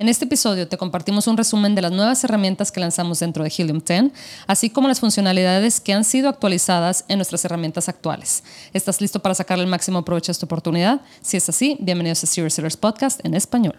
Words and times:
En 0.00 0.08
este 0.08 0.26
episodio 0.26 0.68
te 0.68 0.78
compartimos 0.78 1.26
un 1.26 1.36
resumen 1.36 1.74
de 1.74 1.82
las 1.82 1.90
nuevas 1.90 2.22
herramientas 2.22 2.70
que 2.70 2.78
lanzamos 2.78 3.18
dentro 3.18 3.42
de 3.42 3.52
Helium 3.56 3.80
10, 3.84 4.12
así 4.46 4.70
como 4.70 4.86
las 4.86 5.00
funcionalidades 5.00 5.80
que 5.80 5.92
han 5.92 6.04
sido 6.04 6.28
actualizadas 6.28 7.04
en 7.08 7.18
nuestras 7.18 7.44
herramientas 7.44 7.88
actuales. 7.88 8.44
¿Estás 8.72 9.00
listo 9.00 9.18
para 9.18 9.34
sacarle 9.34 9.64
el 9.64 9.70
máximo 9.70 10.04
provecho 10.04 10.30
a 10.30 10.34
esta 10.34 10.46
oportunidad? 10.46 11.00
Si 11.20 11.36
es 11.36 11.48
así, 11.48 11.76
bienvenidos 11.80 12.22
a 12.22 12.28
Serious 12.28 12.54
Sellers 12.54 12.76
Podcast 12.76 13.18
en 13.24 13.34
español. 13.34 13.74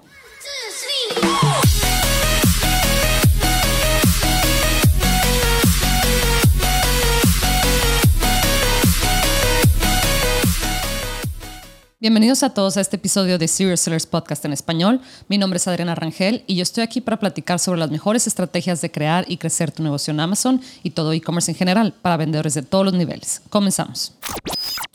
Bienvenidos 12.01 12.43
a 12.43 12.53
todos 12.53 12.77
a 12.77 12.81
este 12.81 12.95
episodio 12.95 13.37
de 13.37 13.49
Serious 13.49 13.81
Sellers 13.81 14.05
Podcast 14.05 14.45
en 14.45 14.53
español. 14.53 15.01
Mi 15.27 15.37
nombre 15.37 15.57
es 15.57 15.67
Adriana 15.67 15.95
Rangel 15.95 16.45
y 16.47 16.55
yo 16.55 16.63
estoy 16.63 16.81
aquí 16.81 17.01
para 17.01 17.19
platicar 17.19 17.59
sobre 17.59 17.77
las 17.77 17.91
mejores 17.91 18.25
estrategias 18.25 18.79
de 18.79 18.89
crear 18.89 19.25
y 19.27 19.35
crecer 19.35 19.73
tu 19.73 19.83
negocio 19.83 20.13
en 20.13 20.21
Amazon 20.21 20.61
y 20.81 20.91
todo 20.91 21.11
e-commerce 21.11 21.51
en 21.51 21.57
general 21.57 21.93
para 22.01 22.15
vendedores 22.15 22.53
de 22.53 22.61
todos 22.61 22.85
los 22.85 22.93
niveles. 22.93 23.41
Comenzamos. 23.49 24.13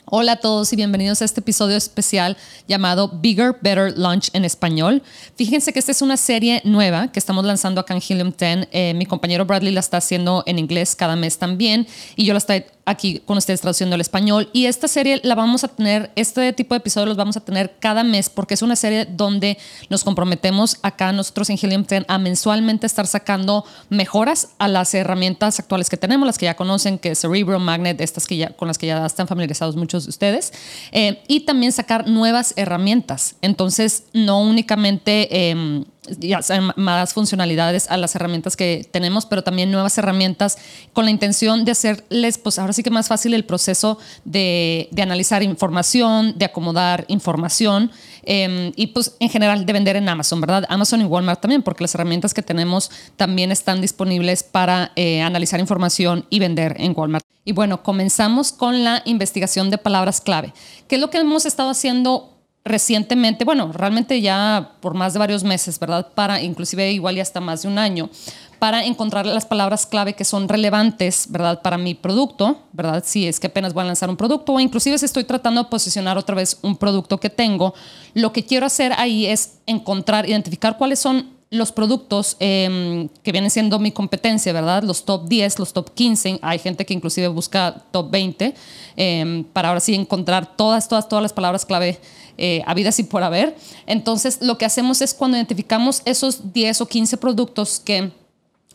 Hola 0.05 0.31
a 0.31 0.35
todos 0.37 0.73
y 0.73 0.75
bienvenidos 0.77 1.21
a 1.21 1.25
este 1.25 1.41
episodio 1.41 1.77
especial 1.77 2.37
llamado 2.67 3.07
Bigger, 3.09 3.55
Better 3.61 3.95
Launch 3.95 4.31
en 4.33 4.43
español. 4.43 5.03
Fíjense 5.35 5.73
que 5.73 5.79
esta 5.79 5.91
es 5.91 6.01
una 6.01 6.17
serie 6.17 6.63
nueva 6.63 7.11
que 7.11 7.19
estamos 7.19 7.45
lanzando 7.45 7.81
acá 7.81 7.93
en 7.93 8.01
Helium 8.07 8.33
10. 8.35 8.69
Eh, 8.71 8.93
mi 8.95 9.05
compañero 9.05 9.45
Bradley 9.45 9.71
la 9.71 9.79
está 9.79 9.97
haciendo 9.97 10.43
en 10.47 10.57
inglés 10.57 10.95
cada 10.95 11.15
mes 11.15 11.37
también 11.37 11.85
y 12.15 12.25
yo 12.25 12.33
la 12.33 12.39
estoy 12.39 12.65
aquí 12.85 13.19
con 13.25 13.37
ustedes 13.37 13.61
traduciendo 13.61 13.95
al 13.95 14.01
español. 14.01 14.49
Y 14.53 14.67
esta 14.67 14.87
serie 14.87 15.19
la 15.23 15.35
vamos 15.35 15.63
a 15.63 15.67
tener, 15.67 16.11
este 16.15 16.53
tipo 16.53 16.75
de 16.75 16.79
episodios 16.79 17.09
los 17.09 17.17
vamos 17.17 17.35
a 17.37 17.41
tener 17.41 17.75
cada 17.79 18.03
mes 18.03 18.29
porque 18.29 18.53
es 18.53 18.61
una 18.61 18.75
serie 18.75 19.05
donde 19.05 19.57
nos 19.89 20.03
comprometemos 20.03 20.77
acá 20.81 21.11
nosotros 21.11 21.49
en 21.49 21.57
Helium 21.61 21.83
10 21.83 22.05
a 22.07 22.17
mensualmente 22.17 22.85
estar 22.85 23.07
sacando 23.07 23.65
mejoras 23.89 24.49
a 24.59 24.67
las 24.67 24.93
herramientas 24.93 25.59
actuales 25.59 25.89
que 25.89 25.97
tenemos, 25.97 26.25
las 26.25 26.37
que 26.37 26.45
ya 26.45 26.55
conocen, 26.55 26.99
que 26.99 27.11
es 27.11 27.19
Cerebro, 27.19 27.59
Magnet, 27.59 27.99
estas 28.01 28.27
que 28.27 28.37
ya, 28.37 28.49
con 28.51 28.67
las 28.67 28.77
que 28.77 28.87
ya 28.87 29.05
están 29.05 29.27
familiarizados 29.27 29.75
muchos 29.75 30.05
de 30.05 30.09
ustedes, 30.09 30.53
eh, 30.91 31.23
y 31.27 31.41
también 31.41 31.71
sacar 31.71 32.07
nuevas 32.07 32.53
herramientas. 32.55 33.35
Entonces, 33.41 34.03
no 34.13 34.41
únicamente... 34.41 35.27
Eh, 35.31 35.85
ya 36.19 36.39
más 36.75 37.13
funcionalidades 37.13 37.89
a 37.89 37.97
las 37.97 38.15
herramientas 38.15 38.55
que 38.55 38.87
tenemos, 38.91 39.25
pero 39.25 39.43
también 39.43 39.71
nuevas 39.71 39.97
herramientas 39.97 40.57
con 40.93 41.05
la 41.05 41.11
intención 41.11 41.65
de 41.65 41.71
hacerles, 41.71 42.37
pues 42.37 42.59
ahora 42.59 42.73
sí 42.73 42.83
que 42.83 42.89
más 42.89 43.07
fácil 43.07 43.33
el 43.33 43.45
proceso 43.45 43.97
de, 44.23 44.87
de 44.91 45.01
analizar 45.01 45.43
información, 45.43 46.37
de 46.37 46.45
acomodar 46.45 47.05
información 47.07 47.91
em, 48.23 48.71
y 48.75 48.87
pues 48.87 49.15
en 49.19 49.29
general 49.29 49.65
de 49.65 49.73
vender 49.73 49.95
en 49.95 50.09
Amazon, 50.09 50.41
¿verdad? 50.41 50.65
Amazon 50.69 51.01
y 51.01 51.05
Walmart 51.05 51.41
también, 51.41 51.63
porque 51.63 51.83
las 51.83 51.95
herramientas 51.95 52.33
que 52.33 52.41
tenemos 52.41 52.91
también 53.15 53.51
están 53.51 53.81
disponibles 53.81 54.43
para 54.43 54.91
eh, 54.95 55.21
analizar 55.21 55.59
información 55.59 56.25
y 56.29 56.39
vender 56.39 56.75
en 56.79 56.93
Walmart. 56.95 57.25
Y 57.43 57.51
bueno, 57.51 57.83
comenzamos 57.83 58.51
con 58.51 58.83
la 58.83 59.03
investigación 59.05 59.69
de 59.69 59.77
palabras 59.77 60.19
clave. 60.19 60.53
¿Qué 60.87 60.95
es 60.95 61.01
lo 61.01 61.09
que 61.09 61.19
hemos 61.19 61.45
estado 61.45 61.69
haciendo 61.69 62.34
recientemente, 62.65 63.45
bueno, 63.45 63.71
realmente 63.71 64.19
ya 64.21 64.71
por 64.79 64.95
más 64.95 65.13
de 65.13 65.19
varios 65.19 65.43
meses, 65.43 65.79
¿verdad? 65.79 66.07
Para 66.15 66.41
inclusive 66.41 66.91
igual 66.91 67.15
y 67.15 67.19
hasta 67.19 67.39
más 67.39 67.61
de 67.61 67.67
un 67.67 67.77
año, 67.77 68.09
para 68.57 68.83
encontrar 68.85 69.27
las 69.27 69.45
palabras 69.45 69.85
clave 69.85 70.13
que 70.13 70.25
son 70.25 70.49
relevantes, 70.49 71.27
¿verdad? 71.29 71.61
Para 71.61 71.77
mi 71.77 71.93
producto, 71.93 72.63
¿verdad? 72.73 73.03
Si 73.05 73.27
es 73.27 73.39
que 73.39 73.47
apenas 73.47 73.73
voy 73.73 73.83
a 73.83 73.85
lanzar 73.85 74.09
un 74.09 74.17
producto 74.17 74.53
o 74.53 74.59
inclusive 74.59 74.97
si 74.97 75.05
estoy 75.05 75.25
tratando 75.25 75.63
de 75.63 75.69
posicionar 75.69 76.17
otra 76.17 76.35
vez 76.35 76.57
un 76.63 76.75
producto 76.75 77.19
que 77.19 77.29
tengo, 77.29 77.75
lo 78.15 78.33
que 78.33 78.43
quiero 78.43 78.65
hacer 78.65 78.93
ahí 78.97 79.27
es 79.27 79.59
encontrar, 79.67 80.27
identificar 80.27 80.77
cuáles 80.77 80.97
son 80.97 81.34
los 81.55 81.71
productos 81.71 82.37
em, 82.39 83.09
que 83.23 83.31
vienen 83.31 83.49
siendo 83.49 83.79
mi 83.79 83.91
competencia, 83.91 84.53
¿verdad? 84.53 84.83
Los 84.83 85.05
top 85.05 85.27
10, 85.27 85.59
los 85.59 85.73
top 85.73 85.93
15. 85.93 86.39
Hay 86.41 86.59
gente 86.59 86.85
que 86.85 86.93
inclusive 86.93 87.27
busca 87.27 87.83
top 87.91 88.11
20 88.11 88.53
em, 88.95 89.43
para 89.45 89.69
ahora 89.69 89.79
sí 89.79 89.95
encontrar 89.95 90.55
todas, 90.55 90.87
todas, 90.87 91.09
todas 91.09 91.23
las 91.23 91.33
palabras 91.33 91.65
clave 91.65 91.99
eh, 92.37 92.61
habidas 92.65 92.99
y 92.99 93.03
por 93.03 93.23
haber. 93.23 93.55
Entonces, 93.87 94.39
lo 94.41 94.57
que 94.57 94.65
hacemos 94.65 95.01
es 95.01 95.13
cuando 95.13 95.37
identificamos 95.37 96.01
esos 96.05 96.53
10 96.53 96.81
o 96.81 96.85
15 96.87 97.17
productos 97.17 97.79
que 97.79 98.11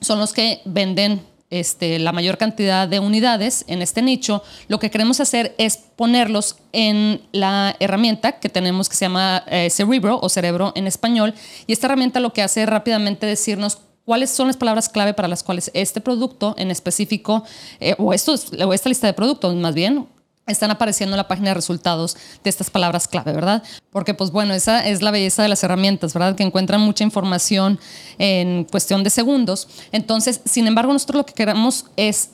son 0.00 0.18
los 0.18 0.32
que 0.32 0.60
venden 0.64 1.20
este, 1.50 1.98
la 1.98 2.12
mayor 2.12 2.38
cantidad 2.38 2.88
de 2.88 3.00
unidades 3.00 3.64
en 3.66 3.82
este 3.82 4.02
nicho, 4.02 4.42
lo 4.68 4.78
que 4.78 4.90
queremos 4.90 5.20
hacer 5.20 5.54
es 5.58 5.76
ponerlos 5.76 6.56
en 6.72 7.20
la 7.32 7.76
herramienta 7.80 8.38
que 8.38 8.48
tenemos 8.48 8.88
que 8.88 8.96
se 8.96 9.04
llama 9.04 9.42
eh, 9.48 9.68
Cerebro 9.70 10.18
o 10.22 10.28
cerebro 10.28 10.72
en 10.76 10.86
español. 10.86 11.34
Y 11.66 11.72
esta 11.72 11.86
herramienta 11.88 12.20
lo 12.20 12.32
que 12.32 12.42
hace 12.42 12.62
es 12.62 12.68
rápidamente 12.68 13.26
decirnos 13.26 13.78
cuáles 14.04 14.30
son 14.30 14.46
las 14.46 14.56
palabras 14.56 14.88
clave 14.88 15.14
para 15.14 15.28
las 15.28 15.42
cuales 15.42 15.70
este 15.74 16.00
producto 16.00 16.54
en 16.58 16.70
específico, 16.70 17.44
eh, 17.80 17.94
o, 17.98 18.12
esto, 18.12 18.34
o 18.64 18.72
esta 18.72 18.88
lista 18.88 19.06
de 19.06 19.12
productos 19.12 19.54
más 19.56 19.74
bien, 19.74 20.06
están 20.50 20.70
apareciendo 20.70 21.14
en 21.14 21.18
la 21.18 21.28
página 21.28 21.48
de 21.50 21.54
resultados 21.54 22.16
de 22.42 22.50
estas 22.50 22.70
palabras 22.70 23.08
clave, 23.08 23.32
¿verdad? 23.32 23.62
Porque 23.90 24.14
pues 24.14 24.30
bueno, 24.30 24.54
esa 24.54 24.86
es 24.86 25.02
la 25.02 25.10
belleza 25.10 25.42
de 25.42 25.48
las 25.48 25.62
herramientas, 25.64 26.14
¿verdad? 26.14 26.34
Que 26.34 26.42
encuentran 26.42 26.80
mucha 26.80 27.04
información 27.04 27.78
en 28.18 28.64
cuestión 28.64 29.02
de 29.04 29.10
segundos. 29.10 29.68
Entonces, 29.92 30.40
sin 30.44 30.66
embargo, 30.66 30.92
nosotros 30.92 31.18
lo 31.18 31.26
que 31.26 31.34
queremos 31.34 31.86
es 31.96 32.30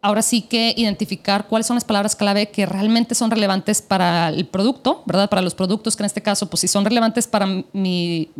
ahora 0.00 0.22
sí 0.22 0.42
que 0.42 0.74
identificar 0.76 1.48
cuáles 1.48 1.66
son 1.66 1.74
las 1.74 1.84
palabras 1.84 2.14
clave 2.14 2.50
que 2.50 2.66
realmente 2.66 3.14
son 3.14 3.30
relevantes 3.30 3.82
para 3.82 4.28
el 4.28 4.46
producto, 4.46 5.02
¿verdad? 5.06 5.28
Para 5.28 5.42
los 5.42 5.54
productos 5.54 5.96
que 5.96 6.02
en 6.02 6.06
este 6.06 6.22
caso, 6.22 6.48
pues 6.48 6.60
si 6.60 6.68
son 6.68 6.84
relevantes 6.84 7.26
para 7.26 7.46
mi, 7.72 8.30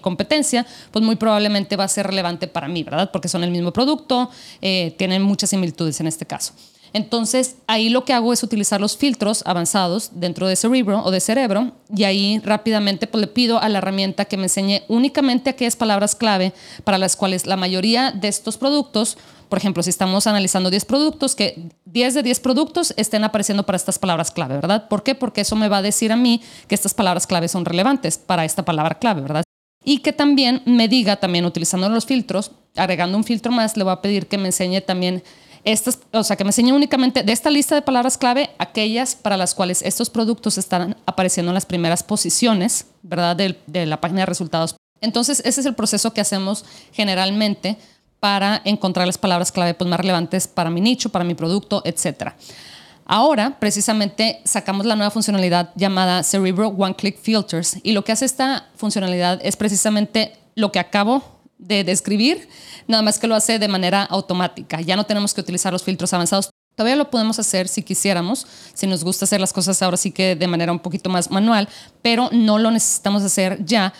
competencia, 0.00 0.66
pues 0.90 1.04
muy 1.04 1.16
probablemente 1.16 1.76
va 1.76 1.84
a 1.84 1.88
ser 1.88 2.06
relevante 2.06 2.48
para 2.48 2.68
mí, 2.68 2.82
¿verdad? 2.82 3.10
Porque 3.12 3.28
son 3.28 3.44
el 3.44 3.50
mismo 3.50 3.72
producto, 3.72 4.30
eh, 4.60 4.94
tienen 4.96 5.22
muchas 5.22 5.50
similitudes 5.50 6.00
en 6.00 6.06
este 6.06 6.26
caso. 6.26 6.54
Entonces, 6.92 7.56
ahí 7.66 7.88
lo 7.88 8.04
que 8.04 8.12
hago 8.12 8.32
es 8.32 8.42
utilizar 8.42 8.80
los 8.80 8.96
filtros 8.96 9.42
avanzados 9.46 10.10
dentro 10.14 10.46
de 10.46 10.56
Cerebro 10.56 11.02
o 11.02 11.10
de 11.10 11.20
Cerebro 11.20 11.72
y 11.94 12.04
ahí 12.04 12.40
rápidamente 12.44 13.06
pues, 13.06 13.20
le 13.20 13.26
pido 13.28 13.60
a 13.60 13.68
la 13.68 13.78
herramienta 13.78 14.26
que 14.26 14.36
me 14.36 14.44
enseñe 14.44 14.82
únicamente 14.88 15.50
aquellas 15.50 15.76
palabras 15.76 16.14
clave 16.14 16.52
para 16.84 16.98
las 16.98 17.16
cuales 17.16 17.46
la 17.46 17.56
mayoría 17.56 18.12
de 18.12 18.28
estos 18.28 18.58
productos, 18.58 19.16
por 19.48 19.58
ejemplo, 19.58 19.82
si 19.82 19.90
estamos 19.90 20.26
analizando 20.26 20.70
10 20.70 20.84
productos, 20.84 21.34
que 21.34 21.70
10 21.86 22.14
de 22.14 22.22
10 22.22 22.40
productos 22.40 22.92
estén 22.96 23.24
apareciendo 23.24 23.64
para 23.64 23.76
estas 23.76 23.98
palabras 23.98 24.30
clave, 24.30 24.56
¿verdad? 24.56 24.88
¿Por 24.88 25.02
qué? 25.02 25.14
Porque 25.14 25.42
eso 25.42 25.56
me 25.56 25.68
va 25.68 25.78
a 25.78 25.82
decir 25.82 26.12
a 26.12 26.16
mí 26.16 26.42
que 26.68 26.74
estas 26.74 26.94
palabras 26.94 27.26
clave 27.26 27.48
son 27.48 27.64
relevantes 27.64 28.18
para 28.18 28.44
esta 28.44 28.64
palabra 28.64 28.98
clave, 28.98 29.22
¿verdad? 29.22 29.44
Y 29.84 29.98
que 29.98 30.12
también 30.12 30.62
me 30.64 30.88
diga, 30.88 31.16
también 31.16 31.44
utilizando 31.44 31.88
los 31.88 32.06
filtros, 32.06 32.52
agregando 32.76 33.16
un 33.16 33.24
filtro 33.24 33.50
más, 33.50 33.76
le 33.76 33.84
voy 33.84 33.92
a 33.92 34.00
pedir 34.00 34.28
que 34.28 34.38
me 34.38 34.46
enseñe 34.46 34.80
también 34.80 35.22
estas, 35.64 36.00
o 36.12 36.24
sea, 36.24 36.36
que 36.36 36.44
me 36.44 36.48
enseñe 36.48 36.72
únicamente 36.72 37.22
de 37.22 37.32
esta 37.32 37.50
lista 37.50 37.74
de 37.74 37.82
palabras 37.82 38.18
clave 38.18 38.50
aquellas 38.58 39.14
para 39.14 39.36
las 39.36 39.54
cuales 39.54 39.82
estos 39.82 40.10
productos 40.10 40.58
están 40.58 40.96
apareciendo 41.06 41.50
en 41.50 41.54
las 41.54 41.66
primeras 41.66 42.02
posiciones, 42.02 42.86
¿verdad? 43.02 43.36
De, 43.36 43.86
la 43.86 44.00
página 44.00 44.20
de 44.20 44.26
resultados. 44.26 44.76
Entonces, 45.00 45.40
ese 45.44 45.60
es 45.60 45.66
el 45.66 45.74
proceso 45.74 46.12
que 46.12 46.20
hacemos 46.20 46.64
generalmente 46.92 47.76
para 48.18 48.60
encontrar 48.64 49.06
las 49.06 49.18
palabras 49.18 49.52
clave 49.52 49.74
pues, 49.74 49.88
más 49.88 49.98
relevantes 49.98 50.48
para 50.48 50.70
mi 50.70 50.80
nicho, 50.80 51.10
para 51.10 51.24
mi 51.24 51.34
producto, 51.34 51.82
etc. 51.84 52.32
Ahora, 53.04 53.58
precisamente, 53.58 54.40
sacamos 54.44 54.86
la 54.86 54.96
nueva 54.96 55.10
funcionalidad 55.10 55.70
llamada 55.74 56.22
Cerebro 56.22 56.68
One 56.68 56.94
Click 56.94 57.18
Filters 57.20 57.76
y 57.82 57.92
lo 57.92 58.04
que 58.04 58.12
hace 58.12 58.24
esta 58.24 58.68
funcionalidad 58.76 59.40
es 59.42 59.56
precisamente 59.56 60.38
lo 60.54 60.70
que 60.72 60.78
acabo 60.78 61.41
de 61.62 61.84
describir, 61.84 62.48
nada 62.88 63.02
más 63.02 63.18
que 63.18 63.26
lo 63.26 63.34
hace 63.34 63.58
de 63.58 63.68
manera 63.68 64.02
automática. 64.02 64.80
Ya 64.80 64.96
no 64.96 65.04
tenemos 65.04 65.32
que 65.32 65.40
utilizar 65.40 65.72
los 65.72 65.82
filtros 65.82 66.12
avanzados. 66.12 66.50
Todavía 66.74 66.96
lo 66.96 67.10
podemos 67.10 67.38
hacer 67.38 67.68
si 67.68 67.82
quisiéramos, 67.82 68.46
si 68.74 68.86
nos 68.86 69.04
gusta 69.04 69.26
hacer 69.26 69.40
las 69.40 69.52
cosas 69.52 69.82
ahora 69.82 69.96
sí 69.96 70.10
que 70.10 70.36
de 70.36 70.46
manera 70.46 70.72
un 70.72 70.78
poquito 70.78 71.10
más 71.10 71.30
manual, 71.30 71.68
pero 72.00 72.30
no 72.32 72.58
lo 72.58 72.70
necesitamos 72.70 73.22
hacer 73.22 73.64
ya 73.64 73.92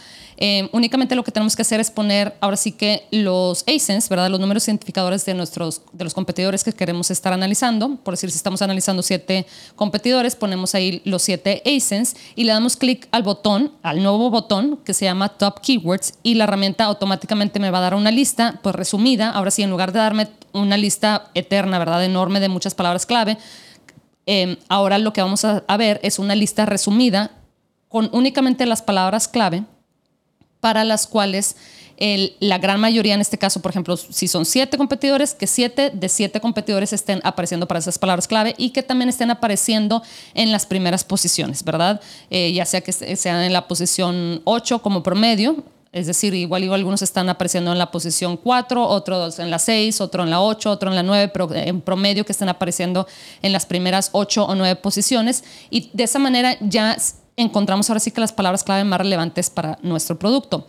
eh, 0.45 0.69
únicamente 0.73 1.15
lo 1.15 1.23
que 1.23 1.31
tenemos 1.31 1.55
que 1.55 1.63
hacer 1.63 1.79
es 1.79 1.93
poner 1.93 2.35
ahora 2.41 2.57
sí 2.57 2.73
que 2.73 3.07
los 3.13 3.63
ASINs, 3.69 4.09
¿verdad? 4.09 4.29
Los 4.29 4.41
números 4.41 4.67
identificadores 4.67 5.25
de, 5.25 5.35
nuestros, 5.35 5.83
de 5.93 6.03
los 6.03 6.15
competidores 6.15 6.65
que 6.65 6.73
queremos 6.73 7.13
estar 7.13 7.33
analizando. 7.33 7.95
Por 8.03 8.15
decir, 8.15 8.29
si 8.29 8.39
estamos 8.39 8.61
analizando 8.61 9.03
siete 9.03 9.47
competidores, 9.77 10.35
ponemos 10.35 10.75
ahí 10.75 11.01
los 11.05 11.23
siete 11.23 11.63
ASINs 11.65 12.17
y 12.35 12.43
le 12.43 12.51
damos 12.51 12.77
clic 12.77 13.07
al 13.13 13.23
botón, 13.23 13.71
al 13.85 14.03
nuevo 14.03 14.31
botón 14.31 14.81
que 14.85 14.95
se 14.95 15.05
llama 15.05 15.29
Top 15.29 15.61
Keywords 15.61 16.15
y 16.25 16.35
la 16.35 16.43
herramienta 16.43 16.87
automáticamente 16.87 17.61
me 17.61 17.71
va 17.71 17.79
a 17.79 17.83
dar 17.83 17.95
una 17.95 18.11
lista, 18.11 18.59
pues 18.65 18.75
resumida. 18.75 19.31
Ahora 19.31 19.53
sí, 19.53 19.63
en 19.63 19.71
lugar 19.71 19.93
de 19.93 20.01
darme 20.01 20.29
una 20.51 20.77
lista 20.77 21.31
eterna, 21.35 21.79
¿verdad? 21.79 22.05
Enorme 22.05 22.41
de 22.41 22.49
muchas 22.49 22.75
palabras 22.75 23.07
clave, 23.07 23.39
eh, 24.27 24.59
ahora 24.69 24.99
lo 24.99 25.13
que 25.13 25.23
vamos 25.23 25.45
a 25.45 25.77
ver 25.77 26.01
es 26.03 26.19
una 26.19 26.35
lista 26.35 26.67
resumida 26.67 27.31
con 27.89 28.11
únicamente 28.13 28.67
las 28.67 28.83
palabras 28.83 29.29
clave 29.29 29.63
para 30.63 30.85
las 30.85 31.09
cuales 31.09 31.57
la 32.41 32.59
gran 32.59 32.81
mayoría, 32.81 33.15
en 33.15 33.21
este 33.21 33.37
caso, 33.37 33.61
por 33.61 33.71
ejemplo, 33.71 33.97
si 33.97 34.29
son 34.29 34.45
siete 34.45 34.79
competidores, 34.79 35.35
que 35.35 35.47
siete 35.47 35.91
de 35.91 36.09
siete 36.09 36.41
competidores 36.41 36.93
estén 36.93 37.21
apareciendo 37.25 37.67
para 37.67 37.81
esas 37.81 37.99
palabras 37.99 38.29
clave 38.29 38.55
y 38.59 38.71
que 38.71 38.83
también 38.83 39.09
estén 39.09 39.31
apareciendo 39.31 40.03
en 40.35 40.53
las 40.53 40.67
primeras 40.67 41.05
posiciones, 41.05 41.65
¿verdad? 41.65 42.01
Eh, 42.31 42.53
ya 42.53 42.65
sea 42.65 42.81
que 42.81 42.93
sean 42.93 43.43
en 43.43 43.53
la 43.53 43.67
posición 43.67 44.41
8 44.45 44.83
como 44.83 45.03
promedio, 45.03 45.65
Es 45.93 46.07
decir, 46.07 46.33
igual, 46.33 46.65
igual 46.65 46.81
algunos 46.81 47.03
están 47.03 47.29
apareciendo 47.29 47.71
en 47.71 47.79
la 47.79 47.91
posición 47.91 48.39
4, 48.39 48.89
otros 48.89 49.39
en 49.39 49.51
la 49.51 49.59
6, 49.59 50.01
otro 50.01 50.23
en 50.23 50.31
la 50.31 50.41
8, 50.41 50.71
otro 50.71 50.89
en 50.89 50.97
la 50.97 51.03
9, 51.03 51.29
pero 51.35 51.55
en 51.55 51.83
promedio 51.83 52.25
que 52.25 52.33
están 52.33 52.49
apareciendo 52.49 53.07
en 53.43 53.53
las 53.53 53.67
primeras 53.67 54.09
8 54.13 54.47
o 54.47 54.55
9 54.55 54.77
posiciones. 54.77 55.45
Y 55.69 55.91
de 55.93 56.05
esa 56.05 56.19
manera 56.19 56.57
ya 56.61 56.97
encontramos 57.37 57.89
ahora 57.89 58.01
sí 58.01 58.11
que 58.11 58.21
las 58.21 58.33
palabras 58.33 58.65
clave 58.65 58.85
más 58.85 59.01
relevantes 59.01 59.51
para 59.51 59.79
nuestro 59.83 60.19
producto. 60.19 60.67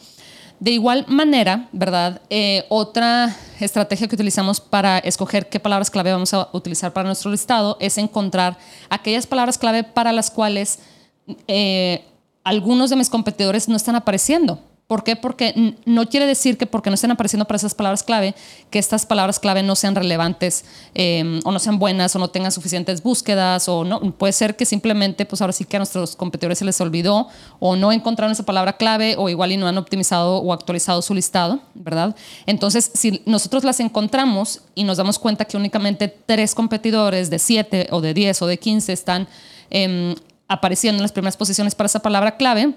De 0.59 0.71
igual 0.71 1.05
manera, 1.07 1.67
¿verdad? 1.73 2.21
Eh, 2.29 2.65
otra 2.69 3.35
estrategia 3.59 4.07
que 4.07 4.15
utilizamos 4.15 4.61
para 4.61 4.99
escoger 4.99 5.49
qué 5.49 5.59
palabras 5.59 5.89
clave 5.89 6.11
vamos 6.11 6.33
a 6.33 6.47
utilizar 6.53 6.93
para 6.93 7.07
nuestro 7.07 7.31
listado 7.31 7.75
es 7.79 7.97
encontrar 7.97 8.57
aquellas 8.89 9.27
palabras 9.27 9.57
clave 9.57 9.83
para 9.83 10.13
las 10.13 10.31
cuales 10.31 10.79
eh, 11.47 12.05
algunos 12.43 12.89
de 12.89 12.95
mis 12.95 13.09
competidores 13.09 13.67
no 13.67 13.75
están 13.75 13.95
apareciendo. 13.95 14.59
¿Por 14.87 15.03
qué? 15.03 15.15
Porque 15.15 15.75
no 15.85 16.09
quiere 16.09 16.25
decir 16.25 16.57
que 16.57 16.67
porque 16.67 16.89
no 16.89 16.95
estén 16.95 17.09
apareciendo 17.11 17.45
para 17.45 17.55
esas 17.55 17.73
palabras 17.73 18.03
clave, 18.03 18.35
que 18.69 18.79
estas 18.79 19.05
palabras 19.05 19.39
clave 19.39 19.63
no 19.63 19.75
sean 19.75 19.95
relevantes 19.95 20.65
em, 20.93 21.39
o 21.45 21.51
no 21.51 21.59
sean 21.59 21.79
buenas 21.79 22.15
o 22.15 22.19
no 22.19 22.27
tengan 22.27 22.51
suficientes 22.51 23.01
búsquedas 23.01 23.69
o 23.69 23.85
no. 23.85 24.01
Puede 24.11 24.33
ser 24.33 24.57
que 24.57 24.65
simplemente, 24.65 25.25
pues 25.25 25.41
ahora 25.41 25.53
sí 25.53 25.63
que 25.63 25.77
a 25.77 25.79
nuestros 25.79 26.17
competidores 26.17 26.59
se 26.59 26.65
les 26.65 26.79
olvidó 26.81 27.29
o 27.59 27.77
no 27.77 27.93
encontraron 27.93 28.33
esa 28.33 28.43
palabra 28.43 28.73
clave 28.73 29.15
o 29.17 29.29
igual 29.29 29.53
y 29.53 29.57
no 29.57 29.67
han 29.67 29.77
optimizado 29.77 30.39
o 30.39 30.51
actualizado 30.51 31.01
su 31.01 31.13
listado, 31.13 31.61
¿verdad? 31.75 32.15
Entonces, 32.45 32.91
si 32.93 33.21
nosotros 33.25 33.63
las 33.63 33.79
encontramos 33.79 34.63
y 34.75 34.83
nos 34.83 34.97
damos 34.97 35.17
cuenta 35.17 35.45
que 35.45 35.55
únicamente 35.55 36.09
tres 36.09 36.53
competidores 36.53 37.29
de 37.29 37.39
siete 37.39 37.87
o 37.91 38.01
de 38.01 38.13
diez 38.13 38.41
o 38.41 38.47
de 38.47 38.59
quince 38.59 38.91
están 38.91 39.29
em, 39.69 40.13
apareciendo 40.49 40.97
en 40.97 41.03
las 41.03 41.13
primeras 41.13 41.37
posiciones 41.37 41.73
para 41.73 41.87
esa 41.87 42.01
palabra 42.01 42.35
clave, 42.35 42.73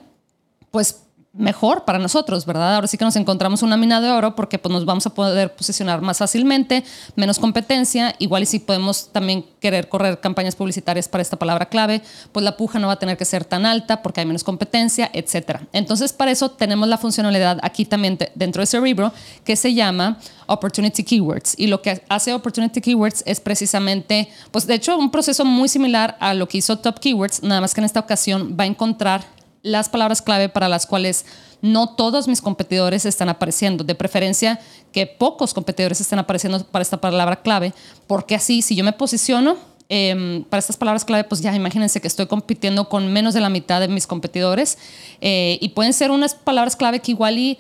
pues 0.70 1.05
mejor 1.38 1.84
para 1.84 1.98
nosotros, 1.98 2.46
¿verdad? 2.46 2.74
Ahora 2.74 2.86
sí 2.86 2.96
que 2.96 3.04
nos 3.04 3.16
encontramos 3.16 3.62
una 3.62 3.76
mina 3.76 4.00
de 4.00 4.10
oro 4.10 4.34
porque 4.34 4.58
pues, 4.58 4.72
nos 4.72 4.84
vamos 4.84 5.06
a 5.06 5.10
poder 5.10 5.54
posicionar 5.54 6.00
más 6.00 6.18
fácilmente, 6.18 6.84
menos 7.14 7.38
competencia, 7.38 8.14
igual 8.18 8.42
y 8.42 8.46
si 8.46 8.58
podemos 8.58 9.10
también 9.12 9.44
querer 9.60 9.88
correr 9.88 10.20
campañas 10.20 10.56
publicitarias 10.56 11.08
para 11.08 11.22
esta 11.22 11.36
palabra 11.36 11.66
clave, 11.66 12.02
pues 12.32 12.44
la 12.44 12.56
puja 12.56 12.78
no 12.78 12.86
va 12.86 12.94
a 12.94 12.98
tener 12.98 13.16
que 13.16 13.24
ser 13.24 13.44
tan 13.44 13.66
alta 13.66 14.02
porque 14.02 14.20
hay 14.20 14.26
menos 14.26 14.44
competencia, 14.44 15.10
etcétera. 15.12 15.62
Entonces, 15.72 16.12
para 16.12 16.30
eso 16.30 16.50
tenemos 16.50 16.88
la 16.88 16.98
funcionalidad 16.98 17.58
aquí 17.62 17.84
también 17.84 18.18
dentro 18.34 18.60
de 18.60 18.66
Cerebro 18.66 19.12
que 19.44 19.56
se 19.56 19.74
llama 19.74 20.18
Opportunity 20.46 21.04
Keywords. 21.04 21.54
Y 21.58 21.66
lo 21.66 21.82
que 21.82 22.02
hace 22.08 22.32
Opportunity 22.32 22.80
Keywords 22.80 23.22
es 23.26 23.40
precisamente, 23.40 24.28
pues 24.50 24.66
de 24.66 24.74
hecho, 24.74 24.96
un 24.96 25.10
proceso 25.10 25.44
muy 25.44 25.68
similar 25.68 26.16
a 26.20 26.34
lo 26.34 26.48
que 26.48 26.58
hizo 26.58 26.78
Top 26.78 26.98
Keywords, 27.00 27.42
nada 27.42 27.60
más 27.60 27.74
que 27.74 27.80
en 27.80 27.84
esta 27.84 28.00
ocasión 28.00 28.56
va 28.58 28.64
a 28.64 28.66
encontrar 28.66 29.35
las 29.66 29.88
palabras 29.88 30.22
clave 30.22 30.48
para 30.48 30.68
las 30.68 30.86
cuales 30.86 31.26
no 31.60 31.88
todos 31.88 32.28
mis 32.28 32.40
competidores 32.40 33.04
están 33.04 33.28
apareciendo. 33.28 33.84
De 33.84 33.94
preferencia 33.94 34.60
que 34.92 35.06
pocos 35.06 35.52
competidores 35.52 36.00
estén 36.00 36.18
apareciendo 36.18 36.64
para 36.64 36.82
esta 36.82 37.00
palabra 37.00 37.36
clave, 37.42 37.74
porque 38.06 38.34
así 38.34 38.62
si 38.62 38.76
yo 38.76 38.84
me 38.84 38.92
posiciono 38.92 39.56
em, 39.88 40.44
para 40.44 40.60
estas 40.60 40.76
palabras 40.76 41.04
clave, 41.04 41.24
pues 41.24 41.40
ya 41.40 41.54
imagínense 41.54 42.00
que 42.00 42.08
estoy 42.08 42.26
compitiendo 42.26 42.88
con 42.88 43.12
menos 43.12 43.34
de 43.34 43.40
la 43.40 43.50
mitad 43.50 43.80
de 43.80 43.88
mis 43.88 44.06
competidores 44.06 44.78
eh, 45.20 45.58
y 45.60 45.70
pueden 45.70 45.92
ser 45.92 46.10
unas 46.10 46.34
palabras 46.34 46.76
clave 46.76 47.00
que 47.00 47.10
igual 47.10 47.38
y 47.38 47.58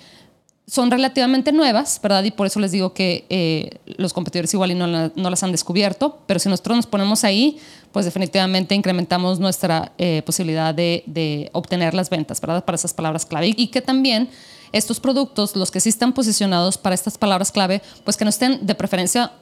son 0.66 0.90
relativamente 0.90 1.52
nuevas, 1.52 2.00
¿verdad? 2.02 2.24
Y 2.24 2.32
por 2.32 2.48
eso 2.48 2.58
les 2.58 2.72
digo 2.72 2.92
que 2.92 3.24
eh, 3.30 3.78
los 3.98 4.12
competidores 4.12 4.52
igual 4.52 4.72
y 4.72 4.74
no, 4.74 5.10
las 5.14 5.42
han 5.44 5.52
descubierto, 5.52 6.18
pero 6.26 6.40
si 6.40 6.48
nosotros 6.48 6.76
nos 6.76 6.86
ponemos 6.86 7.22
ahí, 7.22 7.58
pues 7.92 8.04
definitivamente 8.04 8.74
incrementamos 8.74 9.38
nuestra 9.38 9.92
eh, 9.96 10.22
posibilidad 10.26 10.74
de, 10.74 11.50
obtener 11.52 11.94
las 11.94 12.10
ventas, 12.10 12.40
¿verdad? 12.40 12.64
Para 12.64 12.74
esas 12.74 12.92
palabras 12.92 13.24
clave. 13.24 13.54
Y 13.56 13.68
que 13.68 13.80
también 13.80 14.28
estos 14.72 14.98
productos, 14.98 15.54
los 15.54 15.70
que 15.70 15.78
sí 15.78 15.88
están 15.88 16.12
posicionados 16.12 16.78
para 16.78 16.96
estas 16.96 17.16
palabras 17.16 17.52
clave, 17.52 17.80
pues 18.04 18.16
que 18.16 18.24
no 18.24 18.30
estén 18.30 18.66
de 18.66 18.74
preferencia 18.74 19.32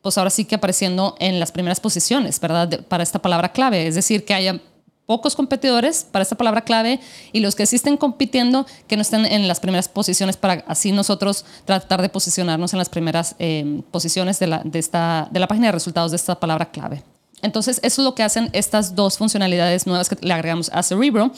pues 0.00 0.18
ahora 0.18 0.30
sí 0.30 0.44
que 0.44 0.56
apareciendo 0.56 1.14
en 1.20 1.38
las 1.38 1.52
primeras 1.52 1.78
posiciones, 1.78 2.40
¿verdad? 2.40 2.80
para 2.88 3.04
esta 3.04 3.20
palabra 3.20 3.52
clave. 3.52 3.86
Es 3.86 3.94
decir, 3.94 4.24
que 4.24 4.34
haya 4.34 4.60
pocos 5.06 5.34
competidores 5.34 6.06
para 6.10 6.22
esta 6.22 6.36
palabra 6.36 6.62
clave 6.62 7.00
y 7.32 7.40
los 7.40 7.54
que 7.54 7.66
sí 7.66 7.76
estén 7.76 7.96
compitiendo 7.96 8.66
que 8.86 8.96
no 8.96 9.02
estén 9.02 9.26
en 9.26 9.48
las 9.48 9.60
primeras 9.60 9.88
posiciones 9.88 10.36
para 10.36 10.64
así 10.66 10.92
nosotros 10.92 11.44
tratar 11.64 12.02
de 12.02 12.08
posicionarnos 12.08 12.72
en 12.72 12.78
las 12.78 12.88
primeras 12.88 13.34
eh, 13.38 13.82
posiciones 13.90 14.38
de 14.38 14.46
la, 14.46 14.62
de, 14.64 14.78
esta, 14.78 15.28
de 15.30 15.40
la 15.40 15.48
página 15.48 15.66
de 15.66 15.72
resultados 15.72 16.12
de 16.12 16.16
esta 16.16 16.38
palabra 16.38 16.70
clave. 16.70 17.02
Entonces, 17.42 17.80
eso 17.82 18.02
es 18.02 18.04
lo 18.04 18.14
que 18.14 18.22
hacen 18.22 18.50
estas 18.52 18.94
dos 18.94 19.18
funcionalidades 19.18 19.84
nuevas 19.86 20.08
que 20.08 20.16
le 20.20 20.32
agregamos 20.32 20.70
a 20.72 20.82
Cerebro. 20.84 21.32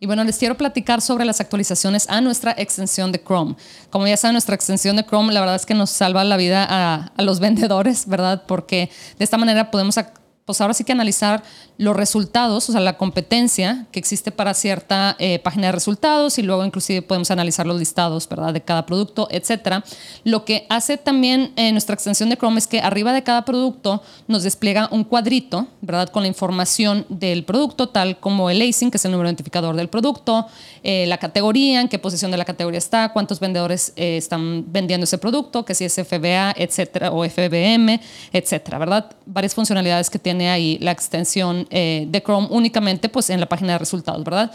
Y 0.00 0.06
bueno, 0.06 0.24
les 0.24 0.38
quiero 0.38 0.56
platicar 0.56 1.02
sobre 1.02 1.26
las 1.26 1.38
actualizaciones 1.42 2.08
a 2.08 2.22
nuestra 2.22 2.54
extensión 2.56 3.12
de 3.12 3.22
Chrome. 3.22 3.54
Como 3.90 4.06
ya 4.06 4.16
saben, 4.16 4.32
nuestra 4.32 4.54
extensión 4.54 4.96
de 4.96 5.04
Chrome, 5.04 5.34
la 5.34 5.40
verdad 5.40 5.56
es 5.56 5.66
que 5.66 5.74
nos 5.74 5.90
salva 5.90 6.24
la 6.24 6.38
vida 6.38 6.66
a, 6.66 7.12
a 7.14 7.22
los 7.22 7.40
vendedores, 7.40 8.08
¿verdad? 8.08 8.44
Porque 8.46 8.90
de 9.18 9.24
esta 9.24 9.36
manera 9.36 9.70
podemos 9.70 9.98
pues 10.44 10.60
ahora 10.60 10.74
sí 10.74 10.84
que 10.84 10.92
analizar 10.92 11.42
los 11.78 11.96
resultados, 11.96 12.68
o 12.68 12.72
sea, 12.72 12.80
la 12.80 12.98
competencia 12.98 13.86
que 13.90 13.98
existe 13.98 14.32
para 14.32 14.52
cierta 14.52 15.16
eh, 15.18 15.38
página 15.38 15.68
de 15.68 15.72
resultados 15.72 16.38
y 16.38 16.42
luego 16.42 16.64
inclusive 16.64 17.02
podemos 17.02 17.30
analizar 17.30 17.66
los 17.66 17.78
listados, 17.78 18.28
¿verdad? 18.28 18.52
De 18.52 18.60
cada 18.60 18.84
producto, 18.84 19.28
etcétera. 19.30 19.84
Lo 20.24 20.44
que 20.44 20.66
hace 20.68 20.98
también 20.98 21.52
eh, 21.56 21.72
nuestra 21.72 21.94
extensión 21.94 22.28
de 22.28 22.36
Chrome 22.36 22.58
es 22.58 22.66
que 22.66 22.80
arriba 22.80 23.12
de 23.12 23.22
cada 23.22 23.44
producto 23.44 24.02
nos 24.28 24.42
despliega 24.42 24.88
un 24.90 25.04
cuadrito, 25.04 25.68
¿verdad? 25.80 26.08
Con 26.10 26.22
la 26.22 26.28
información 26.28 27.06
del 27.08 27.44
producto, 27.44 27.88
tal 27.88 28.18
como 28.18 28.50
el 28.50 28.60
ASIN, 28.60 28.90
que 28.90 28.96
es 28.96 29.04
el 29.04 29.12
número 29.12 29.28
identificador 29.28 29.76
del 29.76 29.88
producto, 29.88 30.48
eh, 30.82 31.06
la 31.06 31.18
categoría, 31.18 31.80
en 31.80 31.88
qué 31.88 31.98
posición 31.98 32.30
de 32.30 32.36
la 32.36 32.44
categoría 32.44 32.78
está, 32.78 33.12
cuántos 33.12 33.40
vendedores 33.40 33.92
están 33.96 34.70
vendiendo 34.70 35.04
ese 35.04 35.18
producto, 35.18 35.64
que 35.64 35.74
si 35.74 35.84
es 35.84 35.94
FBA, 35.94 36.54
etcétera, 36.56 37.10
o 37.10 37.24
FBM, 37.24 38.00
etcétera, 38.32 38.78
¿verdad? 38.78 39.12
Varias 39.26 39.54
funcionalidades 39.54 40.10
que 40.10 40.18
tiene 40.18 40.29
ahí 40.38 40.78
la 40.80 40.92
extensión 40.92 41.66
eh, 41.70 42.06
de 42.08 42.22
Chrome 42.22 42.48
únicamente 42.50 43.08
pues, 43.08 43.30
en 43.30 43.40
la 43.40 43.46
página 43.46 43.72
de 43.72 43.78
resultados, 43.78 44.22
¿verdad? 44.24 44.50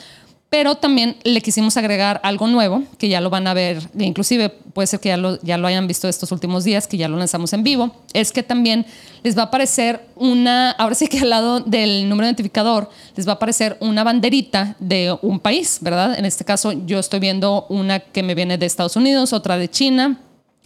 Pero 0.49 0.75
también 0.75 1.17
le 1.23 1.41
quisimos 1.41 1.75
agregar 1.75 2.21
algo 2.23 2.47
nuevo, 2.47 2.83
que 2.97 3.09
ya 3.09 3.19
lo 3.19 3.29
van 3.29 3.47
a 3.47 3.53
ver, 3.53 3.89
inclusive 3.97 4.49
puede 4.49 4.87
ser 4.87 4.99
que 4.99 5.09
ya 5.09 5.17
lo, 5.17 5.41
ya 5.41 5.57
lo 5.57 5.67
hayan 5.67 5.87
visto 5.87 6.07
estos 6.07 6.31
últimos 6.31 6.63
días, 6.63 6.87
que 6.87 6.97
ya 6.97 7.09
lo 7.09 7.17
lanzamos 7.17 7.51
en 7.51 7.63
vivo, 7.63 7.91
es 8.13 8.31
que 8.31 8.43
también 8.43 8.85
les 9.23 9.35
va 9.37 9.41
a 9.41 9.45
aparecer 9.45 10.07
una, 10.15 10.71
ahora 10.71 10.95
sí 10.95 11.07
que 11.07 11.19
al 11.19 11.29
lado 11.29 11.59
del 11.59 12.07
número 12.07 12.27
identificador, 12.27 12.89
les 13.15 13.27
va 13.27 13.33
a 13.33 13.35
aparecer 13.35 13.75
una 13.81 14.03
banderita 14.03 14.75
de 14.79 15.17
un 15.21 15.39
país, 15.39 15.79
¿verdad? 15.81 16.17
En 16.17 16.25
este 16.25 16.45
caso 16.45 16.71
yo 16.85 16.99
estoy 16.99 17.19
viendo 17.19 17.65
una 17.67 17.99
que 17.99 18.23
me 18.23 18.35
viene 18.35 18.57
de 18.57 18.65
Estados 18.65 18.95
Unidos, 18.95 19.33
otra 19.33 19.57
de 19.57 19.69
China, 19.69 20.19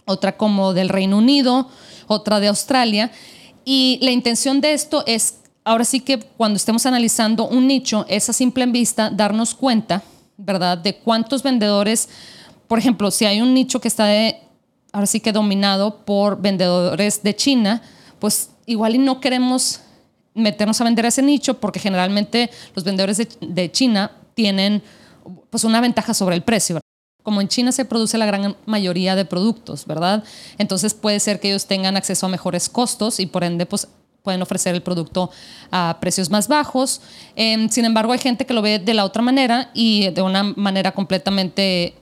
otra 0.04 0.36
como 0.36 0.74
del 0.74 0.88
Reino 0.88 1.18
Unido, 1.18 1.68
otra 2.06 2.38
de 2.38 2.48
Australia. 2.48 3.10
Y 3.64 3.98
la 4.02 4.10
intención 4.10 4.60
de 4.60 4.72
esto 4.72 5.04
es 5.06 5.40
ahora 5.64 5.84
sí 5.84 6.00
que 6.00 6.18
cuando 6.18 6.56
estemos 6.56 6.86
analizando 6.86 7.46
un 7.46 7.66
nicho, 7.66 8.04
es 8.08 8.28
a 8.28 8.32
simple 8.32 8.66
vista 8.66 9.10
darnos 9.10 9.54
cuenta, 9.54 10.02
¿verdad?, 10.36 10.78
de 10.78 10.96
cuántos 10.96 11.42
vendedores, 11.42 12.08
por 12.66 12.78
ejemplo, 12.78 13.10
si 13.10 13.24
hay 13.26 13.40
un 13.40 13.54
nicho 13.54 13.80
que 13.80 13.88
está 13.88 14.08
ahora 14.92 15.06
sí 15.06 15.20
que 15.20 15.32
dominado 15.32 16.04
por 16.04 16.40
vendedores 16.40 17.22
de 17.22 17.36
China, 17.36 17.82
pues 18.18 18.50
igual 18.66 18.94
y 18.94 18.98
no 18.98 19.20
queremos 19.20 19.80
meternos 20.34 20.80
a 20.80 20.84
vender 20.84 21.04
ese 21.06 21.22
nicho 21.22 21.58
porque 21.60 21.80
generalmente 21.80 22.50
los 22.74 22.84
vendedores 22.84 23.20
de, 23.40 23.72
China 23.72 24.12
tienen 24.34 24.82
pues 25.50 25.64
una 25.64 25.80
ventaja 25.80 26.14
sobre 26.14 26.36
el 26.36 26.42
precio. 26.42 26.80
Como 27.22 27.40
en 27.40 27.48
China 27.48 27.72
se 27.72 27.84
produce 27.84 28.18
la 28.18 28.26
gran 28.26 28.56
mayoría 28.66 29.14
de 29.14 29.24
productos, 29.24 29.86
¿verdad? 29.86 30.24
Entonces 30.58 30.94
puede 30.94 31.20
ser 31.20 31.40
que 31.40 31.48
ellos 31.48 31.66
tengan 31.66 31.96
acceso 31.96 32.26
a 32.26 32.28
mejores 32.28 32.68
costos 32.68 33.20
y 33.20 33.26
por 33.26 33.44
ende 33.44 33.66
pues 33.66 33.88
pueden 34.22 34.42
ofrecer 34.42 34.74
el 34.74 34.82
producto 34.82 35.30
a 35.70 35.98
precios 36.00 36.30
más 36.30 36.48
bajos. 36.48 37.00
Em, 37.36 37.68
sin 37.68 37.84
embargo, 37.84 38.12
hay 38.12 38.18
gente 38.18 38.46
que 38.46 38.54
lo 38.54 38.62
ve 38.62 38.78
de 38.78 38.94
la 38.94 39.04
otra 39.04 39.22
manera 39.22 39.70
y 39.74 40.10
de 40.10 40.22
una 40.22 40.42
manera 40.42 40.92
completamente 40.92 41.94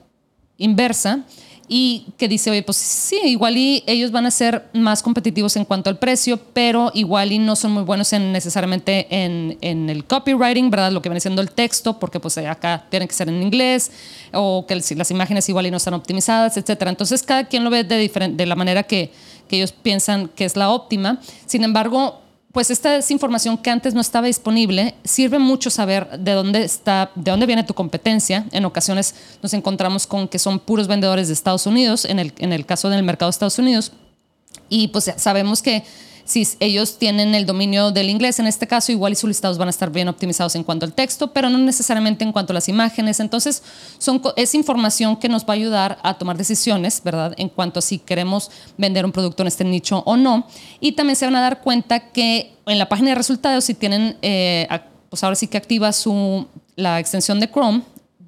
inversa 0.57 1.23
y 1.71 2.07
que 2.17 2.27
dice, 2.27 2.49
oye, 2.49 2.63
pues 2.63 2.77
sí, 2.77 3.19
igual 3.25 3.55
y 3.55 3.83
ellos 3.85 4.11
van 4.11 4.25
a 4.25 4.31
ser 4.31 4.67
más 4.73 5.03
competitivos 5.03 5.55
en 5.55 5.65
cuanto 5.65 5.91
al 5.91 5.99
precio, 5.99 6.39
pero 6.51 6.91
igual 6.95 7.31
y 7.31 7.37
no 7.37 7.55
son 7.55 7.71
muy 7.71 7.83
buenos 7.83 8.11
en, 8.11 8.31
necesariamente 8.31 9.05
en, 9.11 9.55
en, 9.61 9.87
el 9.87 10.03
copywriting, 10.03 10.71
¿verdad? 10.71 10.91
Lo 10.91 11.03
que 11.03 11.09
viene 11.09 11.19
siendo 11.19 11.43
el 11.43 11.51
texto, 11.51 11.99
porque 11.99 12.19
pues 12.19 12.39
acá 12.39 12.87
tiene 12.89 13.07
que 13.07 13.13
ser 13.13 13.29
en 13.29 13.43
inglés, 13.43 13.91
o 14.33 14.65
que 14.67 14.75
las 14.75 15.11
imágenes 15.11 15.47
igual 15.47 15.67
y 15.67 15.71
no 15.71 15.77
están 15.77 15.93
optimizadas, 15.93 16.57
etcétera. 16.57 16.89
Entonces, 16.89 17.21
cada 17.21 17.45
quien 17.45 17.63
lo 17.63 17.69
ve 17.69 17.83
de, 17.83 17.99
diferente, 17.99 18.35
de 18.35 18.47
la 18.47 18.55
manera 18.55 18.81
que, 18.81 19.11
que 19.47 19.57
ellos 19.57 19.71
piensan 19.71 20.27
que 20.29 20.45
es 20.45 20.55
la 20.55 20.71
óptima. 20.71 21.19
Sin 21.45 21.63
embargo, 21.63 22.19
pues 22.51 22.71
esta 22.71 22.95
es 22.95 23.11
información 23.11 23.57
que 23.57 23.69
antes 23.69 23.93
no 23.93 24.01
estaba 24.01 24.25
disponible. 24.27 24.95
Sirve 25.03 25.37
mucho 25.37 25.69
saber 25.69 26.19
de 26.19 26.31
dónde 26.31 26.63
está, 26.63 27.11
de 27.13 27.29
dónde 27.29 27.45
viene 27.45 27.63
tu 27.63 27.75
competencia. 27.75 28.45
En 28.51 28.65
ocasiones 28.65 29.13
nos 29.43 29.53
encontramos 29.53 30.07
con 30.07 30.27
que 30.27 30.39
son 30.39 30.59
puros 30.59 30.87
vendedores 30.87 31.27
de 31.27 31.35
Estados 31.35 31.67
Unidos, 31.67 32.05
en 32.05 32.17
el, 32.17 32.33
en 32.39 32.51
el 32.51 32.65
caso 32.65 32.89
del 32.89 33.03
mercado 33.03 33.29
de 33.29 33.31
Estados 33.31 33.59
Unidos. 33.59 33.91
Y 34.67 34.87
pues 34.87 35.11
sabemos 35.17 35.61
que 35.61 35.83
si 36.29 36.47
ellos 36.59 36.99
tienen 36.99 37.33
el 37.33 37.47
dominio 37.47 37.89
del 37.89 38.07
inglés 38.07 38.37
en 38.37 38.45
este 38.45 38.67
caso, 38.67 38.91
igual 38.91 39.13
y 39.13 39.15
sus 39.15 39.27
listados 39.27 39.57
van 39.57 39.67
a 39.67 39.71
estar 39.71 39.91
bien 39.91 40.07
optimizados 40.09 40.53
en 40.53 40.63
cuanto 40.63 40.85
al 40.85 40.93
texto, 40.93 41.33
pero 41.33 41.49
no 41.49 41.57
necesariamente 41.57 42.23
en 42.23 42.31
cuanto 42.31 42.53
a 42.53 42.55
las 42.55 42.69
imágenes. 42.69 43.19
Entonces, 43.19 43.63
son, 43.97 44.21
es 44.35 44.53
información 44.53 45.17
que 45.17 45.27
nos 45.27 45.43
va 45.43 45.53
a 45.53 45.53
ayudar 45.53 45.97
a 46.03 46.19
tomar 46.19 46.37
decisiones, 46.37 47.01
¿verdad? 47.03 47.33
En 47.37 47.49
cuanto 47.49 47.79
a 47.79 47.81
si 47.81 47.97
queremos 47.97 48.51
vender 48.77 49.05
un 49.05 49.11
producto 49.11 49.41
en 49.41 49.47
este 49.47 49.63
nicho 49.63 50.03
o 50.05 50.17
no. 50.17 50.45
Y 50.79 50.91
también 50.91 51.15
se 51.15 51.25
van 51.25 51.35
a 51.35 51.41
dar 51.41 51.61
cuenta 51.61 52.11
que 52.11 52.53
en 52.67 52.77
la 52.77 52.87
página 52.87 53.09
de 53.09 53.15
resultados, 53.15 53.63
si 53.63 53.73
tienen, 53.73 54.15
eh, 54.21 54.67
pues 55.09 55.23
ahora 55.23 55.35
sí 55.35 55.47
que 55.47 55.57
activa 55.57 55.91
su, 55.93 56.45
la 56.75 56.99
extensión 56.99 57.39
de 57.39 57.49
Chrome, 57.49 57.81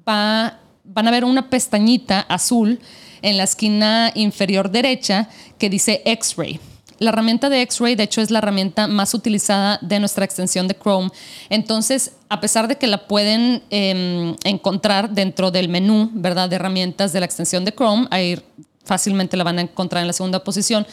va, 0.08 0.58
van 0.82 1.06
a 1.06 1.10
ver 1.12 1.24
una 1.24 1.48
pestañita 1.48 2.22
azul 2.22 2.80
en 3.22 3.36
la 3.36 3.44
esquina 3.44 4.10
inferior 4.16 4.72
derecha 4.72 5.28
que 5.56 5.70
dice 5.70 6.02
X-Ray. 6.04 6.71
La 7.02 7.10
herramienta 7.10 7.50
de 7.50 7.62
X-Ray, 7.62 7.96
de 7.96 8.04
hecho, 8.04 8.20
es 8.20 8.30
la 8.30 8.38
herramienta 8.38 8.86
más 8.86 9.12
utilizada 9.12 9.80
de 9.82 9.98
nuestra 9.98 10.24
extensión 10.24 10.68
de 10.68 10.74
Chrome. 10.74 11.10
Entonces, 11.50 12.12
a 12.28 12.40
pesar 12.40 12.68
de 12.68 12.78
que 12.78 12.86
la 12.86 13.08
pueden 13.08 13.60
em, 13.70 14.36
encontrar 14.44 15.10
dentro 15.10 15.50
del 15.50 15.68
menú, 15.68 16.10
¿verdad?, 16.14 16.48
de 16.48 16.54
herramientas 16.56 17.12
de 17.12 17.18
la 17.18 17.26
extensión 17.26 17.64
de 17.64 17.72
Chrome, 17.72 18.06
ahí 18.12 18.40
fácilmente 18.84 19.36
la 19.36 19.42
van 19.42 19.58
a 19.58 19.62
encontrar 19.62 20.02
en 20.02 20.06
la 20.06 20.12
segunda 20.12 20.44
posición. 20.44 20.86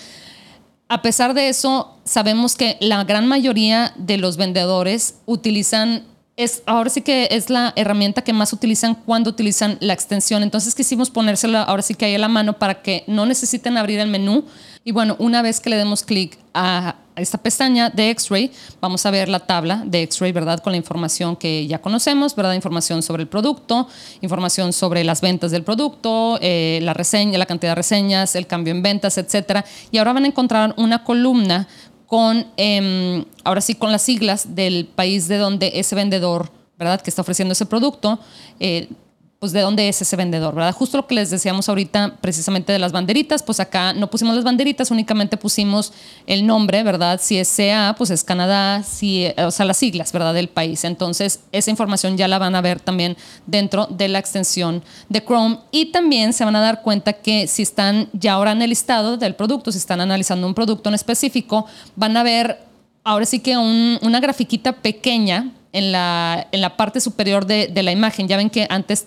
A 0.88 1.04
pesar 1.04 1.36
de 1.36 1.50
eso, 1.50 2.00
sabemos 2.06 2.56
que 2.56 2.78
la 2.80 3.04
gran 3.04 3.28
mayoría 3.28 3.94
de 3.96 4.18
los 4.18 4.36
vendedores 4.36 5.20
utilizan 5.28 6.06
es, 6.40 6.64
ahora 6.66 6.90
sí 6.90 7.02
que 7.02 7.28
es 7.32 7.50
la 7.50 7.74
herramienta 7.76 8.22
que 8.22 8.32
más 8.32 8.54
utilizan 8.54 8.96
cuando 8.96 9.30
utilizan 9.30 9.78
la 9.82 9.92
extensión. 9.92 10.42
Entonces 10.42 10.74
quisimos 10.74 11.10
ponérsela 11.10 11.64
ahora 11.64 11.82
sí 11.82 11.96
que 11.96 12.06
ahí 12.06 12.16
a 12.16 12.20
la 12.20 12.30
mano 12.30 12.54
para 12.54 12.82
que 12.82 13.04
no 13.08 13.26
necesiten 13.26 13.78
abrir 13.78 14.00
el 14.00 14.08
menú. 14.08 14.46
Y 14.86 14.94
bueno, 14.94 15.18
una 15.20 15.42
vez 15.42 15.60
que 15.60 15.70
le 15.70 15.76
demos 15.76 16.04
clic 16.04 16.40
a 16.54 16.96
esta 17.18 17.38
pestaña 17.38 17.90
de 17.90 18.10
X-Ray, 18.12 18.52
vamos 18.80 19.06
a 19.06 19.12
ver 19.12 19.28
la 19.28 19.40
tabla 19.40 19.84
de 19.86 20.02
X-Ray, 20.04 20.32
¿verdad? 20.32 20.60
Con 20.62 20.72
la 20.72 20.78
información 20.78 21.36
que 21.36 21.68
ya 21.68 21.82
conocemos, 21.82 22.34
¿verdad? 22.34 22.54
Información 22.54 23.04
sobre 23.04 23.24
el 23.24 23.28
producto, 23.28 23.90
información 24.22 24.72
sobre 24.72 25.04
las 25.04 25.20
ventas 25.20 25.52
del 25.52 25.64
producto, 25.64 26.40
eh, 26.42 26.80
la 26.82 26.94
reseña, 26.94 27.38
la 27.38 27.46
cantidad 27.46 27.72
de 27.72 27.76
reseñas, 27.76 28.36
el 28.36 28.48
cambio 28.48 28.72
en 28.72 28.82
ventas, 28.82 29.18
etcétera. 29.18 29.66
Y 29.92 29.98
ahora 29.98 30.14
van 30.14 30.24
a 30.24 30.28
encontrar 30.28 30.74
una 30.78 31.04
columna 31.04 31.68
con, 32.10 32.48
em, 32.58 33.24
ahora 33.44 33.62
sí, 33.62 33.76
con 33.76 33.92
las 33.92 34.02
siglas 34.02 34.56
del 34.56 34.86
país 34.88 35.28
de 35.28 35.38
donde 35.38 35.72
ese 35.76 35.94
vendedor, 35.94 36.52
¿verdad? 36.78 37.00
Que 37.02 37.12
está 37.12 37.22
ofreciendo 37.22 37.52
ese 37.54 37.68
producto, 37.68 38.20
eh, 38.60 38.90
pues 39.40 39.54
de 39.54 39.62
dónde 39.62 39.88
es 39.88 40.02
ese 40.02 40.18
vendedor, 40.18 40.54
¿verdad? 40.54 40.74
Justo 40.74 40.98
lo 40.98 41.08
que 41.08 41.16
les 41.16 41.30
decíamos 41.30 41.70
ahorita, 41.70 42.18
precisamente 42.20 42.74
de 42.74 42.80
las 42.80 42.92
banderitas, 42.92 43.42
pues 43.42 43.62
acá 43.62 43.94
no 43.94 44.10
pusimos 44.10 44.36
las 44.36 44.44
banderitas, 44.44 44.92
únicamente 44.92 45.38
pusimos 45.38 45.94
el 46.28 46.46
nombre, 46.46 46.84
¿verdad? 46.84 47.22
Si 47.24 47.38
es 47.38 47.54
CA, 47.56 47.96
pues 47.98 48.10
es 48.10 48.26
Canadá, 48.26 48.84
si, 48.84 49.26
eh, 49.26 49.36
o 49.46 49.52
sea, 49.52 49.66
las 49.66 49.78
siglas, 49.78 50.12
¿verdad? 50.12 50.34
Del 50.34 50.50
país. 50.50 50.84
Entonces, 50.84 51.40
esa 51.54 51.72
información 51.72 52.18
ya 52.18 52.28
la 52.28 52.38
van 52.38 52.54
a 52.54 52.60
ver 52.60 52.82
también 52.82 53.16
dentro 53.46 53.86
de 53.86 54.10
la 54.10 54.20
extensión 54.20 54.84
de 55.08 55.24
Chrome 55.24 55.60
y 55.72 55.86
también 55.94 56.34
se 56.34 56.44
van 56.44 56.58
a 56.58 56.60
dar 56.60 56.82
cuenta 56.82 57.14
que 57.14 57.48
si 57.48 57.62
están 57.62 58.10
ya 58.12 58.34
ahora 58.34 58.52
en 58.52 58.62
el 58.62 58.70
listado 58.70 59.16
del 59.16 59.36
producto, 59.36 59.72
si 59.72 59.78
están 59.78 60.02
analizando 60.02 60.48
un 60.48 60.54
producto 60.54 60.90
en 60.90 60.96
específico, 60.96 61.66
van 61.96 62.18
a 62.18 62.24
ver 62.24 62.69
ahora 63.10 63.26
sí 63.26 63.40
que 63.40 63.58
una 63.58 64.20
grafiquita 64.20 64.72
pequeña 64.72 65.52
en 65.74 65.92
la, 65.92 66.48
en 66.52 66.62
la 66.62 66.78
parte 66.78 67.02
superior 67.02 67.44
de, 67.48 67.72
la 67.82 67.92
imagen. 67.92 68.28
Ya 68.28 68.38
ven 68.38 68.52
que 68.52 68.68
antes, 68.70 69.04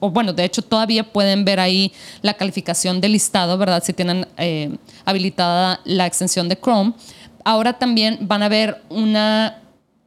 o 0.00 0.10
bueno, 0.10 0.32
de 0.32 0.44
hecho 0.44 0.60
todavía 0.60 1.12
pueden 1.12 1.44
ver 1.44 1.60
ahí 1.60 1.92
la 2.20 2.34
calificación 2.34 3.00
del 3.00 3.12
listado, 3.12 3.56
¿verdad? 3.56 3.82
Si 3.84 3.92
tienen 3.92 4.26
eh, 4.38 4.76
habilitada 5.04 5.80
la 5.84 6.04
extensión 6.04 6.48
de 6.48 6.56
Chrome. 6.56 6.94
Ahora 7.44 7.78
también 7.78 8.18
van 8.22 8.42
a 8.42 8.48
ver 8.48 8.82
una, 8.88 9.62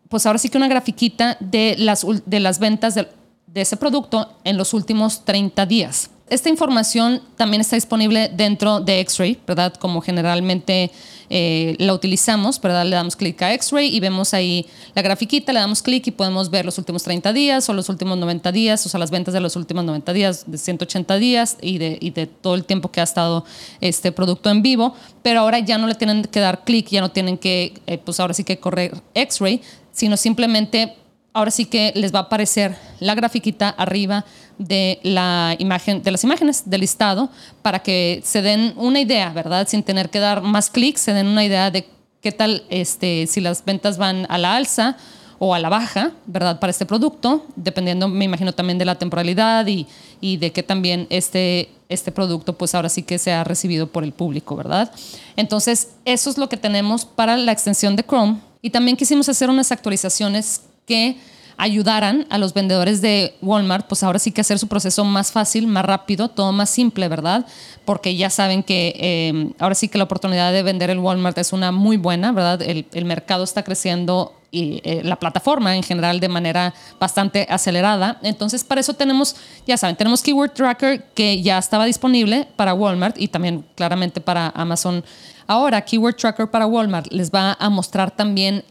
pues 0.10 0.26
ahora 0.26 0.40
sí 0.40 0.50
que 0.50 0.58
una 0.58 0.68
grafiquita 0.68 1.38
de 1.40 1.76
las, 1.78 2.06
de 2.26 2.40
las 2.42 2.60
ventas 2.60 2.96
de, 2.96 3.08
de 3.46 3.62
ese 3.62 3.78
producto 3.78 4.38
en 4.44 4.58
los 4.58 4.74
últimos 4.74 5.24
30 5.24 5.66
días. 5.66 6.10
Esta 6.30 6.50
información 6.50 7.22
también 7.38 7.62
está 7.62 7.78
disponible 7.78 8.30
dentro 8.30 8.82
de 8.82 9.00
X-Ray, 9.00 9.40
¿verdad? 9.48 9.74
Como 9.76 10.02
generalmente 10.02 10.92
eh, 11.30 11.78
la 11.80 11.94
utilizamos, 11.94 12.60
¿verdad? 12.60 12.86
Le 12.86 12.98
damos 12.98 13.16
clic 13.16 13.42
a 13.42 13.54
X-Ray 13.54 13.96
y 13.96 14.02
vemos 14.02 14.34
ahí 14.34 14.66
la 14.94 15.02
grafiquita, 15.02 15.54
le 15.54 15.62
damos 15.62 15.82
clic 15.82 16.06
y 16.08 16.12
podemos 16.12 16.50
ver 16.50 16.66
los 16.66 16.78
últimos 16.78 17.04
30 17.04 17.32
días 17.32 17.70
o 17.70 17.74
los 17.74 17.88
últimos 17.88 18.18
90 18.18 18.52
días, 18.52 18.86
o 18.86 18.90
sea, 18.90 19.00
las 19.00 19.10
ventas 19.10 19.34
de 19.34 19.40
los 19.40 19.56
últimos 19.56 19.86
90 19.86 20.12
días, 20.12 20.44
de 20.48 20.58
180 20.58 21.16
días 21.16 21.58
y 21.62 21.78
de, 21.78 21.98
y 22.02 22.10
de 22.10 22.28
todo 22.28 22.56
el 22.56 22.66
tiempo 22.66 22.92
que 22.92 23.00
ha 23.00 23.06
estado 23.06 23.46
este 23.80 24.12
producto 24.12 24.50
en 24.50 24.62
vivo. 24.62 24.96
Pero 25.24 25.40
ahora 25.40 25.60
ya 25.60 25.78
no 25.78 25.88
le 25.88 25.96
tienen 25.96 26.24
que 26.24 26.42
dar 26.42 26.66
clic, 26.66 26.90
ya 26.90 27.00
no 27.00 27.12
tienen 27.12 27.38
que, 27.38 27.74
eh, 27.88 27.98
pues 28.00 28.20
ahora 28.20 28.34
sí 28.34 28.44
que 28.44 28.60
correr 28.60 29.02
X-Ray, 29.14 29.62
sino 29.94 30.18
simplemente 30.18 30.94
ahora 31.32 31.52
sí 31.52 31.66
que 31.66 31.94
les 31.96 32.14
va 32.14 32.20
a 32.20 32.22
aparecer 32.24 32.76
la 33.00 33.16
grafiquita 33.16 33.70
arriba 33.70 34.26
de 34.58 35.00
la 35.04 35.56
imagen, 35.60 36.02
de 36.04 36.12
las 36.12 36.24
imágenes 36.24 36.70
del 36.70 36.82
listado 36.82 37.30
para 37.62 37.80
que 37.80 38.22
se 38.24 38.42
den 38.42 38.74
una 38.78 39.00
idea, 39.00 39.30
¿verdad? 39.30 39.68
Sin 39.68 39.84
tener 39.84 40.10
que 40.10 40.20
dar 40.20 40.42
más 40.42 40.70
clics, 40.70 41.02
se 41.02 41.14
den 41.14 41.28
una 41.28 41.44
idea 41.44 41.72
de 41.72 41.88
qué 42.22 42.32
tal 42.32 42.64
este, 42.70 43.28
si 43.28 43.42
las 43.42 43.64
ventas 43.64 43.98
van 43.98 44.26
a 44.30 44.38
la 44.38 44.56
alza 44.56 44.98
o 45.40 45.54
a 45.54 45.60
la 45.60 45.70
baja, 45.70 46.12
¿verdad? 46.26 46.60
Para 46.60 46.72
este 46.72 46.86
producto, 46.86 47.46
dependiendo, 47.56 48.08
me 48.08 48.26
imagino, 48.26 48.54
también 48.54 48.78
de 48.78 48.86
la 48.86 48.96
temporalidad 48.96 49.68
y, 49.68 49.86
y 50.20 50.38
de 50.38 50.52
que 50.52 50.64
también 50.64 51.06
este, 51.10 51.70
este 51.90 52.12
producto, 52.12 52.58
pues 52.58 52.74
ahora 52.74 52.90
sí 52.90 53.04
que 53.04 53.20
se 53.20 53.32
ha 53.32 53.44
recibido 53.44 53.88
por 53.88 54.04
el 54.04 54.14
público, 54.14 54.56
¿verdad? 54.56 54.92
Entonces, 55.36 55.90
eso 56.06 56.30
es 56.30 56.38
lo 56.38 56.50
que 56.50 56.58
tenemos 56.58 57.06
para 57.06 57.38
la 57.38 57.52
extensión 57.52 57.96
de 57.96 58.04
Chrome. 58.04 58.38
Y 58.62 58.72
también 58.72 58.98
quisimos 58.98 59.30
hacer 59.30 59.50
unas 59.50 59.72
actualizaciones 59.72 60.62
que 60.88 61.18
ayudaran 61.58 62.28
a 62.30 62.38
los 62.38 62.54
vendedores 62.54 63.02
de 63.02 63.36
Walmart, 63.42 63.88
pues 63.88 64.04
ahora 64.04 64.20
sí 64.20 64.32
que 64.32 64.42
hacer 64.42 64.60
su 64.60 64.68
proceso 64.68 65.04
más 65.04 65.32
fácil, 65.32 65.68
más 65.68 65.84
rápido, 65.84 66.30
todo 66.30 66.52
más 66.52 66.70
simple, 66.70 67.08
¿verdad? 67.08 67.46
Porque 67.84 68.16
ya 68.16 68.30
saben 68.30 68.62
que 68.64 68.94
eh, 68.98 69.54
ahora 69.60 69.74
sí 69.76 69.88
que 69.88 69.98
la 69.98 70.04
oportunidad 70.04 70.54
de 70.54 70.62
vender 70.62 70.92
el 70.92 71.00
Walmart 71.00 71.38
es 71.40 71.54
una 71.54 71.72
muy 71.72 71.98
buena, 71.98 72.32
¿verdad? 72.32 72.62
El, 72.62 72.86
el 72.94 73.06
mercado 73.06 73.44
está 73.44 73.64
creciendo 73.64 74.34
y 74.52 74.82
eh, 74.84 75.02
la 75.04 75.18
plataforma 75.18 75.76
en 75.76 75.84
general 75.84 76.20
de 76.20 76.30
manera 76.30 76.74
bastante 77.00 77.48
acelerada. 77.50 78.20
Entonces, 78.22 78.64
para 78.64 78.82
eso 78.82 78.94
tenemos, 78.94 79.36
ya 79.66 79.78
saben, 79.78 79.96
tenemos 79.96 80.22
Keyword 80.22 80.52
Tracker 80.52 81.04
que 81.14 81.42
ya 81.42 81.58
estaba 81.58 81.86
disponible 81.86 82.48
para 82.56 82.74
Walmart 82.74 83.20
y 83.20 83.28
también 83.28 83.66
claramente 83.76 84.22
para 84.22 84.50
Amazon. 84.50 85.04
Ahora, 85.48 85.82
Keyword 85.82 86.16
Tracker 86.16 86.50
para 86.50 86.68
Walmart 86.68 87.12
les 87.12 87.32
va 87.32 87.58
a 87.60 87.70
mostrar 87.70 88.12
también 88.12 88.64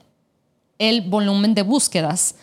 el 0.79 1.01
volumen 1.03 1.55
de 1.55 1.63
búsquedas 1.63 2.37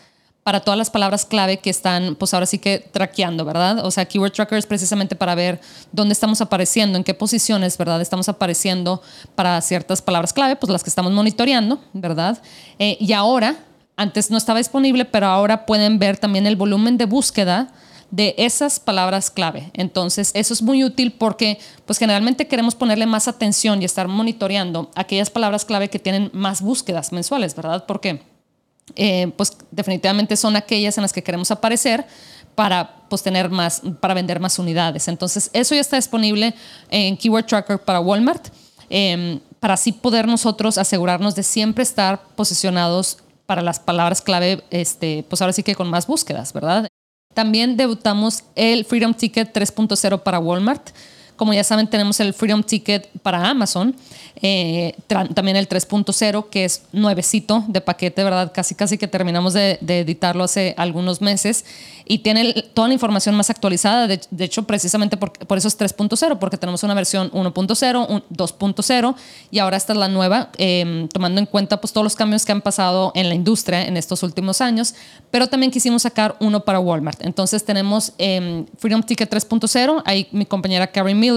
para 0.43 0.59
todas 0.59 0.77
las 0.77 0.89
palabras 0.89 1.25
clave 1.25 1.57
que 1.57 1.69
están, 1.69 2.15
pues 2.15 2.33
ahora 2.33 2.45
sí 2.45 2.59
que 2.59 2.79
traqueando, 2.79 3.45
¿verdad? 3.45 3.85
O 3.85 3.91
sea, 3.91 4.05
Keyword 4.05 4.33
Tracker 4.33 4.57
es 4.57 4.65
precisamente 4.65 5.15
para 5.15 5.35
ver 5.35 5.61
dónde 5.91 6.13
estamos 6.13 6.41
apareciendo, 6.41 6.97
en 6.97 7.03
qué 7.03 7.13
posiciones, 7.13 7.77
¿verdad? 7.77 8.01
Estamos 8.01 8.27
apareciendo 8.27 9.01
para 9.35 9.59
ciertas 9.61 10.01
palabras 10.01 10.33
clave, 10.33 10.55
pues 10.57 10.71
las 10.71 10.83
que 10.83 10.89
estamos 10.89 11.13
monitoreando, 11.13 11.79
¿verdad? 11.93 12.41
Eh, 12.77 12.97
y 12.99 13.13
ahora, 13.13 13.55
antes 13.95 14.31
no 14.31 14.37
estaba 14.37 14.59
disponible, 14.59 15.05
pero 15.05 15.27
ahora 15.27 15.65
pueden 15.65 15.97
ver 15.97 16.17
también 16.17 16.45
el 16.45 16.57
volumen 16.57 16.97
de 16.97 17.05
búsqueda 17.05 17.71
de 18.11 18.35
esas 18.37 18.79
palabras 18.79 19.31
clave. 19.31 19.71
Entonces, 19.73 20.31
eso 20.35 20.53
es 20.53 20.61
muy 20.61 20.83
útil 20.83 21.13
porque 21.13 21.57
pues 21.85 21.97
generalmente 21.97 22.47
queremos 22.47 22.75
ponerle 22.75 23.05
más 23.05 23.27
atención 23.27 23.81
y 23.81 23.85
estar 23.85 24.07
monitoreando 24.07 24.91
aquellas 24.93 25.29
palabras 25.29 25.65
clave 25.65 25.89
que 25.89 25.99
tienen 25.99 26.29
más 26.33 26.61
búsquedas 26.61 27.11
mensuales, 27.11 27.55
¿verdad? 27.55 27.85
Porque 27.87 28.21
eh, 28.95 29.31
pues 29.37 29.57
definitivamente 29.71 30.35
son 30.35 30.55
aquellas 30.55 30.97
en 30.97 31.01
las 31.03 31.13
que 31.13 31.23
queremos 31.23 31.51
aparecer 31.51 32.05
para 32.55 33.07
pues, 33.09 33.23
tener 33.23 33.49
más, 33.49 33.81
para 33.99 34.13
vender 34.13 34.39
más 34.39 34.59
unidades. 34.59 35.07
Entonces, 35.07 35.49
eso 35.53 35.75
ya 35.75 35.81
está 35.81 35.95
disponible 35.95 36.53
en 36.89 37.17
Keyword 37.17 37.45
Tracker 37.45 37.79
para 37.79 37.99
Walmart, 37.99 38.47
em, 38.89 39.39
para 39.59 39.75
así 39.75 39.91
poder 39.91 40.27
nosotros 40.27 40.77
asegurarnos 40.77 41.35
de 41.35 41.43
siempre 41.43 41.83
estar 41.83 42.21
posicionados 42.35 43.17
para 43.45 43.61
las 43.61 43.79
palabras 43.79 44.21
clave, 44.21 44.63
este, 44.69 45.25
pues 45.27 45.41
ahora 45.41 45.53
sí 45.53 45.63
que 45.63 45.75
con 45.75 45.89
más 45.89 46.07
búsquedas, 46.07 46.53
¿verdad? 46.53 46.87
También 47.33 47.77
debutamos 47.77 48.43
el 48.55 48.85
Freedom 48.85 49.13
Ticket 49.13 49.53
3.0 49.53 50.21
para 50.21 50.39
Walmart. 50.39 50.89
Como 51.43 51.53
ya 51.53 51.65
saben, 51.65 51.87
tenemos 51.87 52.21
el 52.21 52.33
Freedom 52.33 52.63
Ticket 52.63 53.09
para 53.21 53.49
Amazon, 53.49 53.93
eh, 54.41 54.95
también 55.07 55.57
el 55.57 55.67
3.0, 55.67 56.49
que 56.49 56.63
es 56.63 56.83
nuevecito 56.93 57.65
de 57.67 57.81
paquete, 57.81 58.23
¿verdad? 58.23 58.53
Casi, 58.55 58.75
casi 58.75 58.97
que 58.97 59.09
terminamos 59.09 59.51
de, 59.51 59.77
editarlo 59.81 60.45
hace 60.45 60.73
algunos 60.77 61.19
meses 61.19 61.65
y 62.05 62.19
tiene 62.19 62.53
toda 62.73 62.87
la 62.87 62.93
información 62.93 63.35
más 63.35 63.49
actualizada. 63.49 64.07
De, 64.07 64.21
hecho, 64.39 64.63
precisamente 64.63 65.17
por, 65.17 65.33
por 65.33 65.57
eso 65.57 65.67
es 65.67 65.77
3.0, 65.77 66.39
porque 66.39 66.57
tenemos 66.57 66.81
una 66.83 66.93
versión 66.93 67.29
1.0, 67.31 68.23
2.0 68.29 69.15
y 69.51 69.59
ahora 69.59 69.75
esta 69.75 69.91
es 69.91 69.99
la 69.99 70.07
nueva, 70.07 70.49
em, 70.57 71.09
tomando 71.09 71.41
en 71.41 71.45
cuenta 71.45 71.81
pues, 71.81 71.91
todos 71.91 72.05
los 72.05 72.15
cambios 72.15 72.45
que 72.45 72.53
han 72.53 72.61
pasado 72.61 73.11
en 73.15 73.27
la 73.27 73.35
industria 73.35 73.85
en 73.85 73.97
estos 73.97 74.23
últimos 74.23 74.61
años, 74.61 74.95
pero 75.29 75.47
también 75.47 75.73
quisimos 75.73 76.03
sacar 76.03 76.37
uno 76.39 76.63
para 76.63 76.79
Walmart. 76.79 77.21
Entonces 77.21 77.65
tenemos 77.65 78.13
em, 78.17 78.65
Freedom 78.77 79.03
Ticket 79.03 79.29
3.0, 79.29 80.03
ahí 80.05 80.29
mi 80.31 80.45
compañera 80.45 80.87
Carrie 80.87 81.15
Miller 81.15 81.32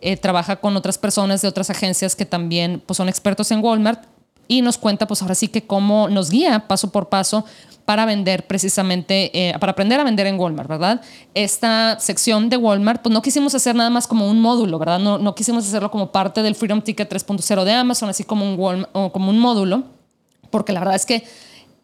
eh, 0.00 0.16
trabaja 0.16 0.56
con 0.56 0.76
otras 0.76 0.98
personas 0.98 1.40
de 1.40 1.48
otras 1.48 1.70
agencias 1.70 2.14
que 2.14 2.26
también 2.26 2.82
pues, 2.84 2.96
son 2.96 3.08
expertos 3.08 3.50
en 3.50 3.64
Walmart 3.64 4.04
y 4.48 4.60
nos 4.60 4.76
cuenta 4.76 5.06
pues 5.06 5.22
ahora 5.22 5.34
sí 5.34 5.48
que 5.48 5.66
cómo 5.66 6.08
nos 6.08 6.30
guía 6.30 6.66
paso 6.68 6.92
por 6.92 7.08
paso 7.08 7.44
para 7.84 8.06
vender 8.06 8.46
precisamente, 8.46 9.30
eh, 9.32 9.58
para 9.58 9.72
aprender 9.72 10.00
a 10.00 10.04
vender 10.04 10.26
en 10.26 10.38
Walmart, 10.38 10.68
¿verdad? 10.68 11.00
Esta 11.34 11.98
sección 12.00 12.48
de 12.48 12.56
Walmart, 12.56 13.02
pues 13.02 13.12
no 13.12 13.20
quisimos 13.20 13.54
hacer 13.54 13.74
nada 13.74 13.90
más 13.90 14.06
como 14.06 14.28
un 14.28 14.40
módulo, 14.40 14.78
¿verdad? 14.78 14.98
No, 14.98 15.18
no 15.18 15.34
quisimos 15.34 15.66
hacerlo 15.66 15.90
como 15.90 16.10
parte 16.10 16.42
del 16.42 16.54
Freedom 16.54 16.80
Ticket 16.80 17.10
3.0 17.12 17.64
de 17.64 17.72
Amazon, 17.72 18.08
así 18.08 18.24
como 18.24 18.46
un, 18.50 18.58
Walmart, 18.58 18.90
o 18.92 19.12
como 19.12 19.30
un 19.30 19.38
módulo, 19.38 19.84
porque 20.50 20.72
la 20.72 20.80
verdad 20.80 20.96
es 20.96 21.04
que 21.04 21.24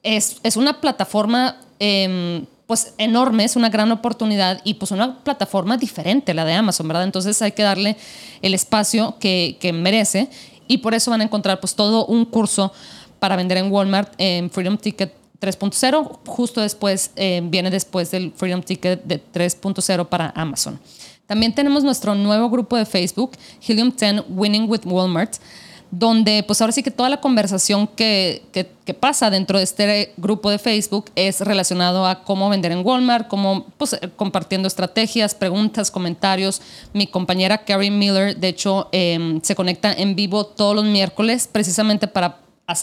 es, 0.02 0.40
es 0.42 0.56
una 0.56 0.80
plataforma... 0.80 1.56
Eh, 1.78 2.44
pues 2.70 2.94
enorme, 2.98 3.42
es 3.42 3.56
una 3.56 3.68
gran 3.68 3.90
oportunidad 3.90 4.60
y 4.62 4.74
pues 4.74 4.92
una 4.92 5.24
plataforma 5.24 5.76
diferente, 5.76 6.34
la 6.34 6.44
de 6.44 6.52
Amazon, 6.52 6.86
¿verdad? 6.86 7.02
Entonces 7.02 7.42
hay 7.42 7.50
que 7.50 7.64
darle 7.64 7.96
el 8.42 8.54
espacio 8.54 9.16
que, 9.18 9.56
que 9.58 9.72
merece 9.72 10.30
y 10.68 10.78
por 10.78 10.94
eso 10.94 11.10
van 11.10 11.20
a 11.20 11.24
encontrar 11.24 11.58
pues 11.58 11.74
todo 11.74 12.06
un 12.06 12.24
curso 12.24 12.72
para 13.18 13.34
vender 13.34 13.58
en 13.58 13.72
Walmart 13.72 14.14
en 14.18 14.52
Freedom 14.52 14.78
Ticket 14.78 15.12
3.0, 15.40 16.20
justo 16.28 16.60
después, 16.60 17.10
eh, 17.16 17.40
viene 17.42 17.72
después 17.72 18.12
del 18.12 18.30
Freedom 18.36 18.62
Ticket 18.62 19.02
de 19.02 19.20
3.0 19.20 20.08
para 20.08 20.32
Amazon. 20.36 20.78
También 21.26 21.52
tenemos 21.52 21.82
nuestro 21.82 22.14
nuevo 22.14 22.50
grupo 22.50 22.76
de 22.76 22.86
Facebook, 22.86 23.32
Helium 23.66 23.90
10 23.90 24.26
Winning 24.28 24.70
with 24.70 24.82
Walmart, 24.84 25.38
donde 25.90 26.44
pues 26.44 26.60
ahora 26.60 26.72
sí 26.72 26.82
que 26.82 26.90
toda 26.90 27.08
la 27.08 27.20
conversación 27.20 27.86
que, 27.86 28.42
que, 28.52 28.66
pasa 28.94 29.30
dentro 29.30 29.56
de 29.56 29.62
este 29.62 30.12
grupo 30.16 30.50
de 30.50 30.58
Facebook 30.58 31.12
es 31.14 31.40
relacionado 31.40 32.06
a 32.06 32.24
cómo 32.24 32.50
vender 32.50 32.72
en 32.72 32.84
Walmart, 32.84 33.28
cómo 33.28 33.66
pues, 33.78 33.96
compartiendo 34.16 34.66
estrategias, 34.66 35.32
preguntas, 35.32 35.92
comentarios. 35.92 36.60
Mi 36.92 37.06
compañera 37.06 37.58
Carrie 37.58 37.92
Miller, 37.92 38.36
de 38.36 38.48
hecho, 38.48 38.88
em, 38.90 39.40
se 39.42 39.54
conecta 39.54 39.92
en 39.92 40.16
vivo 40.16 40.44
todos 40.44 40.74
los 40.74 40.84
miércoles 40.84 41.48
precisamente 41.50 42.08
para 42.08 42.38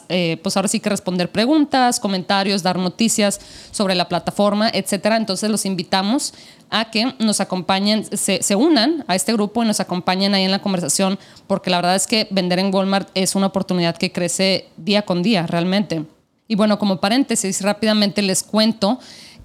eh, 0.10 0.40
pues 0.42 0.56
ahora 0.56 0.68
sí 0.68 0.80
que 0.80 0.90
responder 0.90 1.32
preguntas, 1.32 2.00
comentarios, 2.00 2.64
dar 2.64 2.78
noticias 2.78 3.40
sobre 3.72 3.96
la 3.96 4.08
plataforma, 4.08 4.70
etcétera. 4.74 5.18
Entonces 5.18 5.50
los 5.50 5.66
invitamos 5.66 6.34
a 6.70 6.92
que 6.92 7.14
nos 7.20 7.40
acompañen, 7.40 8.06
se, 8.18 8.44
se, 8.44 8.56
unan 8.56 9.06
a 9.08 9.16
este 9.16 9.34
grupo 9.34 9.64
y 9.64 9.68
nos 9.68 9.80
acompañen 9.80 10.34
ahí 10.34 10.44
en 10.44 10.52
la 10.52 10.62
conversación, 10.62 11.18
porque 11.48 11.70
la 11.70 11.78
verdad 11.78 11.96
es 11.96 12.08
que 12.08 12.28
vender 12.30 12.60
en 12.60 12.74
Walmart 12.74 13.10
es 13.14 13.36
una 13.36 13.48
oportunidad 13.48 13.96
que 13.96 14.12
crece 14.12 14.70
día 14.78 15.04
con 15.04 15.24
día, 15.24 15.48
realmente. 15.48 16.06
Y 16.48 16.56
bueno, 16.56 16.80
como 16.80 17.00
paréntesis, 17.00 17.62
rápidamente 17.62 18.22
les 18.22 18.44
cuento. 18.44 19.00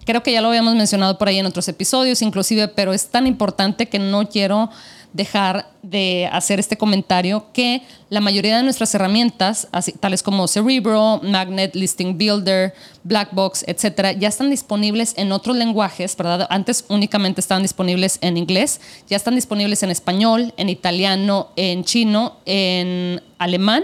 Creo 0.05 0.23
que 0.23 0.33
ya 0.33 0.41
lo 0.41 0.49
habíamos 0.49 0.75
mencionado 0.75 1.19
por 1.19 1.29
ahí 1.29 1.39
en 1.39 1.47
otros 1.47 1.69
episodios, 1.69 2.23
inclusive, 2.23 2.69
pero 2.69 2.93
es 2.93 3.09
tan 3.09 3.27
importante 3.27 3.89
que 3.89 3.99
no 3.99 4.29
quiero 4.29 4.71
dejar 5.13 5.71
de 5.83 6.29
hacer 6.33 6.59
este 6.59 6.77
comentario 6.77 7.47
que 7.53 7.83
la 8.09 8.21
mayoría 8.21 8.57
de 8.57 8.63
nuestras 8.63 8.95
herramientas, 8.95 9.69
así, 9.73 9.93
tales 9.93 10.23
como 10.23 10.47
Cerebro, 10.49 11.21
Magnet, 11.23 11.75
Listing 11.75 12.17
Builder, 12.17 12.73
Blackbox, 13.05 13.65
etcétera, 13.67 14.13
ya 14.13 14.29
están 14.29 14.51
disponibles 14.51 15.15
en 15.17 15.33
otros 15.33 15.57
lenguajes, 15.57 16.17
¿verdad? 16.17 16.47
Antes 16.51 16.85
únicamente 16.89 17.41
estaban 17.41 17.63
disponibles 17.63 18.19
en 18.21 18.37
inglés, 18.37 18.81
ya 19.09 19.17
están 19.17 19.35
disponibles 19.35 19.83
en 19.83 19.91
español, 19.91 20.55
en 20.57 20.69
italiano, 20.69 21.49
en 21.57 21.85
chino, 21.85 22.37
en 22.47 23.21
alemán 23.39 23.83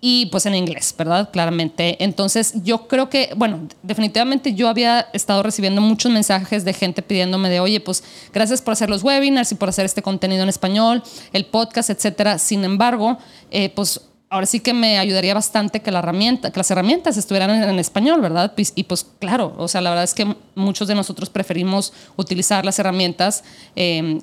y 0.00 0.26
pues 0.26 0.46
en 0.46 0.54
inglés, 0.54 0.94
¿verdad? 0.96 1.30
Claramente. 1.32 2.02
Entonces 2.02 2.54
yo 2.62 2.86
creo 2.86 3.10
que, 3.10 3.30
bueno, 3.36 3.68
definitivamente 3.82 4.54
yo 4.54 4.68
había 4.68 5.08
estado 5.12 5.42
recibiendo 5.42 5.80
muchos 5.80 6.12
mensajes 6.12 6.64
de 6.64 6.72
gente 6.72 7.02
pidiéndome 7.02 7.48
de, 7.48 7.60
oye, 7.60 7.80
pues 7.80 8.04
gracias 8.32 8.62
por 8.62 8.72
hacer 8.72 8.90
los 8.90 9.02
webinars 9.02 9.50
y 9.52 9.56
por 9.56 9.68
hacer 9.68 9.84
este 9.84 10.02
contenido 10.02 10.42
en 10.42 10.48
español, 10.48 11.02
el 11.32 11.46
podcast, 11.46 11.90
etcétera. 11.90 12.38
Sin 12.38 12.64
embargo, 12.64 13.18
eh, 13.50 13.70
pues 13.70 14.00
ahora 14.30 14.46
sí 14.46 14.60
que 14.60 14.74
me 14.74 14.98
ayudaría 14.98 15.34
bastante 15.34 15.80
que, 15.80 15.90
las 15.90 16.70
herramientas 16.70 17.16
estuvieran 17.16 17.50
en, 17.50 17.78
español, 17.78 18.20
¿verdad? 18.20 18.52
Y 18.56 18.84
pues 18.84 19.06
claro, 19.18 19.54
o 19.56 19.66
sea, 19.66 19.80
la 19.80 19.90
verdad 19.90 20.04
es 20.04 20.14
que 20.14 20.36
muchos 20.54 20.86
de 20.86 20.94
nosotros 20.94 21.30
preferimos 21.30 21.92
utilizar 22.16 22.64
las 22.64 22.78
herramientas 22.78 23.42
eh, 23.74 24.20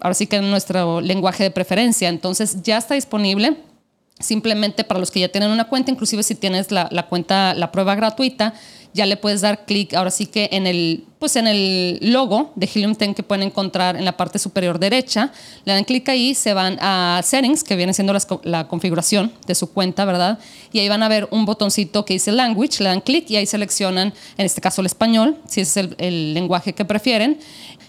ahora 0.00 0.14
sí 0.14 0.26
que 0.26 0.36
en 0.36 0.50
nuestro 0.50 1.00
lenguaje 1.00 1.44
de 1.44 1.50
preferencia. 1.50 2.08
Entonces 2.08 2.62
ya 2.62 2.78
está 2.78 2.94
disponible 2.94 3.58
Simplemente 4.20 4.82
para 4.82 4.98
los 4.98 5.12
que 5.12 5.20
ya 5.20 5.28
tienen 5.28 5.50
una 5.50 5.68
cuenta, 5.68 5.92
inclusive 5.92 6.24
si 6.24 6.34
tienes 6.34 6.72
la, 6.72 7.06
cuenta, 7.08 7.54
la 7.54 7.70
prueba 7.70 7.94
gratuita, 7.94 8.52
ya 8.92 9.06
le 9.06 9.16
puedes 9.16 9.42
dar 9.42 9.64
clic 9.64 9.94
ahora 9.94 10.10
sí 10.10 10.26
que 10.26 10.48
en 10.50 10.66
el, 10.66 11.04
pues 11.20 11.36
en 11.36 11.46
el 11.46 12.00
logo 12.00 12.52
de 12.56 12.66
Helium 12.66 12.94
10 12.94 13.14
que 13.14 13.22
pueden 13.22 13.46
encontrar 13.46 13.96
en 13.96 14.04
la 14.04 14.16
parte 14.16 14.40
superior 14.40 14.80
derecha. 14.80 15.30
Le 15.64 15.72
dan 15.72 15.84
clic 15.84 16.08
ahí, 16.08 16.34
se 16.34 16.52
van 16.52 16.78
a 16.80 17.20
Settings, 17.22 17.62
que 17.62 17.76
viene 17.76 17.94
siendo 17.94 18.12
la, 18.42 18.66
configuración 18.66 19.32
de 19.46 19.54
su 19.54 19.72
cuenta, 19.72 20.04
¿verdad? 20.04 20.40
Y 20.72 20.80
ahí 20.80 20.88
van 20.88 21.04
a 21.04 21.08
ver 21.08 21.28
un 21.30 21.44
botoncito 21.44 22.04
que 22.04 22.14
dice 22.14 22.32
Language, 22.32 22.82
le 22.82 22.88
dan 22.88 23.00
clic 23.00 23.30
y 23.30 23.36
ahí 23.36 23.46
seleccionan, 23.46 24.12
en 24.36 24.46
este 24.46 24.60
caso 24.60 24.80
el 24.80 24.86
español, 24.86 25.38
si 25.46 25.60
es 25.60 25.76
el, 25.76 25.94
el 25.98 26.34
lenguaje 26.34 26.72
que 26.72 26.84
prefieren. 26.84 27.38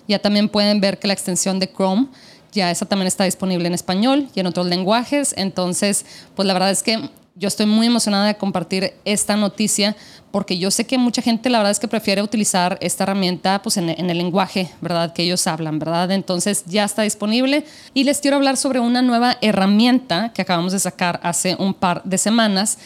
Ya 0.07 0.19
también 0.19 0.49
pueden 0.49 0.79
ver 0.79 0.99
que 0.99 1.07
la 1.07 1.13
extensión 1.13 1.59
de 1.59 1.71
Chrome 1.71 2.07
ya 2.51 2.71
esa 2.71 2.85
también 2.85 3.07
está 3.07 3.23
disponible 3.23 3.67
en 3.67 3.73
español 3.73 4.27
y 4.33 4.39
en 4.39 4.47
otros 4.47 4.65
lenguajes. 4.65 5.33
Entonces, 5.37 6.05
pues 6.35 6.47
la 6.47 6.53
verdad 6.53 6.71
es 6.71 6.83
que 6.83 7.09
yo 7.39 7.47
estoy 7.47 7.65
muy 7.65 7.87
emocionada 7.87 8.27
de 8.27 8.35
compartir 8.35 8.93
esta 9.05 9.37
noticia 9.37 9.95
porque 10.29 10.57
yo 10.57 10.71
sé 10.71 10.85
que 10.85 10.97
mucha 10.97 11.21
gente 11.21 11.49
la 11.49 11.59
verdad 11.59 11.71
es 11.71 11.79
que 11.79 11.87
prefiere 11.87 12.21
utilizar 12.21 12.77
esta 12.81 13.05
herramienta 13.05 13.61
pues 13.61 13.77
en, 13.77 13.89
el 13.89 14.17
lenguaje, 14.17 14.69
¿verdad? 14.81 15.13
Que 15.13 15.23
ellos 15.23 15.47
hablan, 15.47 15.79
¿verdad? 15.79 16.11
Entonces 16.11 16.65
ya 16.65 16.83
está 16.83 17.03
disponible 17.03 17.65
y 17.93 18.03
les 18.03 18.19
quiero 18.19 18.35
hablar 18.35 18.57
sobre 18.57 18.81
una 18.81 19.01
nueva 19.01 19.37
herramienta 19.41 20.33
que 20.33 20.41
acabamos 20.41 20.73
de 20.73 20.79
sacar 20.79 21.21
hace 21.23 21.55
un 21.57 21.73
par 21.73 22.03
de 22.03 22.17
semanas 22.17 22.77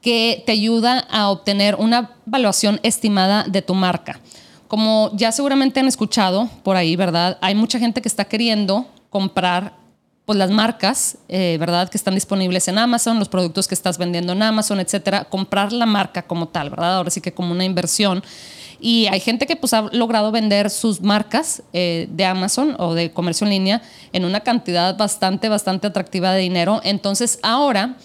que 0.00 0.44
te 0.46 0.52
ayuda 0.52 1.00
a 1.10 1.28
obtener 1.30 1.74
una 1.74 2.12
evaluación 2.28 2.78
estimada 2.84 3.44
de 3.48 3.60
tu 3.60 3.74
marca. 3.74 4.20
Como 4.68 5.10
ya 5.14 5.32
seguramente 5.32 5.80
han 5.80 5.88
escuchado 5.88 6.48
por 6.62 6.76
ahí, 6.76 6.94
¿verdad? 6.94 7.38
Hay 7.40 7.56
mucha 7.56 7.80
gente 7.80 8.00
que 8.00 8.08
está 8.08 8.24
queriendo 8.24 8.86
comprar 9.16 9.72
pues 10.26 10.38
las 10.38 10.50
marcas, 10.50 11.16
eh, 11.26 11.56
¿verdad? 11.58 11.88
Que 11.88 11.96
están 11.96 12.14
disponibles 12.14 12.68
en 12.68 12.76
Amazon, 12.76 13.18
los 13.18 13.30
productos 13.30 13.66
que 13.66 13.74
estás 13.74 13.96
vendiendo 13.96 14.34
en 14.34 14.42
Amazon, 14.42 14.78
etcétera, 14.78 15.24
comprar 15.24 15.72
la 15.72 15.86
marca 15.86 16.20
como 16.20 16.48
tal, 16.48 16.68
¿verdad? 16.68 16.96
Ahora 16.98 17.08
sí 17.08 17.22
que 17.22 17.32
como 17.32 17.52
una 17.52 17.64
inversión. 17.64 18.22
Y 18.78 19.06
hay 19.06 19.20
gente 19.20 19.46
que 19.46 19.56
pues 19.56 19.72
ha 19.72 19.88
logrado 19.92 20.30
vender 20.32 20.68
sus 20.68 21.00
marcas 21.00 21.62
eh, 21.72 22.08
de 22.10 22.26
Amazon 22.26 22.76
o 22.78 22.92
de 22.92 23.10
comercio 23.10 23.46
en 23.46 23.52
línea 23.52 23.82
en 24.12 24.26
una 24.26 24.40
cantidad 24.40 24.98
bastante, 24.98 25.48
bastante 25.48 25.86
atractiva 25.86 26.30
de 26.32 26.42
dinero. 26.42 26.82
Entonces 26.84 27.38
ahora, 27.42 27.96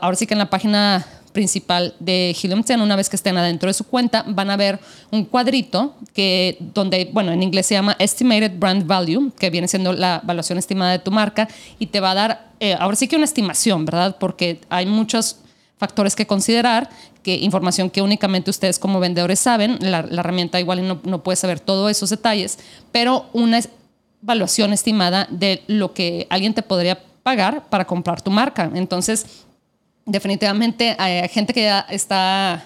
ahora 0.00 0.16
sí 0.16 0.26
que 0.26 0.32
en 0.32 0.38
la 0.38 0.48
página 0.48 1.06
principal 1.32 1.94
de 1.98 2.36
Helium 2.40 2.62
10, 2.62 2.80
una 2.80 2.96
vez 2.96 3.08
que 3.08 3.16
estén 3.16 3.36
adentro 3.36 3.68
de 3.68 3.74
su 3.74 3.84
cuenta, 3.84 4.24
van 4.26 4.50
a 4.50 4.56
ver 4.56 4.78
un 5.10 5.24
cuadrito 5.24 5.94
que, 6.12 6.56
donde, 6.74 7.08
bueno, 7.12 7.32
en 7.32 7.42
inglés 7.42 7.66
se 7.66 7.74
llama 7.74 7.96
Estimated 7.98 8.58
Brand 8.58 8.86
Value, 8.86 9.32
que 9.38 9.50
viene 9.50 9.68
siendo 9.68 9.92
la 9.92 10.20
evaluación 10.22 10.58
estimada 10.58 10.92
de 10.92 10.98
tu 10.98 11.10
marca, 11.10 11.48
y 11.78 11.86
te 11.86 12.00
va 12.00 12.12
a 12.12 12.14
dar, 12.14 12.50
eh, 12.60 12.76
ahora 12.78 12.96
sí 12.96 13.08
que 13.08 13.16
una 13.16 13.24
estimación, 13.24 13.84
¿verdad? 13.84 14.16
Porque 14.18 14.60
hay 14.68 14.86
muchos 14.86 15.36
factores 15.78 16.14
que 16.14 16.26
considerar, 16.26 16.90
que 17.22 17.36
información 17.36 17.90
que 17.90 18.02
únicamente 18.02 18.50
ustedes 18.50 18.78
como 18.78 19.00
vendedores 19.00 19.40
saben, 19.40 19.78
la, 19.80 20.00
herramienta 20.00 20.60
igual 20.60 20.86
no, 20.86 21.00
no 21.04 21.22
puede 21.22 21.36
saber 21.36 21.60
todos 21.60 21.90
esos 21.90 22.10
detalles, 22.10 22.58
pero 22.92 23.26
una 23.32 23.60
evaluación 24.22 24.72
estimada 24.72 25.26
de 25.30 25.62
lo 25.66 25.94
que 25.94 26.26
alguien 26.30 26.54
te 26.54 26.62
podría 26.62 26.98
pagar 27.22 27.68
para 27.68 27.86
comprar 27.86 28.20
tu 28.20 28.30
marca. 28.30 28.70
Entonces, 28.74 29.44
definitivamente 30.10 30.94
hay 30.98 31.28
gente 31.28 31.52
que 31.52 31.62
ya 31.62 31.86
está 31.88 32.64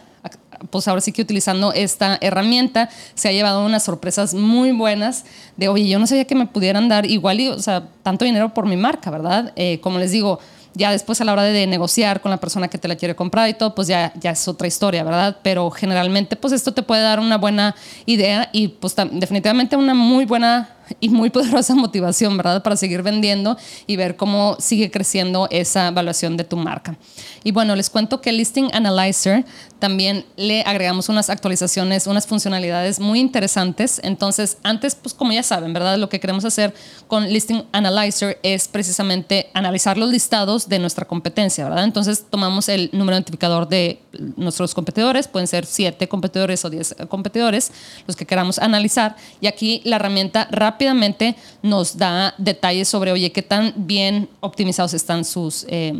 pues 0.70 0.88
ahora 0.88 1.00
sí 1.00 1.12
que 1.12 1.22
utilizando 1.22 1.72
esta 1.72 2.18
herramienta 2.20 2.88
se 3.14 3.28
ha 3.28 3.32
llevado 3.32 3.64
unas 3.64 3.82
sorpresas 3.82 4.34
muy 4.34 4.72
buenas 4.72 5.24
de, 5.56 5.68
oye, 5.68 5.88
yo 5.88 5.98
no 5.98 6.06
sabía 6.06 6.24
que 6.24 6.34
me 6.34 6.46
pudieran 6.46 6.88
dar 6.88 7.06
igual, 7.06 7.40
y, 7.40 7.48
o 7.48 7.58
sea, 7.58 7.88
tanto 8.02 8.24
dinero 8.24 8.54
por 8.54 8.66
mi 8.66 8.76
marca, 8.76 9.10
¿verdad? 9.10 9.52
Eh, 9.56 9.80
como 9.80 9.98
les 9.98 10.10
digo, 10.10 10.38
ya 10.74 10.90
después 10.90 11.20
a 11.20 11.24
la 11.24 11.32
hora 11.32 11.42
de 11.44 11.66
negociar 11.66 12.20
con 12.20 12.30
la 12.30 12.38
persona 12.38 12.68
que 12.68 12.78
te 12.78 12.88
la 12.88 12.96
quiere 12.96 13.14
comprar 13.14 13.48
y 13.48 13.54
todo, 13.54 13.74
pues 13.74 13.88
ya, 13.88 14.12
ya 14.18 14.32
es 14.32 14.48
otra 14.48 14.66
historia, 14.66 15.04
¿verdad? 15.04 15.36
Pero 15.42 15.70
generalmente, 15.70 16.34
pues 16.34 16.52
esto 16.52 16.72
te 16.74 16.82
puede 16.82 17.02
dar 17.02 17.20
una 17.20 17.38
buena 17.38 17.76
idea 18.06 18.48
y 18.52 18.68
pues 18.68 18.94
definitivamente 19.12 19.76
una 19.76 19.94
muy 19.94 20.24
buena 20.24 20.70
y 21.00 21.08
muy 21.08 21.30
poderosa 21.30 21.74
motivación, 21.84 22.36
¿verdad? 22.36 22.62
Para 22.62 22.76
seguir 22.76 23.02
vendiendo 23.02 23.56
y 23.86 23.96
ver 23.96 24.16
cómo 24.16 24.56
sigue 24.58 24.90
creciendo 24.90 25.48
esa 25.50 25.88
evaluación 25.88 26.36
de 26.36 26.44
tu 26.44 26.56
marca. 26.56 26.96
Y 27.42 27.52
bueno, 27.52 27.76
les 27.76 27.90
cuento 27.90 28.20
que 28.20 28.32
Listing 28.32 28.70
Analyzer 28.72 29.44
también 29.78 30.24
le 30.36 30.62
agregamos 30.62 31.08
unas 31.08 31.28
actualizaciones, 31.28 32.06
unas 32.06 32.26
funcionalidades 32.26 33.00
muy 33.00 33.20
interesantes. 33.20 34.00
Entonces, 34.02 34.56
antes, 34.62 34.94
pues 34.94 35.14
como 35.14 35.32
ya 35.32 35.42
saben, 35.42 35.74
¿verdad? 35.74 35.98
Lo 35.98 36.08
que 36.08 36.20
queremos 36.20 36.44
hacer 36.46 36.72
con 37.06 37.30
Listing 37.30 37.64
Analyzer 37.72 38.38
es 38.42 38.66
precisamente 38.66 39.50
analizar 39.52 39.98
los 39.98 40.10
listados 40.10 40.68
de 40.68 40.78
nuestra 40.78 41.04
competencia, 41.06 41.64
¿verdad? 41.64 41.84
Entonces, 41.84 42.24
tomamos 42.30 42.68
el 42.70 42.88
número 42.92 43.16
identificador 43.16 43.68
de 43.68 44.00
nuestros 44.36 44.74
competidores, 44.74 45.28
pueden 45.28 45.48
ser 45.48 45.66
siete 45.66 46.08
competidores 46.08 46.64
o 46.64 46.70
diez 46.70 46.94
competidores, 47.08 47.70
los 48.06 48.16
que 48.16 48.26
queramos 48.26 48.58
analizar. 48.58 49.16
Y 49.40 49.48
aquí 49.48 49.82
la 49.84 49.96
herramienta 49.96 50.48
rápidamente 50.74 51.36
nos 51.62 51.96
da 51.96 52.34
detalles 52.36 52.88
sobre, 52.88 53.12
oye, 53.12 53.30
qué 53.30 53.42
tan 53.42 53.72
bien 53.76 54.28
optimizados 54.40 54.94
están 54.94 55.24
sus... 55.24 55.64
Eh, 55.68 55.92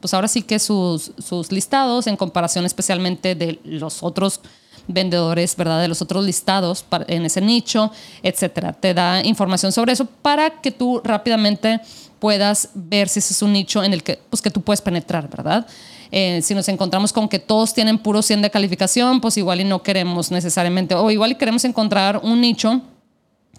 pues 0.00 0.14
ahora 0.14 0.28
sí 0.28 0.40
que 0.40 0.58
sus, 0.58 1.12
sus 1.18 1.52
listados 1.52 2.06
en 2.06 2.16
comparación 2.16 2.64
especialmente 2.64 3.34
de 3.34 3.58
los 3.64 4.02
otros 4.02 4.40
vendedores, 4.88 5.54
¿verdad? 5.56 5.82
De 5.82 5.88
los 5.88 6.00
otros 6.00 6.24
listados 6.24 6.86
en 7.06 7.26
ese 7.26 7.42
nicho, 7.42 7.92
etcétera. 8.22 8.72
Te 8.72 8.94
da 8.94 9.22
información 9.22 9.72
sobre 9.72 9.92
eso 9.92 10.06
para 10.06 10.62
que 10.62 10.70
tú 10.70 11.02
rápidamente 11.04 11.80
puedas 12.18 12.70
ver 12.72 13.10
si 13.10 13.18
ese 13.18 13.34
es 13.34 13.42
un 13.42 13.52
nicho 13.52 13.84
en 13.84 13.92
el 13.92 14.02
que, 14.02 14.18
pues, 14.30 14.40
que 14.40 14.50
tú 14.50 14.62
puedes 14.62 14.80
penetrar, 14.80 15.28
¿verdad? 15.28 15.66
Eh, 16.10 16.40
si 16.42 16.54
nos 16.54 16.68
encontramos 16.68 17.12
con 17.12 17.28
que 17.28 17.38
todos 17.38 17.74
tienen 17.74 17.98
puro 17.98 18.22
100 18.22 18.40
de 18.40 18.50
calificación, 18.50 19.20
pues 19.20 19.36
igual 19.36 19.60
y 19.60 19.64
no 19.64 19.82
queremos 19.82 20.30
necesariamente, 20.30 20.94
o 20.94 21.10
igual 21.10 21.32
y 21.32 21.34
queremos 21.34 21.64
encontrar 21.64 22.20
un 22.22 22.40
nicho 22.40 22.80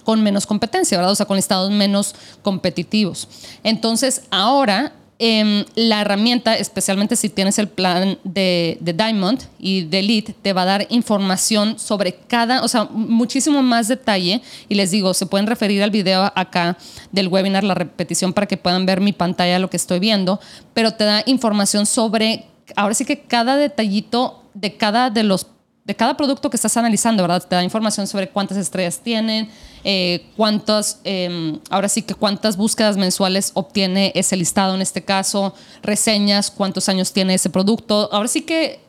con 0.03 0.21
menos 0.23 0.45
competencia, 0.45 0.97
¿verdad? 0.97 1.11
O 1.11 1.15
sea, 1.15 1.25
con 1.25 1.37
listados 1.37 1.71
menos 1.71 2.15
competitivos. 2.41 3.27
Entonces, 3.63 4.23
ahora 4.31 4.93
Em, 5.23 5.65
la 5.75 6.01
herramienta, 6.01 6.57
especialmente 6.57 7.15
si 7.15 7.29
tienes 7.29 7.59
el 7.59 7.67
plan 7.67 8.17
de, 8.23 8.79
Diamond 8.81 9.39
y 9.59 9.83
de 9.83 9.99
Elite, 9.99 10.33
te 10.33 10.51
va 10.51 10.63
a 10.63 10.65
dar 10.65 10.87
información 10.89 11.77
sobre 11.77 12.15
cada, 12.15 12.63
o 12.63 12.67
sea, 12.67 12.85
muchísimo 12.85 13.61
más 13.61 13.87
detalle. 13.87 14.41
Y 14.67 14.73
les 14.73 14.89
digo, 14.89 15.13
se 15.13 15.27
pueden 15.27 15.45
referir 15.45 15.83
al 15.83 15.91
video 15.91 16.31
acá 16.33 16.75
del 17.11 17.27
webinar, 17.27 17.63
la 17.63 17.75
repetición, 17.75 18.33
para 18.33 18.47
que 18.47 18.57
puedan 18.57 18.87
ver 18.87 18.99
mi 18.99 19.13
pantalla, 19.13 19.59
lo 19.59 19.69
que 19.69 19.77
estoy 19.77 19.99
viendo, 19.99 20.39
pero 20.73 20.95
te 20.95 21.03
da 21.03 21.21
información 21.27 21.85
sobre, 21.85 22.47
ahora 22.75 22.95
sí 22.95 23.05
que 23.05 23.19
cada 23.19 23.57
detallito 23.57 24.41
de 24.55 24.75
cada 24.75 25.11
de 25.11 25.21
los 25.21 25.45
de 25.83 25.95
cada 25.95 26.15
producto 26.15 26.49
que 26.49 26.57
estás 26.57 26.77
analizando, 26.77 27.23
¿verdad? 27.23 27.43
Te 27.47 27.55
da 27.55 27.63
información 27.63 28.05
sobre 28.05 28.29
cuántas 28.29 28.57
estrellas 28.57 28.99
tienen, 28.99 29.49
eh, 29.83 30.25
cuántas, 30.37 30.99
em, 31.03 31.59
ahora 31.69 31.89
sí 31.89 32.03
que 32.03 32.13
cuántas 32.13 32.55
búsquedas 32.55 32.97
mensuales 32.97 33.51
obtiene 33.55 34.11
ese 34.13 34.35
listado 34.35 34.75
en 34.75 34.81
este 34.81 35.03
caso, 35.03 35.55
reseñas, 35.81 36.51
cuántos 36.51 36.87
años 36.87 37.11
tiene 37.11 37.33
ese 37.33 37.49
producto. 37.49 38.09
Ahora 38.11 38.27
sí 38.27 38.41
que 38.43 38.79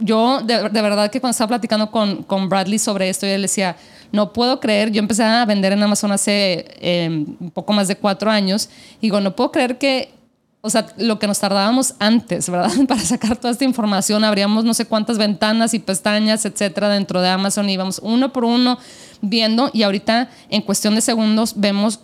yo, 0.00 0.40
de, 0.42 0.68
verdad 0.70 1.10
que 1.10 1.20
cuando 1.20 1.32
estaba 1.32 1.48
platicando 1.48 1.90
con, 1.90 2.22
con, 2.22 2.48
Bradley 2.48 2.78
sobre 2.78 3.10
esto, 3.10 3.26
yo 3.26 3.32
le 3.32 3.42
decía, 3.42 3.76
no 4.12 4.32
puedo 4.32 4.60
creer, 4.60 4.90
yo 4.90 5.00
empecé 5.00 5.24
a 5.24 5.44
vender 5.44 5.72
en 5.72 5.82
Amazon 5.82 6.12
hace 6.12 6.66
em, 6.80 7.36
un 7.40 7.50
poco 7.50 7.72
más 7.72 7.88
de 7.88 7.96
cuatro 7.96 8.30
años, 8.30 8.70
y 8.98 9.08
digo, 9.08 9.20
no 9.20 9.34
puedo 9.34 9.52
creer 9.52 9.76
que 9.76 10.17
o 10.60 10.70
sea, 10.70 10.88
lo 10.96 11.18
que 11.18 11.26
nos 11.26 11.38
tardábamos 11.38 11.94
antes, 11.98 12.50
¿verdad? 12.50 12.72
Para 12.88 13.00
sacar 13.00 13.36
toda 13.36 13.52
esta 13.52 13.64
información, 13.64 14.24
abríamos 14.24 14.64
no 14.64 14.74
sé 14.74 14.86
cuántas 14.86 15.18
ventanas 15.18 15.74
y 15.74 15.78
pestañas, 15.78 16.44
etcétera, 16.44 16.88
dentro 16.88 17.20
de 17.20 17.28
Amazon, 17.28 17.68
íbamos 17.70 18.00
uno 18.02 18.32
por 18.32 18.44
uno 18.44 18.78
viendo, 19.20 19.70
y 19.72 19.82
ahorita 19.82 20.30
en 20.48 20.62
cuestión 20.62 20.94
de 20.94 21.00
segundos 21.00 21.54
vemos, 21.56 22.00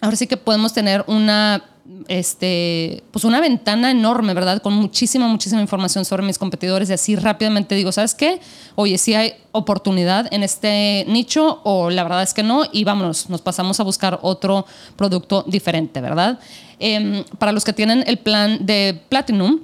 ahora 0.00 0.16
sí 0.16 0.26
que 0.26 0.36
podemos 0.36 0.72
tener 0.72 1.04
una, 1.06 1.64
este, 2.08 3.02
pues 3.10 3.24
una 3.24 3.40
ventana 3.40 3.90
enorme, 3.90 4.34
¿verdad? 4.34 4.60
Con 4.62 4.74
muchísima, 4.74 5.26
muchísima 5.26 5.60
información 5.60 6.04
sobre 6.04 6.22
mis 6.22 6.38
competidores, 6.38 6.90
y 6.90 6.92
así 6.92 7.16
rápidamente 7.16 7.74
digo, 7.74 7.92
¿sabes 7.92 8.14
qué? 8.14 8.40
Oye, 8.74 8.98
sí 8.98 9.14
hay 9.14 9.34
oportunidad 9.52 10.32
en 10.32 10.42
este 10.42 11.04
nicho, 11.08 11.60
o 11.64 11.90
la 11.90 12.02
verdad 12.02 12.22
es 12.22 12.34
que 12.34 12.42
no, 12.42 12.64
y 12.72 12.84
vámonos, 12.84 13.30
nos 13.30 13.40
pasamos 13.40 13.80
a 13.80 13.82
buscar 13.84 14.18
otro 14.22 14.66
producto 14.96 15.44
diferente, 15.46 16.00
¿verdad? 16.00 16.38
Em, 16.78 17.24
para 17.38 17.52
los 17.52 17.64
que 17.64 17.72
tienen 17.72 18.04
el 18.06 18.18
plan 18.18 18.64
de 18.64 19.00
Platinum, 19.08 19.60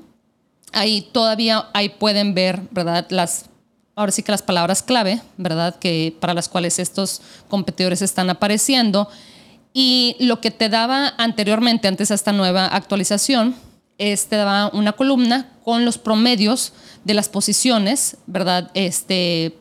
ahí 0.72 1.08
todavía 1.12 1.66
ahí 1.72 1.88
pueden 1.88 2.34
ver, 2.34 2.62
¿verdad? 2.70 3.06
Las, 3.10 3.46
ahora 3.94 4.12
sí 4.12 4.22
que 4.22 4.32
las 4.32 4.42
palabras 4.42 4.82
clave, 4.82 5.20
¿verdad? 5.37 5.76
Que 5.76 6.16
para 6.20 6.34
las 6.34 6.48
cuales 6.48 6.78
estos 6.78 7.22
competidores 7.48 8.02
están 8.02 8.30
apareciendo. 8.30 9.08
Y 9.76 10.16
lo 10.20 10.40
que 10.40 10.52
te 10.52 10.68
daba 10.68 11.12
anteriormente, 11.18 11.88
antes 11.88 12.08
de 12.08 12.14
esta 12.14 12.32
nueva 12.32 12.66
actualización, 12.66 13.56
es 13.98 14.28
te 14.28 14.37
daba 14.37 14.70
una 14.72 14.92
columna 14.92 15.50
con 15.64 15.84
los 15.84 15.98
promedios 15.98 16.72
de 17.04 17.14
las 17.14 17.28
posiciones, 17.28 18.16
¿verdad? 18.26 18.70
Este, 18.74 19.58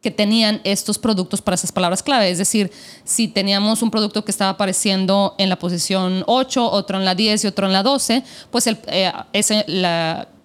que 0.00 0.10
tenían 0.10 0.62
estos 0.64 0.98
productos 0.98 1.42
para 1.42 1.54
esas 1.54 1.70
palabras 1.70 2.02
clave. 2.02 2.30
Es 2.30 2.38
decir, 2.38 2.72
si 3.04 3.28
teníamos 3.28 3.82
un 3.82 3.90
producto 3.90 4.24
que 4.24 4.30
estaba 4.30 4.52
apareciendo 4.52 5.34
en 5.36 5.50
la 5.50 5.58
posición 5.58 6.24
8, 6.26 6.70
otro 6.70 6.98
en 6.98 7.04
la 7.04 7.14
10 7.14 7.44
y 7.44 7.46
otro 7.46 7.66
en 7.66 7.74
la 7.74 7.82
12, 7.82 8.24
pues, 8.50 8.66
el, 8.66 8.78
eh, 8.86 9.12
ese, 9.34 9.66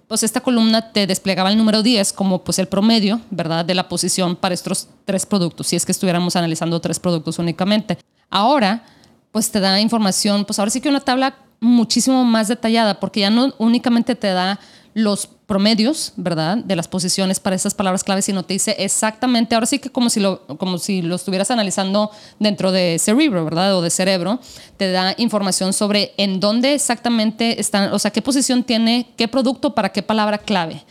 pues 0.07 0.23
esta 0.23 0.41
columna 0.41 0.91
te 0.91 1.07
desplegaba 1.07 1.49
el 1.49 1.57
número 1.57 1.81
10 1.81 2.11
como 2.11 2.43
pues 2.43 2.59
el 2.59 2.67
promedio, 2.67 3.21
¿verdad?, 3.29 3.63
de 3.63 3.73
la 3.73 3.87
posición 3.87 4.35
para 4.35 4.53
estos 4.53 4.89
tres 5.05 5.25
productos, 5.25 5.67
si 5.67 5.77
es 5.77 5.85
que 5.85 5.93
estuviéramos 5.93 6.35
analizando 6.35 6.81
tres 6.81 6.99
productos 6.99 7.39
únicamente. 7.39 7.97
Ahora, 8.29 8.83
pues 9.31 9.51
te 9.51 9.59
da 9.59 9.79
información, 9.79 10.45
pues 10.45 10.59
ahora 10.59 10.71
sí 10.71 10.81
que 10.81 10.89
una 10.89 11.01
tabla 11.01 11.35
muchísimo 11.59 12.23
más 12.23 12.47
detallada, 12.47 12.99
porque 12.99 13.21
ya 13.21 13.29
no 13.29 13.53
únicamente 13.57 14.15
te 14.15 14.27
da 14.27 14.59
los 14.93 15.27
promedios, 15.27 16.13
¿verdad? 16.15 16.57
De 16.57 16.75
las 16.75 16.87
posiciones 16.87 17.39
para 17.39 17.55
esas 17.55 17.73
palabras 17.73 18.03
claves, 18.03 18.25
sino 18.25 18.43
te 18.43 18.53
dice 18.53 18.75
exactamente, 18.79 19.53
ahora 19.53 19.67
sí 19.67 19.79
que 19.79 19.89
como 19.89 20.09
si 20.09 20.19
lo, 20.19 20.47
como 20.57 20.77
si 20.77 21.01
lo 21.01 21.15
estuvieras 21.15 21.51
analizando 21.51 22.11
dentro 22.39 22.71
de 22.71 22.97
cerebro, 22.97 23.43
¿verdad? 23.43 23.75
O 23.77 23.81
de 23.81 23.89
cerebro, 23.89 24.39
te 24.77 24.91
da 24.91 25.13
información 25.17 25.73
sobre 25.73 26.13
en 26.17 26.39
dónde 26.39 26.73
exactamente 26.73 27.59
están, 27.59 27.93
o 27.93 27.99
sea, 27.99 28.11
qué 28.11 28.21
posición 28.21 28.63
tiene, 28.63 29.11
qué 29.17 29.27
producto 29.27 29.75
para 29.75 29.89
qué 29.89 30.01
palabra 30.01 30.37
clave. 30.37 30.83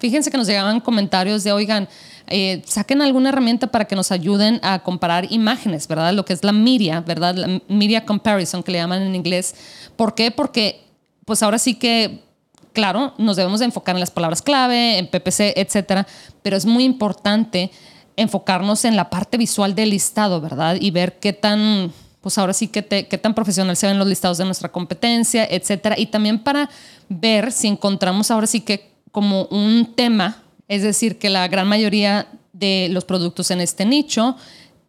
Fíjense 0.00 0.30
que 0.30 0.38
nos 0.38 0.46
llegaban 0.46 0.80
comentarios 0.80 1.44
de, 1.44 1.52
oigan, 1.52 1.88
eh, 2.26 2.62
saquen 2.66 3.02
alguna 3.02 3.28
herramienta 3.28 3.68
para 3.68 3.84
que 3.84 3.94
nos 3.94 4.10
ayuden 4.10 4.58
a 4.62 4.80
comparar 4.80 5.30
imágenes, 5.30 5.86
¿verdad? 5.86 6.12
Lo 6.14 6.24
que 6.24 6.32
es 6.32 6.42
la 6.42 6.52
media, 6.52 7.00
¿verdad? 7.00 7.34
La 7.36 7.60
media 7.68 8.04
comparison 8.04 8.62
que 8.62 8.72
le 8.72 8.78
llaman 8.78 9.02
en 9.02 9.14
inglés. 9.14 9.54
¿Por 9.96 10.14
qué? 10.14 10.30
Porque 10.30 10.82
pues 11.26 11.42
ahora 11.42 11.58
sí 11.58 11.74
que 11.74 12.24
claro, 12.72 13.14
nos 13.18 13.36
debemos 13.36 13.60
de 13.60 13.66
enfocar 13.66 13.94
en 13.96 14.00
las 14.00 14.10
palabras 14.10 14.42
clave, 14.42 14.98
en 14.98 15.06
PPC, 15.06 15.54
etcétera, 15.56 16.06
pero 16.42 16.56
es 16.56 16.66
muy 16.66 16.84
importante 16.84 17.70
enfocarnos 18.16 18.84
en 18.84 18.96
la 18.96 19.10
parte 19.10 19.36
visual 19.36 19.74
del 19.74 19.90
listado, 19.90 20.40
¿verdad? 20.40 20.76
Y 20.80 20.90
ver 20.90 21.18
qué 21.18 21.32
tan, 21.32 21.92
pues 22.20 22.38
ahora 22.38 22.52
sí, 22.52 22.68
qué, 22.68 22.84
qué 22.84 23.18
tan 23.18 23.34
profesional 23.34 23.76
se 23.76 23.86
ven 23.86 23.98
los 23.98 24.06
listados 24.06 24.38
de 24.38 24.44
nuestra 24.44 24.70
competencia, 24.70 25.46
etcétera. 25.50 25.98
Y 25.98 26.06
también 26.06 26.38
para 26.38 26.68
ver 27.08 27.50
si 27.52 27.68
encontramos 27.68 28.30
ahora 28.30 28.46
sí 28.46 28.60
que 28.60 28.89
como 29.10 29.44
un 29.46 29.92
tema, 29.94 30.42
es 30.68 30.82
decir, 30.82 31.18
que 31.18 31.30
la 31.30 31.48
gran 31.48 31.66
mayoría 31.66 32.28
de 32.52 32.88
los 32.90 33.04
productos 33.04 33.50
en 33.50 33.60
este 33.60 33.84
nicho 33.84 34.36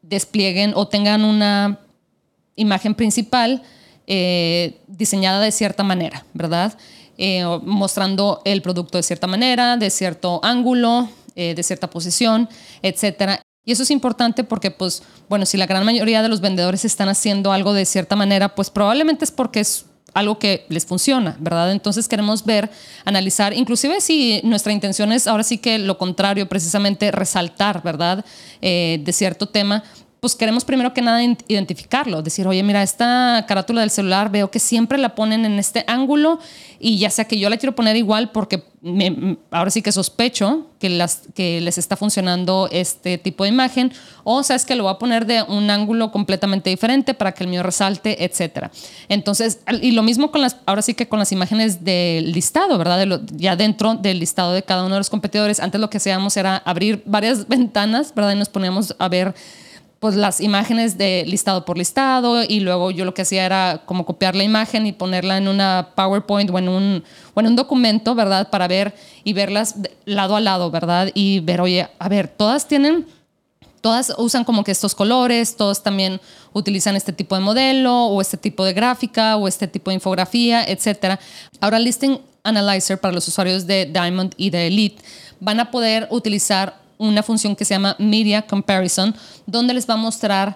desplieguen 0.02 0.74
o 0.76 0.88
tengan 0.88 1.24
una 1.24 1.80
imagen 2.56 2.96
principal 2.96 3.64
eh, 4.08 4.80
diseñada 4.88 5.40
de 5.40 5.52
cierta 5.52 5.84
manera, 5.84 6.26
¿verdad? 6.34 6.78
Eh, 7.18 7.46
mostrando 7.64 8.42
el 8.46 8.62
producto 8.62 8.98
de 8.98 9.04
cierta 9.04 9.28
manera, 9.28 9.78
de 9.78 9.90
cierto 9.90 10.40
ángulo, 10.44 11.10
eh, 11.36 11.56
de 11.56 11.64
cierta 11.64 11.90
posición, 11.90 12.50
etcétera. 12.82 13.42
Y 13.64 13.72
eso 13.72 13.84
es 13.84 13.92
importante 13.92 14.44
porque, 14.44 14.72
pues, 14.72 15.04
bueno, 15.30 15.46
si 15.46 15.56
la 15.56 15.68
gran 15.68 15.86
mayoría 15.86 16.24
de 16.24 16.30
los 16.30 16.42
vendedores 16.42 16.84
están 16.84 17.10
haciendo 17.10 17.52
algo 17.52 17.74
de 17.74 17.86
cierta 17.86 18.16
manera, 18.16 18.56
pues 18.56 18.70
probablemente 18.70 19.24
es 19.24 19.32
porque 19.32 19.60
es 19.60 19.86
algo 20.14 20.40
que 20.40 20.66
les 20.70 20.86
funciona, 20.86 21.36
¿verdad? 21.40 21.72
Entonces 21.72 22.08
queremos 22.08 22.46
ver, 22.46 22.70
analizar, 23.06 23.54
inclusive 23.54 24.02
si 24.02 24.42
nuestra 24.44 24.74
intención 24.74 25.12
es 25.12 25.28
ahora 25.28 25.44
sí 25.44 25.58
que 25.58 25.80
lo 25.80 25.98
contrario, 25.98 26.50
precisamente 26.50 27.12
resaltar, 27.12 27.82
¿verdad? 27.82 28.26
Eh, 28.62 29.02
de 29.04 29.14
cierto 29.14 29.48
tema, 29.48 29.84
pues 30.22 30.36
queremos 30.36 30.66
primero 30.66 30.94
que 30.94 31.02
nada 31.02 31.24
identificarlo, 31.48 32.22
decir, 32.22 32.48
oye, 32.48 32.62
mira, 32.62 32.84
esta 32.84 33.44
carátula 33.48 33.82
del 33.82 33.90
celular 33.90 34.32
veo 34.32 34.52
que 34.52 34.60
siempre 34.60 35.00
la 35.00 35.16
ponen 35.16 35.46
en 35.46 35.58
este 35.58 35.84
ángulo 35.88 36.38
y 36.80 37.00
ya 37.00 37.10
sea 37.10 37.26
que 37.26 37.40
yo 37.40 37.50
la 37.50 37.58
quiero 37.58 37.74
poner 37.74 37.96
igual 37.96 38.30
porque 38.30 38.64
ahora 39.50 39.72
sí 39.72 39.82
que 39.82 39.92
sospecho 39.92 40.68
que, 40.80 40.90
las, 40.92 41.24
que 41.34 41.60
les 41.60 41.80
está 41.80 41.96
funcionando 41.96 42.70
este 42.72 43.18
tipo 43.18 43.46
de 43.46 43.50
imagen 43.50 43.92
o 44.24 44.44
sabes 44.44 44.64
que 44.64 44.76
lo 44.76 44.84
voy 44.84 44.94
a 44.94 45.00
poner 45.00 45.26
de 45.26 45.42
un 45.42 45.72
ángulo 45.72 46.12
completamente 46.12 46.70
diferente 46.70 47.16
para 47.16 47.32
que 47.32 47.44
el 47.44 47.50
mío 47.50 47.64
resalte, 47.64 48.24
etcétera. 48.24 48.70
Entonces, 49.10 49.62
y 49.82 49.90
lo 49.90 50.04
mismo 50.04 50.30
con 50.30 50.42
las, 50.42 50.58
ahora 50.68 50.84
sí 50.84 50.94
que 50.94 51.08
con 51.10 51.18
las 51.18 51.32
imágenes 51.32 51.84
del 51.84 52.32
listado, 52.32 52.78
¿verdad? 52.78 53.22
ya 53.32 53.56
dentro 53.56 53.96
del 53.96 54.20
listado 54.20 54.54
de 54.54 54.62
cada 54.62 54.84
uno 54.84 54.94
de 54.94 55.00
los 55.00 55.10
competidores, 55.10 55.60
antes 55.60 55.82
lo 55.82 55.90
que 55.90 55.98
hacíamos 55.98 56.38
era 56.38 56.58
abrir 56.58 57.02
varias 57.08 57.48
ventanas, 57.48 58.14
¿verdad? 58.14 58.34
Y 58.34 58.36
nos 58.36 58.50
poníamos 58.50 58.96
a 59.00 59.10
ver 59.10 59.34
pues 60.02 60.16
las 60.16 60.42
imágenes 60.42 60.98
de 60.98 61.24
listado 61.28 61.64
por 61.64 61.78
listado 61.78 62.44
y 62.44 62.62
luego 62.62 62.90
yo 62.90 63.06
lo 63.06 63.14
que 63.14 63.22
hacía 63.22 63.46
era 63.46 63.84
como 63.86 64.04
copiar 64.04 64.36
la 64.36 64.44
imagen 64.44 64.88
y 64.88 64.94
ponerla 64.94 65.38
en 65.38 65.48
una 65.48 65.90
PowerPoint 65.94 66.50
o 66.50 66.58
en 66.58 66.70
un, 66.70 67.04
o 67.36 67.40
en 67.40 67.46
un 67.46 67.56
documento, 67.56 68.16
¿verdad? 68.16 68.50
Para 68.50 68.68
ver 68.68 68.96
y 69.24 69.34
verlas 69.34 69.76
lado 70.06 70.36
a 70.36 70.40
lado, 70.40 70.72
¿verdad? 70.72 71.12
Y 71.14 71.42
ver, 71.42 71.62
oye, 71.62 71.88
a 72.00 72.10
ver, 72.10 72.28
todas 72.28 72.68
tienen, 72.68 73.06
todas 73.82 74.12
usan 74.18 74.44
como 74.44 74.64
que 74.64 74.72
estos 74.72 74.96
colores, 74.96 75.56
todos 75.56 75.84
también 75.84 76.20
utilizan 76.52 76.96
este 76.96 77.14
tipo 77.14 77.36
de 77.36 77.42
modelo 77.42 78.06
o 78.06 78.22
este 78.22 78.38
tipo 78.38 78.66
de 78.66 78.74
gráfica 78.74 79.38
o 79.38 79.48
este 79.48 79.68
tipo 79.68 79.92
de 79.92 79.96
infografía, 79.96 80.64
etc. 80.64 81.20
Ahora 81.60 81.78
Listing 81.78 82.20
Analyzer 82.42 83.00
para 83.00 83.14
los 83.14 83.28
usuarios 83.28 83.68
de 83.68 83.86
Diamond 83.86 84.34
y 84.36 84.50
de 84.50 84.66
Elite 84.66 85.04
van 85.40 85.60
a 85.60 85.70
poder 85.70 86.08
utilizar 86.10 86.81
una 87.02 87.24
función 87.24 87.56
que 87.56 87.66
se 87.66 87.74
llama 87.74 87.96
Media 87.98 88.44
Comparison, 88.44 89.16
donde 89.48 89.74
les 89.74 89.90
va 89.90 89.96
a 89.96 89.98
mostrar 89.98 90.56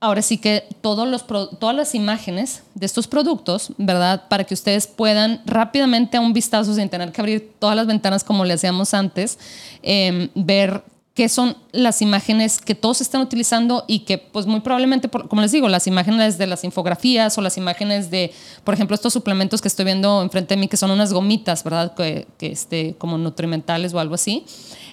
ahora 0.00 0.22
sí 0.22 0.38
que 0.38 0.64
todas 0.80 1.74
las 1.76 1.94
imágenes 1.94 2.62
de 2.74 2.86
estos 2.86 3.08
productos, 3.08 3.72
¿verdad? 3.78 4.28
Para 4.28 4.44
que 4.44 4.54
ustedes 4.54 4.86
puedan 4.86 5.40
rápidamente 5.46 6.16
a 6.16 6.20
un 6.20 6.32
vistazo, 6.32 6.74
sin 6.74 6.88
tener 6.88 7.10
que 7.10 7.20
abrir 7.20 7.52
todas 7.58 7.74
las 7.74 7.86
ventanas 7.86 8.22
como 8.22 8.44
le 8.44 8.52
hacíamos 8.52 8.92
antes, 8.94 9.38
em, 9.82 10.28
ver 10.34 10.84
qué 11.14 11.28
son 11.28 11.56
las 11.70 12.02
imágenes 12.02 12.60
que 12.60 12.74
todos 12.74 13.00
están 13.00 13.20
utilizando 13.20 13.84
y 13.86 14.00
que 14.00 14.18
pues 14.18 14.46
muy 14.46 14.60
probablemente, 14.60 15.08
como 15.08 15.42
les 15.42 15.52
digo, 15.52 15.68
las 15.68 15.86
imágenes 15.86 16.38
de 16.38 16.48
las 16.48 16.64
infografías 16.64 17.38
o 17.38 17.40
las 17.40 17.56
imágenes 17.56 18.10
de, 18.10 18.32
por 18.64 18.74
ejemplo, 18.74 18.96
estos 18.96 19.12
suplementos 19.12 19.62
que 19.62 19.68
estoy 19.68 19.84
viendo 19.84 20.22
enfrente 20.22 20.54
de 20.54 20.60
mí, 20.60 20.66
que 20.66 20.76
son 20.76 20.90
unas 20.90 21.12
gomitas, 21.12 21.62
¿verdad? 21.62 21.94
Que, 21.94 22.26
que 22.36 22.48
este, 22.48 22.96
como 22.98 23.16
nutrimentales 23.16 23.94
o 23.94 24.00
algo 24.00 24.16
así. 24.16 24.44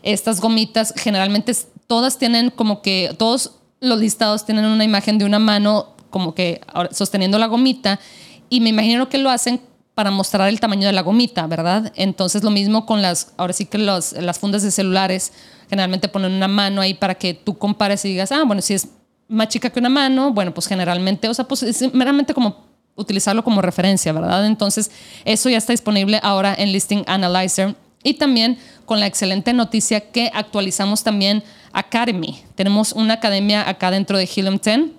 Estas 0.04 0.40
gomitas 0.42 0.94
generalmente 0.96 1.56
todas 1.88 2.20
tienen 2.20 2.52
como 2.52 2.84
que, 2.84 3.16
todos 3.18 3.54
los 3.80 4.00
listados 4.00 4.46
tienen 4.46 4.66
una 4.66 4.84
imagen 4.84 5.18
de 5.18 5.26
una 5.26 5.40
mano 5.40 5.96
como 6.12 6.36
que 6.36 6.62
sosteniendo 6.92 7.40
la 7.40 7.48
gomita 7.48 8.00
y 8.48 8.60
me 8.60 8.70
imagino 8.70 9.10
que 9.10 9.18
lo 9.18 9.32
hacen 9.32 9.60
para 9.94 10.12
mostrar 10.12 10.48
el 10.50 10.60
tamaño 10.60 10.88
de 10.88 10.94
la 10.94 11.02
gomita, 11.02 11.46
¿verdad? 11.48 11.92
Entonces 11.96 12.44
lo 12.44 12.50
mismo 12.50 12.86
con 12.86 13.02
las, 13.02 13.34
ahora 13.38 13.54
sí 13.54 13.66
que 13.66 13.78
las 13.78 14.40
fundas 14.40 14.64
de 14.64 14.72
celulares, 14.72 15.34
generalmente 15.70 16.08
ponen 16.08 16.32
una 16.34 16.48
mano 16.48 16.82
ahí 16.82 16.94
para 16.94 17.16
que 17.16 17.34
tú 17.34 17.58
compares 17.58 18.04
y 18.06 18.10
digas, 18.10 18.32
ah, 18.32 18.44
bueno, 18.46 18.62
si 18.62 18.74
es 18.74 18.88
más 19.28 19.48
chica 19.48 19.70
que 19.70 19.80
una 19.80 19.90
mano, 19.90 20.34
bueno, 20.34 20.54
pues 20.54 20.68
generalmente, 20.68 21.28
o 21.30 21.34
sea, 21.34 21.48
pues 21.48 21.64
es 21.64 21.94
meramente 21.94 22.34
como 22.34 22.72
utilizarlo 22.96 23.44
como 23.44 23.62
referencia, 23.62 24.12
¿verdad? 24.12 24.46
Entonces 24.46 24.92
eso 25.26 25.50
ya 25.50 25.58
está 25.58 25.74
disponible 25.74 26.20
ahora 26.24 26.54
en 26.58 26.72
Listing 26.72 27.04
Analyzer 27.08 27.76
y 28.04 28.16
también 28.16 28.58
con 28.86 29.00
la 29.00 29.08
excelente 29.08 29.54
noticia 29.54 30.12
que 30.12 30.32
actualizamos 30.34 31.04
también 31.04 31.44
Academy. 31.72 32.42
Tenemos 32.56 32.92
una 32.92 33.16
academia 33.16 33.68
acá 33.68 33.92
dentro 33.92 34.18
de 34.18 34.26
Helium 34.26 34.60
10. 34.60 34.92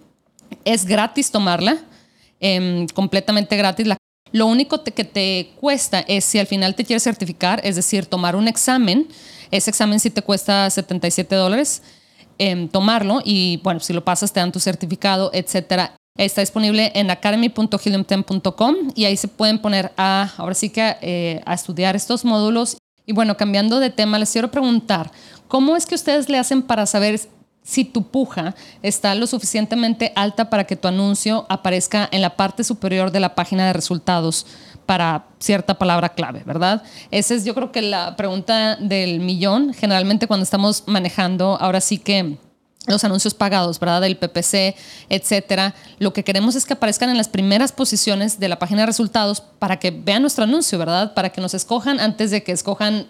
Es 0.65 0.87
gratis 0.87 1.31
tomarla, 1.31 1.79
em, 2.41 2.87
completamente 2.89 3.57
gratis. 3.57 3.89
Lo 4.33 4.47
único 4.47 4.83
que 4.83 5.05
te 5.05 5.53
cuesta 5.61 6.01
es 6.01 6.25
si 6.25 6.39
al 6.39 6.47
final 6.47 6.75
te 6.75 6.85
quieres 6.85 7.05
certificar, 7.05 7.61
es 7.65 7.77
decir, 7.77 8.07
tomar 8.07 8.35
un 8.35 8.49
examen. 8.49 9.09
Ese 9.51 9.71
examen 9.71 10.01
sí 10.01 10.11
te 10.11 10.23
cuesta 10.23 10.69
77 10.69 11.35
dólares. 11.35 11.83
Em, 12.39 12.67
tomarlo 12.67 13.21
y 13.25 13.61
bueno, 13.63 13.79
si 13.81 13.93
lo 13.93 14.05
pasas 14.05 14.33
te 14.33 14.41
dan 14.41 14.51
tu 14.51 14.59
certificado, 14.59 15.31
etcétera. 15.35 15.95
Está 16.17 16.41
disponible 16.41 16.91
en 16.95 17.11
academy.helium10.com 17.11 18.75
y 18.95 19.05
ahí 19.05 19.17
se 19.17 19.29
pueden 19.29 19.59
poner 19.61 19.93
a, 19.97 20.31
ahora 20.39 20.55
sí 20.55 20.71
que 20.71 20.97
eh, 21.03 21.41
a 21.45 21.55
estudiar 21.55 21.95
estos 21.95 22.25
módulos. 22.25 22.79
Y 23.05 23.13
bueno, 23.13 23.37
cambiando 23.37 23.81
de 23.81 23.91
tema, 23.91 24.19
les 24.19 24.31
quiero 24.33 24.51
preguntar, 24.51 25.11
¿Cómo 25.53 25.77
es 25.77 25.85
que 25.85 25.95
ustedes 25.95 26.31
le 26.31 26.39
hacen 26.39 26.63
para 26.63 26.87
saber 26.87 27.21
si 27.63 27.85
tu 27.85 28.09
puja 28.09 28.55
está 28.83 29.15
lo 29.15 29.27
suficientemente 29.27 30.13
alta 30.17 30.51
para 30.51 30.65
que 30.65 30.77
tu 30.77 30.89
anuncio 30.89 31.47
aparezca 31.49 32.09
en 32.11 32.21
la 32.21 32.37
parte 32.37 32.65
superior 32.65 33.11
de 33.11 33.21
la 33.21 33.35
página 33.35 33.67
de 33.67 33.73
resultados 33.73 34.47
para 34.87 35.27
cierta 35.39 35.79
palabra 35.79 36.11
clave, 36.11 36.43
¿verdad? 36.45 36.83
Esa 37.11 37.35
es 37.35 37.45
yo 37.45 37.55
creo 37.55 37.71
que 37.71 37.83
la 37.83 38.17
pregunta 38.17 38.77
del 38.77 39.21
millón. 39.21 39.73
Generalmente 39.75 40.27
cuando 40.27 40.45
estamos 40.45 40.85
manejando, 40.87 41.57
ahora 41.61 41.81
sí 41.81 41.99
que 41.99 42.37
los 42.89 43.05
anuncios 43.05 43.35
pagados, 43.35 43.79
¿verdad? 43.79 44.01
Del 44.01 44.17
PPC, 44.17 44.75
etcétera. 45.09 45.75
Lo 45.99 46.13
que 46.13 46.25
queremos 46.25 46.57
es 46.57 46.67
que 46.67 46.73
aparezcan 46.73 47.11
en 47.11 47.17
las 47.17 47.29
primeras 47.29 47.71
posiciones 47.71 48.41
de 48.41 48.49
la 48.49 48.59
página 48.59 48.81
de 48.81 48.87
resultados 48.87 49.41
para 49.41 49.79
que 49.79 49.93
vean 49.93 50.23
nuestro 50.23 50.45
anuncio, 50.45 50.79
¿verdad? 50.79 51.15
Para 51.15 51.31
que 51.31 51.41
nos 51.41 51.55
escojan 51.55 52.01
antes 52.01 52.33
de 52.33 52.43
que 52.43 52.51
escojan 52.51 53.07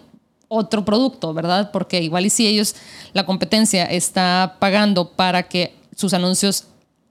otro 0.53 0.85
producto, 0.85 1.33
¿verdad? 1.33 1.71
Porque 1.71 2.01
igual 2.01 2.25
y 2.25 2.29
si 2.29 2.47
ellos, 2.47 2.75
la 3.13 3.25
competencia 3.25 3.85
está 3.85 4.57
pagando 4.59 5.09
para 5.09 5.43
que 5.43 5.75
sus 5.95 6.13
anuncios 6.13 6.65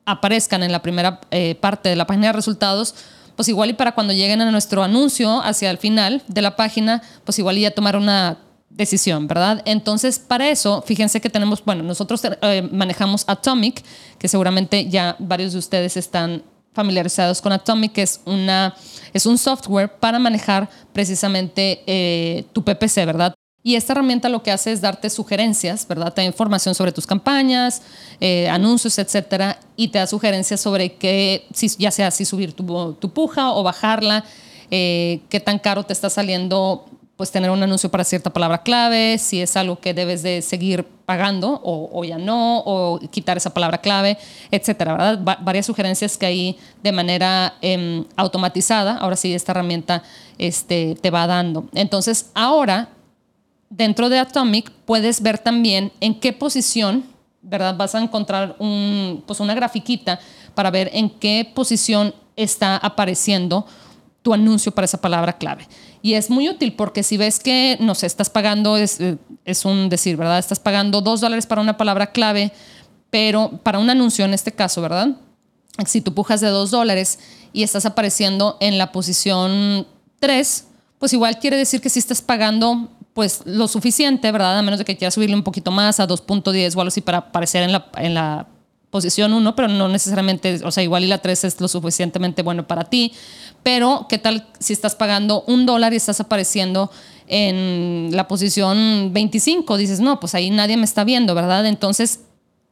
aparezcan 0.06 0.62
en 0.62 0.70
la 0.70 0.82
primera 0.82 1.20
eh, 1.30 1.56
parte 1.56 1.88
de 1.88 1.96
la 1.96 2.06
página 2.06 2.28
de 2.28 2.32
resultados, 2.34 2.94
pues 3.34 3.48
igual 3.48 3.70
y 3.70 3.72
para 3.72 3.92
cuando 3.92 4.12
lleguen 4.12 4.40
a 4.40 4.50
nuestro 4.50 4.82
anuncio 4.82 5.42
hacia 5.42 5.70
el 5.70 5.78
final 5.78 6.22
de 6.28 6.42
la 6.42 6.54
página, 6.54 7.02
pues 7.24 7.38
igual 7.38 7.58
y 7.58 7.62
ya 7.62 7.72
tomar 7.72 7.96
una 7.96 8.38
decisión, 8.70 9.26
¿verdad? 9.26 9.62
Entonces, 9.64 10.18
para 10.18 10.48
eso, 10.48 10.82
fíjense 10.86 11.20
que 11.20 11.28
tenemos, 11.28 11.64
bueno, 11.64 11.82
nosotros 11.82 12.22
eh, 12.24 12.68
manejamos 12.70 13.24
Atomic, 13.26 13.82
que 14.18 14.28
seguramente 14.28 14.88
ya 14.88 15.16
varios 15.18 15.52
de 15.52 15.58
ustedes 15.58 15.96
están 15.96 16.42
familiarizados 16.72 17.40
con 17.40 17.52
Atomic, 17.52 17.92
que 17.92 18.02
es, 18.02 18.20
una, 18.24 18.74
es 19.12 19.26
un 19.26 19.38
software 19.38 19.90
para 19.98 20.18
manejar 20.18 20.68
precisamente 20.92 21.82
eh, 21.86 22.44
tu 22.52 22.64
PPC, 22.64 23.06
¿verdad? 23.06 23.34
Y 23.64 23.76
esta 23.76 23.92
herramienta 23.92 24.28
lo 24.28 24.42
que 24.42 24.50
hace 24.50 24.72
es 24.72 24.80
darte 24.80 25.08
sugerencias, 25.08 25.86
¿verdad? 25.86 26.12
Te 26.12 26.22
da 26.22 26.26
información 26.26 26.74
sobre 26.74 26.90
tus 26.90 27.06
campañas, 27.06 27.82
eh, 28.20 28.48
anuncios, 28.48 28.98
etcétera, 28.98 29.60
y 29.76 29.88
te 29.88 29.98
da 29.98 30.06
sugerencias 30.06 30.60
sobre 30.60 30.94
qué, 30.94 31.46
si, 31.54 31.68
ya 31.78 31.92
sea 31.92 32.10
si 32.10 32.24
subir 32.24 32.54
tu, 32.54 32.94
tu 32.94 33.12
puja 33.12 33.52
o 33.52 33.62
bajarla, 33.62 34.24
eh, 34.70 35.20
qué 35.28 35.38
tan 35.38 35.60
caro 35.60 35.84
te 35.84 35.92
está 35.92 36.10
saliendo 36.10 36.86
pues 37.16 37.30
tener 37.30 37.50
un 37.50 37.62
anuncio 37.62 37.90
para 37.90 38.04
cierta 38.04 38.30
palabra 38.30 38.62
clave, 38.62 39.18
si 39.18 39.40
es 39.40 39.56
algo 39.56 39.78
que 39.78 39.94
debes 39.94 40.22
de 40.22 40.42
seguir 40.42 40.84
pagando 41.04 41.60
o, 41.62 42.04
ya 42.04 42.16
no, 42.16 42.60
o 42.60 42.98
quitar 43.10 43.36
esa 43.36 43.52
palabra 43.52 43.78
clave, 43.78 44.16
etcétera, 44.50 44.92
¿verdad? 44.92 45.38
varias 45.42 45.66
sugerencias 45.66 46.16
que 46.16 46.26
hay 46.26 46.58
de 46.82 46.92
manera 46.92 47.54
em, 47.60 48.04
automatizada, 48.16 48.96
ahora 48.96 49.16
sí 49.16 49.34
esta 49.34 49.52
herramienta 49.52 50.02
este, 50.38 50.96
te 51.00 51.10
va 51.10 51.26
dando. 51.26 51.68
Entonces, 51.74 52.30
ahora, 52.34 52.88
dentro 53.68 54.08
de 54.08 54.18
Atomic, 54.18 54.70
puedes 54.86 55.22
ver 55.22 55.38
también 55.38 55.92
en 56.00 56.18
qué 56.18 56.32
posición, 56.32 57.04
¿verdad? 57.42 57.76
Vas 57.76 57.94
a 57.94 58.00
encontrar 58.00 58.56
un, 58.58 59.22
pues 59.26 59.38
una 59.40 59.54
grafiquita 59.54 60.18
para 60.54 60.70
ver 60.70 60.90
en 60.94 61.10
qué 61.10 61.50
posición 61.54 62.14
está 62.36 62.76
apareciendo 62.78 63.66
tu 64.22 64.32
anuncio 64.32 64.72
para 64.72 64.84
esa 64.84 65.00
palabra 65.00 65.36
clave. 65.36 65.68
Y 66.00 66.14
es 66.14 66.30
muy 66.30 66.48
útil 66.48 66.74
porque 66.74 67.02
si 67.02 67.16
ves 67.16 67.40
que, 67.40 67.76
no 67.80 67.94
sé, 67.94 68.06
estás 68.06 68.30
pagando, 68.30 68.76
es, 68.76 69.00
eh, 69.00 69.18
es 69.44 69.64
un 69.64 69.88
decir, 69.88 70.16
¿verdad? 70.16 70.38
Estás 70.38 70.60
pagando 70.60 71.00
dos 71.00 71.20
dólares 71.20 71.46
para 71.46 71.60
una 71.60 71.76
palabra 71.76 72.12
clave, 72.12 72.52
pero 73.10 73.50
para 73.62 73.78
un 73.78 73.90
anuncio 73.90 74.24
en 74.24 74.32
este 74.32 74.52
caso, 74.52 74.80
¿verdad? 74.80 75.08
Si 75.86 76.00
tú 76.00 76.14
pujas 76.14 76.40
de 76.40 76.48
dos 76.48 76.70
dólares 76.70 77.18
y 77.52 77.62
estás 77.62 77.84
apareciendo 77.84 78.56
en 78.60 78.78
la 78.78 78.92
posición 78.92 79.86
3, 80.20 80.66
pues 80.98 81.12
igual 81.12 81.38
quiere 81.38 81.56
decir 81.56 81.80
que 81.80 81.88
si 81.88 81.98
estás 81.98 82.22
pagando 82.22 82.88
pues 83.14 83.42
lo 83.44 83.68
suficiente, 83.68 84.30
¿verdad? 84.32 84.58
A 84.58 84.62
menos 84.62 84.78
de 84.78 84.84
que 84.84 84.96
quieras 84.96 85.14
subirle 85.14 85.36
un 85.36 85.42
poquito 85.42 85.70
más 85.70 86.00
a 86.00 86.08
2.10 86.08 86.76
o 86.76 86.80
algo 86.80 86.88
así 86.88 87.00
para 87.00 87.18
aparecer 87.18 87.62
en 87.62 87.72
la, 87.72 87.88
en 87.96 88.14
la 88.14 88.46
posición 88.92 89.32
1, 89.32 89.56
pero 89.56 89.68
no 89.68 89.88
necesariamente, 89.88 90.60
o 90.64 90.70
sea, 90.70 90.82
igual 90.82 91.04
y 91.04 91.08
la 91.08 91.18
3 91.18 91.44
es 91.44 91.60
lo 91.60 91.68
suficientemente 91.68 92.42
bueno 92.42 92.66
para 92.66 92.84
ti. 92.84 93.12
Pero, 93.62 94.06
¿qué 94.08 94.18
tal 94.18 94.46
si 94.58 94.72
estás 94.72 94.94
pagando 94.94 95.44
un 95.46 95.66
dólar 95.66 95.92
y 95.92 95.96
estás 95.96 96.20
apareciendo 96.20 96.90
en 97.28 98.10
la 98.12 98.26
posición 98.28 99.12
25? 99.12 99.76
Dices, 99.76 100.00
no, 100.00 100.18
pues 100.20 100.34
ahí 100.34 100.50
nadie 100.50 100.76
me 100.76 100.84
está 100.84 101.04
viendo, 101.04 101.34
¿verdad? 101.34 101.66
Entonces, 101.66 102.20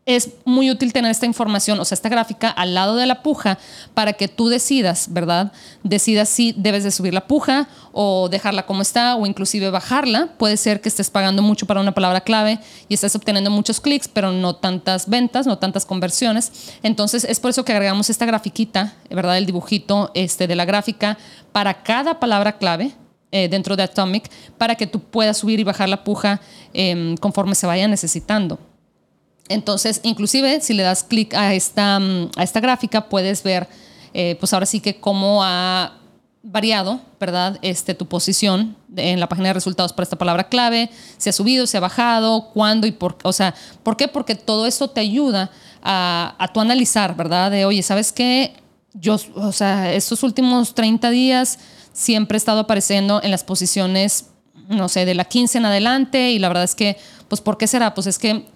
es 0.06 0.30
muy 0.44 0.70
útil 0.70 0.92
tener 0.92 1.10
esta 1.10 1.26
información, 1.26 1.78
o 1.78 1.84
sea, 1.84 1.94
esta 1.94 2.08
gráfica 2.08 2.48
al 2.48 2.74
lado 2.74 2.96
de 2.96 3.06
la 3.06 3.22
puja 3.22 3.58
para 3.94 4.14
que 4.14 4.28
tú 4.28 4.48
decidas, 4.48 5.12
¿verdad? 5.12 5.52
Decidas 5.82 6.28
si 6.28 6.52
debes 6.56 6.84
de 6.84 6.90
subir 6.90 7.12
la 7.12 7.26
puja 7.26 7.68
o 7.92 8.28
dejarla 8.28 8.66
como 8.66 8.82
está 8.82 9.14
o 9.16 9.26
inclusive 9.26 9.70
bajarla. 9.70 10.28
Puede 10.38 10.56
ser 10.56 10.80
que 10.80 10.88
estés 10.88 11.10
pagando 11.10 11.42
mucho 11.42 11.66
para 11.66 11.80
una 11.80 11.92
palabra 11.92 12.22
clave 12.22 12.58
y 12.88 12.94
estés 12.94 13.14
obteniendo 13.14 13.50
muchos 13.50 13.80
clics, 13.80 14.08
pero 14.08 14.32
no 14.32 14.56
tantas 14.56 15.08
ventas, 15.08 15.46
no 15.46 15.58
tantas 15.58 15.84
conversiones. 15.84 16.50
Entonces, 16.82 17.24
es 17.24 17.38
por 17.38 17.50
eso 17.50 17.64
que 17.64 17.72
agregamos 17.72 18.10
esta 18.10 18.26
grafiquita, 18.26 18.94
¿verdad? 19.10 19.36
El 19.38 19.46
dibujito 19.46 20.10
este, 20.14 20.46
de 20.46 20.56
la 20.56 20.64
gráfica 20.64 21.18
para 21.52 21.82
cada 21.82 22.18
palabra 22.18 22.58
clave 22.58 22.92
eh, 23.32 23.48
dentro 23.48 23.76
de 23.76 23.82
Atomic 23.82 24.30
para 24.58 24.74
que 24.74 24.86
tú 24.86 24.98
puedas 25.00 25.38
subir 25.38 25.60
y 25.60 25.64
bajar 25.64 25.88
la 25.88 26.02
puja 26.02 26.40
em, 26.72 27.16
conforme 27.16 27.54
se 27.54 27.66
vaya 27.66 27.86
necesitando. 27.86 28.58
Entonces, 29.50 30.00
inclusive 30.04 30.60
si 30.60 30.74
le 30.74 30.84
das 30.84 31.02
clic 31.02 31.34
a 31.34 31.52
esta, 31.54 31.98
mm, 31.98 32.30
a 32.36 32.44
esta 32.44 32.60
gráfica, 32.60 33.08
puedes 33.08 33.42
ver, 33.42 33.66
eh, 34.14 34.36
pues 34.38 34.54
ahora 34.54 34.64
sí 34.64 34.80
que 34.80 35.00
cómo 35.00 35.42
ha 35.42 35.94
variado, 36.42 37.00
¿verdad? 37.18 37.58
Este, 37.60 37.94
tu 37.94 38.06
posición 38.06 38.76
en 38.96 39.18
la 39.18 39.28
página 39.28 39.48
de 39.48 39.54
resultados 39.54 39.92
para 39.92 40.04
esta 40.04 40.16
palabra 40.16 40.48
clave, 40.48 40.88
si 41.18 41.28
ha 41.28 41.32
subido, 41.32 41.66
si 41.66 41.76
ha 41.76 41.80
bajado, 41.80 42.50
cuándo 42.54 42.86
y 42.86 42.92
por 42.92 43.18
qué. 43.18 43.26
O 43.26 43.32
sea, 43.32 43.52
¿por 43.82 43.96
qué? 43.96 44.06
Porque 44.06 44.36
todo 44.36 44.66
eso 44.66 44.88
te 44.88 45.00
ayuda 45.00 45.50
a, 45.82 46.36
a 46.38 46.52
tu 46.52 46.60
analizar, 46.60 47.16
¿verdad? 47.16 47.50
De, 47.50 47.64
oye, 47.64 47.82
¿sabes 47.82 48.12
qué? 48.12 48.54
Yo, 48.94 49.16
o 49.34 49.50
sea, 49.50 49.92
estos 49.92 50.22
últimos 50.22 50.74
30 50.74 51.10
días 51.10 51.58
siempre 51.92 52.36
he 52.36 52.38
estado 52.38 52.60
apareciendo 52.60 53.20
en 53.20 53.32
las 53.32 53.42
posiciones, 53.42 54.26
no 54.68 54.88
sé, 54.88 55.04
de 55.04 55.14
la 55.14 55.24
15 55.24 55.58
en 55.58 55.66
adelante 55.66 56.30
y 56.30 56.38
la 56.38 56.46
verdad 56.46 56.64
es 56.64 56.76
que, 56.76 56.96
pues, 57.26 57.40
¿por 57.40 57.58
qué 57.58 57.66
será? 57.66 57.94
Pues 57.94 58.06
es 58.06 58.18
que 58.18 58.46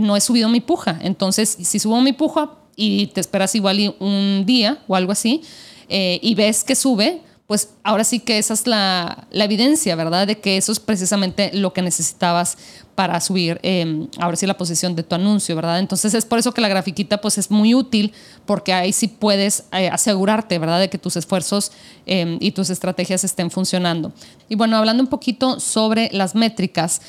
no 0.00 0.16
he 0.16 0.20
subido 0.20 0.48
mi 0.48 0.60
puja. 0.60 0.98
Entonces, 1.02 1.56
si 1.60 1.78
subo 1.78 2.00
mi 2.00 2.12
puja 2.12 2.50
y 2.76 3.08
te 3.08 3.20
esperas 3.20 3.54
igual 3.54 3.94
un 4.00 4.44
día 4.46 4.82
o 4.88 4.96
algo 4.96 5.12
así, 5.12 5.42
eh, 5.88 6.18
y 6.22 6.34
ves 6.34 6.64
que 6.64 6.74
sube, 6.74 7.22
pues 7.46 7.68
ahora 7.82 8.02
sí 8.02 8.20
que 8.20 8.38
esa 8.38 8.54
es 8.54 8.66
la, 8.66 9.26
evidencia, 9.30 9.94
¿verdad? 9.94 10.26
De 10.26 10.38
que 10.38 10.56
eso 10.56 10.72
es 10.72 10.80
precisamente 10.80 11.50
lo 11.52 11.74
que 11.74 11.82
necesitabas 11.82 12.56
para 12.94 13.20
subir, 13.20 13.60
em, 13.62 14.08
ahora 14.18 14.36
sí, 14.36 14.46
la 14.46 14.56
posición 14.56 14.96
de 14.96 15.02
tu 15.02 15.14
anuncio, 15.14 15.54
¿verdad? 15.54 15.78
Entonces 15.78 16.14
es 16.14 16.24
por 16.24 16.38
eso 16.38 16.52
que 16.52 16.62
la 16.62 16.68
grafiquita 16.68 17.20
pues 17.20 17.36
es 17.36 17.50
muy 17.50 17.74
útil 17.74 18.14
porque 18.46 18.72
ahí 18.72 18.92
sí 18.94 19.06
puedes 19.08 19.64
eh, 19.72 19.88
asegurarte, 19.88 20.58
¿verdad? 20.58 20.80
De 20.80 20.88
que 20.88 20.96
tus 20.96 21.16
esfuerzos 21.16 21.72
em, 22.06 22.38
y 22.40 22.52
tus 22.52 22.70
estrategias 22.70 23.22
estén 23.22 23.50
funcionando. 23.50 24.12
Y 24.48 24.54
bueno, 24.54 24.78
hablando 24.78 25.02
un 25.02 25.10
poquito 25.10 25.60
sobre 25.60 26.08
las 26.12 26.34
métricas, 26.34 27.02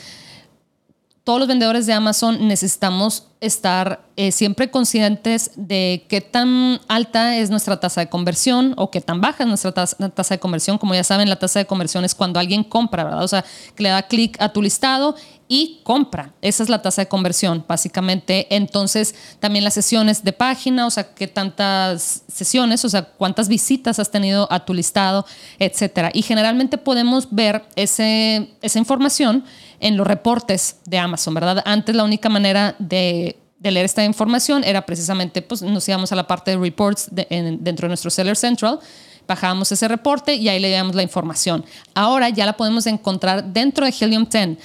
todos 1.24 1.40
los 1.40 1.48
vendedores 1.48 1.86
de 1.86 1.94
Amazon 1.94 2.48
necesitamos 2.48 3.28
estar 3.40 4.06
eh, 4.18 4.32
siempre 4.32 4.70
conscientes 4.70 5.52
de 5.56 6.06
qué 6.10 6.20
tan 6.20 6.82
alta 6.90 7.38
es 7.38 7.50
nuestra 7.50 7.80
tasa 7.80 8.02
de 8.02 8.10
conversión 8.10 8.74
o 8.78 8.92
qué 8.92 9.00
tan 9.00 9.22
baja 9.22 9.44
es 9.44 9.48
nuestra 9.48 9.72
tasa, 9.72 9.96
de 10.36 10.40
conversión. 10.40 10.78
Como 10.78 10.94
ya 10.94 11.04
saben, 11.04 11.30
la 11.30 11.38
tasa 11.38 11.60
de 11.60 11.66
conversión 11.66 12.04
es 12.04 12.14
cuando 12.14 12.40
alguien 12.40 12.64
compra, 12.64 13.06
¿verdad? 13.06 13.24
O 13.24 13.28
sea, 13.28 13.46
que 13.76 13.84
le 13.84 13.90
da 13.90 14.04
clic 14.04 14.36
a 14.42 14.50
tu 14.50 14.62
listado 14.62 15.16
y 15.48 15.82
compra. 15.84 16.34
Esa 16.42 16.64
es 16.64 16.70
la 16.70 16.82
tasa 16.82 17.04
de 17.04 17.08
conversión, 17.08 17.64
básicamente. 17.68 18.54
Entonces, 18.54 19.16
también 19.40 19.64
las 19.64 19.74
sesiones 19.74 20.24
de 20.24 20.34
página, 20.34 20.86
o 20.86 20.90
sea, 20.90 21.14
qué 21.14 21.28
tantas 21.28 22.24
sesiones, 22.28 22.84
o 22.84 22.90
sea, 22.90 23.04
cuántas 23.04 23.48
visitas 23.48 24.00
has 24.00 24.12
tenido 24.12 24.48
a 24.52 24.66
tu 24.66 24.74
listado, 24.74 25.26
etcétera. 25.60 26.12
Y 26.14 26.22
generalmente 26.22 26.78
podemos 26.78 27.28
ver 27.32 27.64
ese, 27.76 28.54
esa 28.62 28.80
información 28.80 29.44
en 29.84 29.98
los 29.98 30.08
reportes 30.08 30.78
de 30.86 30.98
Amazon, 30.98 31.34
¿verdad? 31.34 31.62
Antes 31.66 31.94
la 31.94 32.06
única 32.06 32.30
manera 32.30 32.74
de, 32.80 33.38
leer 33.60 33.86
esta 33.86 34.04
información 34.04 34.64
era 34.64 34.86
precisamente, 34.86 35.42
pues 35.42 35.62
nos 35.62 35.88
íbamos 35.88 36.12
a 36.12 36.16
la 36.16 36.26
parte 36.26 36.52
de 36.52 36.58
reports 36.58 37.10
dentro 37.12 37.86
de 37.86 37.88
nuestro 37.90 38.10
Seller 38.10 38.38
Central, 38.38 38.80
bajábamos 39.28 39.72
ese 39.74 39.88
reporte 39.90 40.36
y 40.36 40.48
ahí 40.48 40.60
leíamos 40.60 40.96
la 40.96 41.04
información. 41.04 41.66
Ahora 41.94 42.30
ya 42.30 42.46
la 42.46 42.54
podemos 42.54 42.88
encontrar 42.88 43.44
dentro 43.44 43.86
de 43.86 43.94
Helium 44.00 44.26
10. 44.26 44.58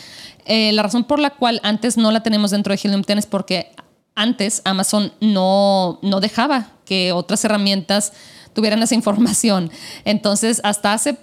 Eh, 0.46 0.72
la 0.72 0.84
razón 0.84 1.02
por 1.02 1.18
la 1.18 1.30
cual 1.30 1.60
antes 1.64 1.96
no 1.96 2.12
la 2.12 2.22
tenemos 2.22 2.52
dentro 2.52 2.72
de 2.72 2.80
Helium 2.82 3.02
10 3.02 3.18
es 3.18 3.26
porque 3.26 3.72
antes 4.14 4.62
Amazon 4.64 5.12
no, 5.20 5.98
no 6.02 6.20
dejaba 6.20 6.70
que 6.84 7.10
otras 7.10 7.44
herramientas 7.44 8.12
tuvieran 8.52 8.82
esa 8.82 8.94
información. 8.94 9.70
Entonces, 10.04 10.60
hasta 10.62 10.92
hace 10.92 11.16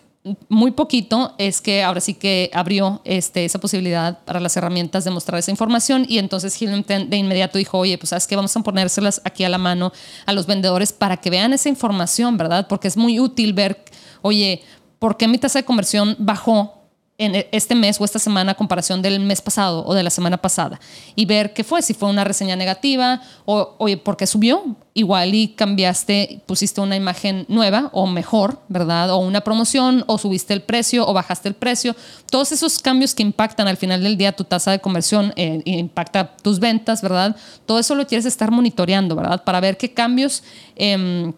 muy 0.50 0.72
poquito 0.72 1.36
es 1.38 1.62
que 1.62 1.84
ahora 1.84 2.02
sí 2.02 2.16
que 2.16 2.50
abrió 2.54 3.02
este, 3.06 3.46
esa 3.46 3.60
posibilidad 3.60 4.24
para 4.26 4.40
las 4.40 4.58
herramientas 4.58 5.04
de 5.04 5.12
mostrar 5.12 5.38
esa 5.38 5.52
información 5.52 6.06
y 6.10 6.18
entonces 6.18 6.60
Helium 6.60 6.84
de 6.84 7.18
inmediato 7.18 7.60
dijo, 7.60 7.78
oye, 7.78 7.98
pues 7.98 8.10
sabes 8.10 8.26
que 8.26 8.36
vamos 8.36 8.56
a 8.56 8.60
ponérselas 8.62 9.22
aquí 9.24 9.44
a 9.44 9.50
la 9.50 9.60
mano 9.60 9.92
a 10.26 10.34
los 10.34 10.48
vendedores 10.48 10.94
para 10.94 11.18
que 11.18 11.30
vean 11.30 11.54
esa 11.54 11.70
información, 11.70 12.38
¿verdad? 12.38 12.68
Porque 12.68 12.88
es 12.88 12.98
muy 12.98 13.20
útil 13.20 13.54
ver, 13.54 13.84
oye, 14.22 14.64
¿por 14.98 15.18
qué 15.18 15.28
mi 15.28 15.38
tasa 15.38 15.60
de 15.60 15.66
conversión 15.66 16.16
bajó 16.18 16.85
en 17.18 17.36
e, 17.36 17.48
este 17.52 17.76
mes 17.76 18.00
o 18.00 18.06
esta 18.06 18.20
semana 18.20 18.54
a 18.54 18.56
comparación 18.56 19.02
del 19.02 19.20
mes 19.20 19.42
pasado 19.42 19.86
o 19.86 19.94
de 19.94 20.04
la 20.04 20.10
semana 20.10 20.38
pasada 20.38 20.80
y 21.16 21.26
ver 21.26 21.54
qué 21.54 21.64
fue, 21.64 21.82
si 21.82 21.94
fue 21.94 22.10
una 22.10 22.24
reseña 22.24 22.56
negativa 22.56 23.22
o, 23.46 23.76
oye, 23.78 23.98
¿por 23.98 24.18
qué 24.18 24.28
subió? 24.28 24.76
Igual 24.94 25.34
y 25.34 25.50
cambiaste, 25.50 26.42
pusiste 26.46 26.80
una 26.82 26.96
imagen 26.96 27.46
nueva 27.50 27.90
o 27.94 28.08
mejor, 28.08 28.62
¿verdad? 28.70 29.12
O 29.12 29.18
una 29.18 29.42
promoción 29.42 30.04
o 30.08 30.18
subiste 30.18 30.54
el 30.54 30.62
precio 30.62 31.08
o 31.08 31.14
bajaste 31.14 31.50
el 31.50 31.56
precio. 31.56 31.96
Todos 32.30 32.52
esos 32.52 32.80
cambios 32.80 33.14
que 33.14 33.24
impactan 33.24 33.68
al 33.68 33.78
final 33.78 34.04
del 34.04 34.18
día 34.18 34.32
tu 34.32 34.46
tasa 34.46 34.72
de 34.72 34.80
conversión, 34.80 35.34
eh, 35.36 35.62
impacta 35.66 36.36
tus 36.38 36.60
ventas, 36.60 37.02
¿verdad? 37.02 37.36
Todo 37.66 37.80
eso 37.80 37.96
lo 37.96 38.08
quieres 38.08 38.26
estar 38.26 38.52
monitoreando, 38.52 39.16
¿verdad? 39.16 39.44
Para 39.44 39.60
ver 39.60 39.78
qué 39.78 39.94
cambios... 39.94 40.44
Eh, 40.76 41.34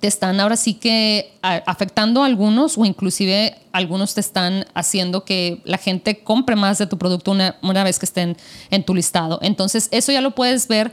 te 0.00 0.06
están 0.08 0.40
ahora 0.40 0.56
sí 0.56 0.74
que 0.74 1.32
afectando 1.42 2.22
a 2.22 2.26
algunos 2.26 2.76
o 2.76 2.84
inclusive 2.84 3.56
algunos 3.72 4.14
te 4.14 4.20
están 4.20 4.66
haciendo 4.74 5.24
que 5.24 5.62
la 5.64 5.78
gente 5.78 6.22
compre 6.22 6.56
más 6.56 6.78
de 6.78 6.86
tu 6.86 6.98
producto 6.98 7.30
una, 7.30 7.56
una 7.62 7.84
vez 7.84 7.98
que 7.98 8.06
estén 8.06 8.36
en 8.70 8.84
tu 8.84 8.94
listado. 8.94 9.38
Entonces, 9.42 9.88
eso 9.90 10.12
ya 10.12 10.20
lo 10.20 10.34
puedes 10.34 10.68
ver 10.68 10.92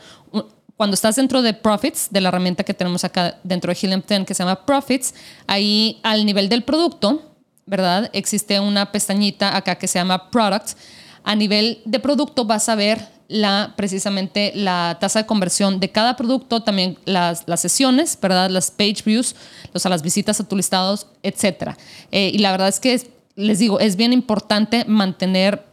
cuando 0.78 0.96
estás 0.96 1.16
dentro 1.16 1.42
de 1.42 1.54
Profits, 1.54 2.08
de 2.12 2.22
la 2.22 2.30
herramienta 2.30 2.64
que 2.64 2.74
tenemos 2.74 3.04
acá 3.04 3.40
dentro 3.44 3.74
de 3.74 3.88
10 3.88 4.26
que 4.26 4.34
se 4.34 4.44
llama 4.44 4.66
Profits, 4.66 5.14
ahí 5.48 6.00
al 6.04 6.26
nivel 6.26 6.50
del 6.50 6.64
producto, 6.64 7.22
¿verdad? 7.66 8.10
Existe 8.14 8.60
una 8.60 8.92
pestañita 8.92 9.56
acá 9.56 9.76
que 9.76 9.88
se 9.88 10.00
llama 10.00 10.30
Products. 10.30 10.76
A 11.24 11.36
nivel 11.36 11.82
de 11.86 12.00
producto 12.00 12.46
vas 12.46 12.70
a 12.70 12.76
ver 12.76 13.14
la, 13.28 13.74
precisamente 13.76 14.52
la 14.56 14.98
tasa 15.00 15.20
de 15.20 15.26
conversión 15.26 15.80
de 15.80 15.90
cada 15.90 16.16
producto, 16.16 16.62
también 16.62 16.98
las, 17.06 17.44
sesiones, 17.56 18.18
¿verdad? 18.22 18.50
Las 18.50 18.72
page 18.72 18.98
views, 19.06 19.36
o 19.74 19.90
las 19.90 20.02
visitas 20.02 20.40
a 20.40 20.48
tu 20.48 20.56
listados, 20.56 21.08
etc. 21.24 21.72
Eh, 22.12 22.32
y 22.34 22.38
la 22.40 22.52
verdad 22.52 22.68
es 22.68 22.80
que, 22.80 23.10
les 23.36 23.60
digo, 23.60 23.80
es 23.80 23.96
bien 23.96 24.14
importante 24.14 24.86
mantener, 24.86 25.66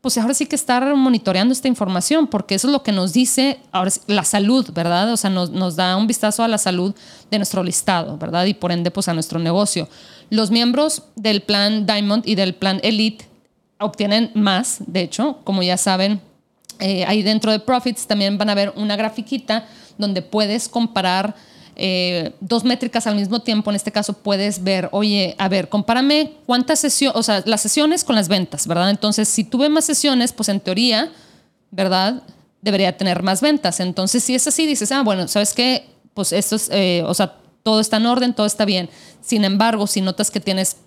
pues 0.00 0.16
ahora 0.18 0.34
sí 0.34 0.46
que 0.46 0.54
estar 0.54 0.94
monitoreando 0.94 1.52
esta 1.52 1.66
información, 1.66 2.28
porque 2.28 2.54
eso 2.54 2.68
es 2.68 2.72
lo 2.72 2.84
que 2.84 2.92
nos 2.92 3.12
dice 3.12 3.58
ahora 3.72 3.90
la 4.06 4.22
salud, 4.22 4.70
¿verdad? 4.72 5.12
O 5.12 5.16
sea, 5.16 5.30
nos, 5.30 5.50
nos 5.50 5.74
da 5.74 5.96
un 5.96 6.06
vistazo 6.06 6.44
a 6.44 6.48
la 6.48 6.58
salud 6.58 6.94
de 7.30 7.38
nuestro 7.38 7.64
listado, 7.64 8.16
¿verdad? 8.18 8.44
Y 8.44 8.54
por 8.54 8.70
ende, 8.70 8.92
pues 8.92 9.08
a 9.08 9.14
nuestro 9.14 9.40
negocio. 9.40 9.88
Los 10.30 10.52
miembros 10.52 11.02
del 11.16 11.42
plan 11.42 11.86
Diamond 11.86 12.22
y 12.28 12.36
del 12.36 12.54
plan 12.54 12.78
Elite 12.84 13.28
obtienen 13.80 14.30
más, 14.34 14.78
de 14.86 15.00
hecho, 15.00 15.38
como 15.44 15.62
ya 15.62 15.76
saben, 15.76 16.20
eh, 16.80 17.04
ahí 17.06 17.22
dentro 17.22 17.50
de 17.50 17.58
Profits 17.60 18.06
también 18.06 18.38
van 18.38 18.50
a 18.50 18.54
ver 18.54 18.72
una 18.76 18.96
grafiquita 18.96 19.66
donde 19.96 20.22
puedes 20.22 20.68
comparar 20.68 21.34
eh, 21.80 22.32
dos 22.40 22.64
métricas 22.64 23.06
al 23.06 23.14
mismo 23.14 23.40
tiempo. 23.40 23.70
En 23.70 23.76
este 23.76 23.92
caso 23.92 24.12
puedes 24.12 24.64
ver, 24.64 24.88
oye, 24.92 25.34
a 25.38 25.48
ver, 25.48 25.68
compárame 25.68 26.32
cuántas 26.46 26.80
sesiones, 26.80 27.16
o 27.16 27.22
sea, 27.22 27.42
las 27.46 27.60
sesiones 27.60 28.04
con 28.04 28.16
las 28.16 28.28
ventas, 28.28 28.66
¿verdad? 28.66 28.90
Entonces, 28.90 29.28
si 29.28 29.44
tuve 29.44 29.68
más 29.68 29.84
sesiones, 29.84 30.32
pues 30.32 30.48
en 30.48 30.60
teoría, 30.60 31.10
¿verdad? 31.70 32.22
Debería 32.62 32.96
tener 32.96 33.22
más 33.22 33.40
ventas. 33.40 33.78
Entonces, 33.80 34.24
si 34.24 34.34
es 34.34 34.46
así, 34.46 34.66
dices, 34.66 34.90
ah, 34.90 35.02
bueno, 35.02 35.28
¿sabes 35.28 35.54
qué? 35.54 35.88
Pues 36.14 36.32
esto 36.32 36.56
es, 36.56 36.68
eh, 36.72 37.04
o 37.06 37.14
sea, 37.14 37.36
todo 37.62 37.80
está 37.80 37.98
en 37.98 38.06
orden, 38.06 38.34
todo 38.34 38.46
está 38.46 38.64
bien. 38.64 38.90
Sin 39.20 39.44
embargo, 39.44 39.86
si 39.86 40.00
notas 40.00 40.30
que 40.32 40.40
tienes 40.40 40.78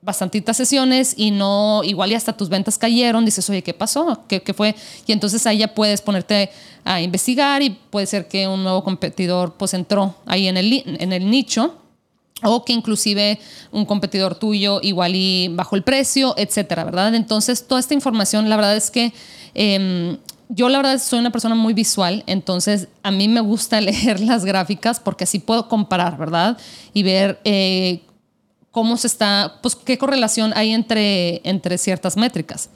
bastantitas 0.00 0.56
sesiones 0.56 1.14
y 1.16 1.30
no, 1.30 1.82
igual 1.84 2.12
y 2.12 2.14
hasta 2.14 2.36
tus 2.36 2.48
ventas 2.48 2.78
cayeron, 2.78 3.24
dices, 3.24 3.48
oye, 3.50 3.62
¿qué 3.62 3.74
pasó? 3.74 4.24
¿Qué, 4.28 4.42
¿Qué, 4.42 4.54
fue? 4.54 4.74
Y 5.06 5.12
entonces 5.12 5.46
ahí 5.46 5.58
ya 5.58 5.74
puedes 5.74 6.00
ponerte 6.00 6.50
a 6.84 7.00
investigar 7.00 7.62
y 7.62 7.70
puede 7.70 8.06
ser 8.06 8.28
que 8.28 8.46
un 8.46 8.62
nuevo 8.62 8.84
competidor 8.84 9.54
pues 9.54 9.74
entró 9.74 10.14
ahí 10.26 10.46
en 10.46 10.56
el, 10.56 10.84
en 10.86 11.12
el 11.12 11.28
nicho 11.28 11.74
o 12.42 12.64
que 12.64 12.72
inclusive 12.72 13.40
un 13.72 13.84
competidor 13.84 14.36
tuyo 14.36 14.80
igual 14.82 15.14
y 15.14 15.48
bajó 15.48 15.74
el 15.74 15.82
precio, 15.82 16.34
etcétera, 16.36 16.84
¿verdad? 16.84 17.14
Entonces 17.14 17.66
toda 17.66 17.80
esta 17.80 17.94
información, 17.94 18.48
la 18.48 18.56
verdad 18.56 18.76
es 18.76 18.90
que... 18.90 19.12
Em, 19.54 20.18
yo 20.50 20.70
la 20.70 20.78
verdad 20.78 20.98
soy 20.98 21.18
una 21.18 21.30
persona 21.30 21.54
muy 21.54 21.74
visual, 21.74 22.24
entonces 22.26 22.88
a 23.02 23.10
mí 23.10 23.28
me 23.28 23.40
gusta 23.40 23.80
leer 23.82 24.20
las 24.20 24.44
gráficas 24.44 24.98
porque 24.98 25.24
así 25.24 25.40
puedo 25.40 25.68
comparar, 25.68 26.16
¿verdad? 26.16 26.56
Y 26.94 27.02
ver 27.02 27.38
eh, 27.44 28.00
cómo 28.70 28.96
se 28.96 29.06
está, 29.06 29.58
pues 29.62 29.74
qué 29.76 29.98
correlación 29.98 30.52
hay 30.54 30.72
entre, 30.72 31.40
entre 31.48 31.78
ciertas 31.78 32.16
métricas. 32.16 32.70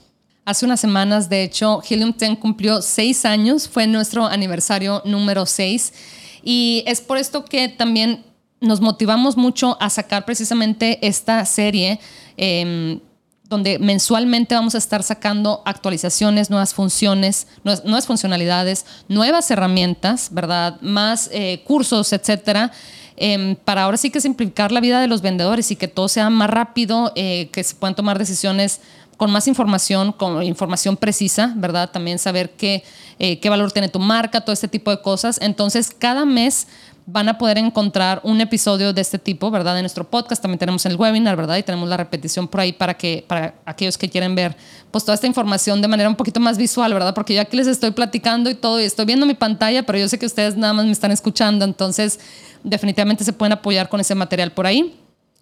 Hace 0.45 0.65
unas 0.65 0.79
semanas, 0.79 1.29
de 1.29 1.43
hecho, 1.43 1.81
Helium 1.87 2.13
10 2.17 2.37
cumplió 2.39 2.81
seis 2.81 3.23
años, 3.25 3.69
fue 3.69 3.87
nuestro 3.87 4.25
aniversario 4.25 5.01
número 5.05 5.45
seis, 5.45 5.93
y 6.43 6.83
es 6.85 6.99
por 6.99 7.17
esto 7.17 7.45
que 7.45 7.69
también 7.69 8.25
nos 8.59 8.81
motivamos 8.81 9.37
mucho 9.37 9.77
a 9.79 9.89
sacar 9.89 10.25
precisamente 10.25 11.05
esta 11.05 11.45
serie. 11.45 11.99
Em, 12.35 12.99
donde 13.53 13.77
mensualmente 13.77 14.55
vamos 14.55 14.73
a 14.73 14.79
estar 14.79 15.03
sacando 15.03 15.61
actualizaciones, 15.65 16.49
nuevas 16.49 16.73
funciones, 16.73 17.47
nuevas 17.63 18.07
funcionalidades, 18.07 18.85
nuevas 19.07 19.51
herramientas, 19.51 20.29
¿verdad? 20.31 20.81
Más 20.81 21.29
eh, 21.31 21.61
cursos, 21.63 22.13
etcétera. 22.13 22.71
Em, 23.15 23.55
para 23.55 23.83
ahora 23.83 23.97
sí 23.97 24.09
que 24.09 24.21
simplificar 24.21 24.71
la 24.71 24.79
vida 24.79 24.99
de 24.99 25.07
los 25.07 25.21
vendedores 25.21 25.71
y 25.71 25.75
que 25.75 25.87
todo 25.87 26.07
sea 26.07 26.29
más 26.29 26.49
rápido, 26.49 27.11
eh, 27.15 27.49
que 27.51 27.63
se 27.63 27.75
puedan 27.75 27.95
tomar 27.95 28.17
decisiones 28.17 28.81
con 29.17 29.31
más 29.31 29.47
información, 29.47 30.11
con 30.11 30.43
información 30.43 30.97
precisa, 30.97 31.53
¿verdad? 31.55 31.91
También 31.91 32.19
saber 32.19 32.51
qué, 32.51 32.83
eh, 33.19 33.39
qué 33.39 33.49
valor 33.49 33.71
tiene 33.71 33.89
tu 33.89 33.99
marca, 33.99 34.41
todo 34.41 34.53
este 34.53 34.67
tipo 34.67 34.91
de 34.91 35.01
cosas. 35.01 35.39
Entonces, 35.41 35.91
cada 35.97 36.25
mes 36.25 36.67
van 37.05 37.27
a 37.27 37.37
poder 37.37 37.57
encontrar 37.57 38.21
un 38.23 38.39
episodio 38.39 38.93
de 38.93 39.01
este 39.01 39.19
tipo, 39.19 39.51
¿verdad? 39.51 39.77
En 39.77 39.83
nuestro 39.83 40.09
podcast 40.09 40.41
también 40.41 40.59
tenemos 40.59 40.85
el 40.85 40.95
webinar, 40.95 41.35
¿verdad? 41.35 41.57
Y 41.57 41.63
tenemos 41.63 41.89
la 41.89 41.97
repetición 41.97 42.47
por 42.47 42.61
ahí 42.61 42.71
para 42.71 42.93
que 42.93 43.25
para 43.27 43.55
aquellos 43.65 43.97
que 43.97 44.09
quieren 44.09 44.35
ver 44.35 44.55
pues 44.89 45.03
toda 45.03 45.15
esta 45.15 45.27
información 45.27 45.81
de 45.81 45.87
manera 45.87 46.07
un 46.07 46.15
poquito 46.15 46.39
más 46.39 46.57
visual, 46.57 46.93
¿verdad? 46.93 47.13
Porque 47.13 47.33
yo 47.33 47.41
aquí 47.41 47.57
les 47.57 47.67
estoy 47.67 47.91
platicando 47.91 48.49
y 48.49 48.55
todo 48.55 48.79
y 48.79 48.85
estoy 48.85 49.05
viendo 49.05 49.25
mi 49.25 49.33
pantalla, 49.33 49.83
pero 49.83 49.97
yo 49.97 50.07
sé 50.07 50.17
que 50.17 50.25
ustedes 50.25 50.55
nada 50.55 50.73
más 50.73 50.85
me 50.85 50.91
están 50.91 51.11
escuchando, 51.11 51.65
entonces 51.65 52.19
definitivamente 52.63 53.23
se 53.23 53.33
pueden 53.33 53.53
apoyar 53.53 53.89
con 53.89 53.99
ese 53.99 54.15
material 54.15 54.51
por 54.51 54.65
ahí. 54.65 54.97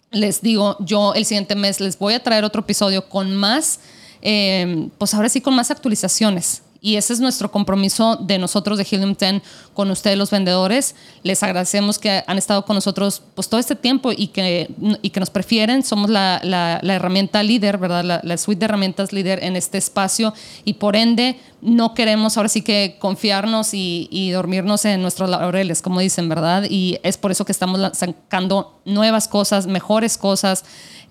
Les 0.10 0.42
digo, 0.42 0.78
yo 0.80 1.14
el 1.14 1.26
siguiente 1.26 1.56
mes 1.56 1.80
les 1.80 1.98
voy 1.98 2.16
a 2.16 2.24
traer 2.24 2.44
otro 2.44 2.62
episodio 2.62 3.08
con 3.08 3.36
más, 3.36 3.80
eh, 4.22 4.90
pues 4.98 5.14
ahora 5.14 5.30
sí 5.30 5.42
con 5.42 5.54
más 5.54 5.70
actualizaciones. 5.70 6.64
Y 6.84 6.96
ese 6.96 7.14
es 7.14 7.20
nuestro 7.20 7.52
compromiso 7.52 8.16
de 8.16 8.40
nosotros 8.40 8.76
de 8.80 8.88
Helium 8.90 9.16
10 9.16 9.44
con 9.74 9.92
ustedes 9.92 10.18
los 10.18 10.32
vendedores. 10.32 10.96
Les 11.24 11.42
agradecemos 11.44 12.00
que 12.00 12.24
han 12.26 12.38
estado 12.38 12.66
con 12.66 12.76
nosotros 12.76 13.22
pues, 13.36 13.50
todo 13.50 13.60
este 13.60 13.76
tiempo 13.76 14.12
y 14.16 14.28
que, 14.28 14.70
y 15.02 15.10
que 15.10 15.20
nos 15.20 15.30
prefieren. 15.30 15.84
Somos 15.84 16.10
la, 16.10 16.42
la, 16.44 16.80
herramienta 16.94 17.44
líder, 17.44 17.78
¿verdad? 17.78 18.22
La, 18.24 18.38
suite 18.38 18.60
de 18.60 18.66
herramientas 18.66 19.14
líder 19.14 19.44
en 19.44 19.56
este 19.56 19.78
espacio 19.78 20.34
y 20.66 20.74
por 20.74 20.96
ende 20.96 21.40
no 21.62 21.94
queremos 21.94 22.38
ahora 22.38 22.50
sí 22.50 22.64
que 22.64 22.98
confiarnos 23.00 23.74
y, 23.74 24.08
y 24.12 24.32
dormirnos 24.32 24.84
en 24.86 25.02
nuestros 25.02 25.30
laureles, 25.30 25.82
como 25.82 26.00
dicen, 26.00 26.28
¿verdad? 26.28 26.66
Y 26.70 27.00
es 27.04 27.18
por 27.18 27.32
eso 27.32 27.46
que 27.46 27.52
estamos 27.52 27.80
sacando 27.94 28.82
nuevas 28.86 29.28
cosas, 29.28 29.68
mejores 29.68 30.18
cosas. 30.18 30.64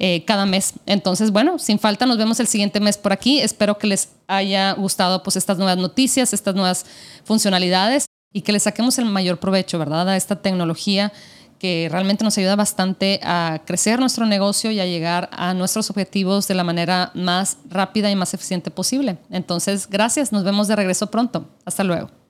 Eh, 0.02 0.24
cada 0.24 0.46
mes. 0.46 0.72
Entonces, 0.86 1.30
bueno, 1.30 1.58
sin 1.58 1.78
falta 1.78 2.06
nos 2.06 2.16
vemos 2.16 2.40
el 2.40 2.46
siguiente 2.46 2.80
mes 2.80 2.96
por 2.96 3.12
aquí. 3.12 3.38
Espero 3.38 3.76
que 3.76 3.86
les 3.86 4.08
haya 4.28 4.72
gustado 4.72 5.22
pues 5.22 5.36
estas 5.36 5.58
nuevas 5.58 5.76
noticias, 5.76 6.32
estas 6.32 6.54
nuevas 6.54 6.86
funcionalidades 7.22 8.06
y 8.33 8.43
que 8.43 8.53
les 8.53 8.62
saquemos 8.64 8.99
el 8.99 9.07
mayor 9.07 9.39
provecho, 9.39 9.78
¿verdad? 9.78 10.09
A 10.09 10.16
esta 10.16 10.37
tecnología 10.37 11.12
que 11.59 11.89
realmente 11.91 12.24
nos 12.24 12.39
ayuda 12.39 12.57
bastante 12.57 13.20
a 13.22 13.61
crecer 13.66 14.01
nuestro 14.01 14.24
negocio 14.24 14.70
y 14.70 14.81
a 14.81 14.87
llegar 14.87 15.28
a 15.33 15.53
nuestros 15.53 15.91
objetivos 15.91 16.49
de 16.49 16.55
la 16.55 16.64
manera 16.64 17.11
más 17.14 17.59
rápida 17.68 18.11
y 18.11 18.16
más 18.16 18.33
eficiente 18.33 18.70
posible. 18.70 19.18
Entonces, 19.31 19.87
gracias, 19.89 20.33
nos 20.33 20.43
vemos 20.43 20.68
de 20.68 20.76
regreso 20.76 21.11
pronto. 21.11 21.51
Hasta 21.66 21.85
luego. 21.85 22.11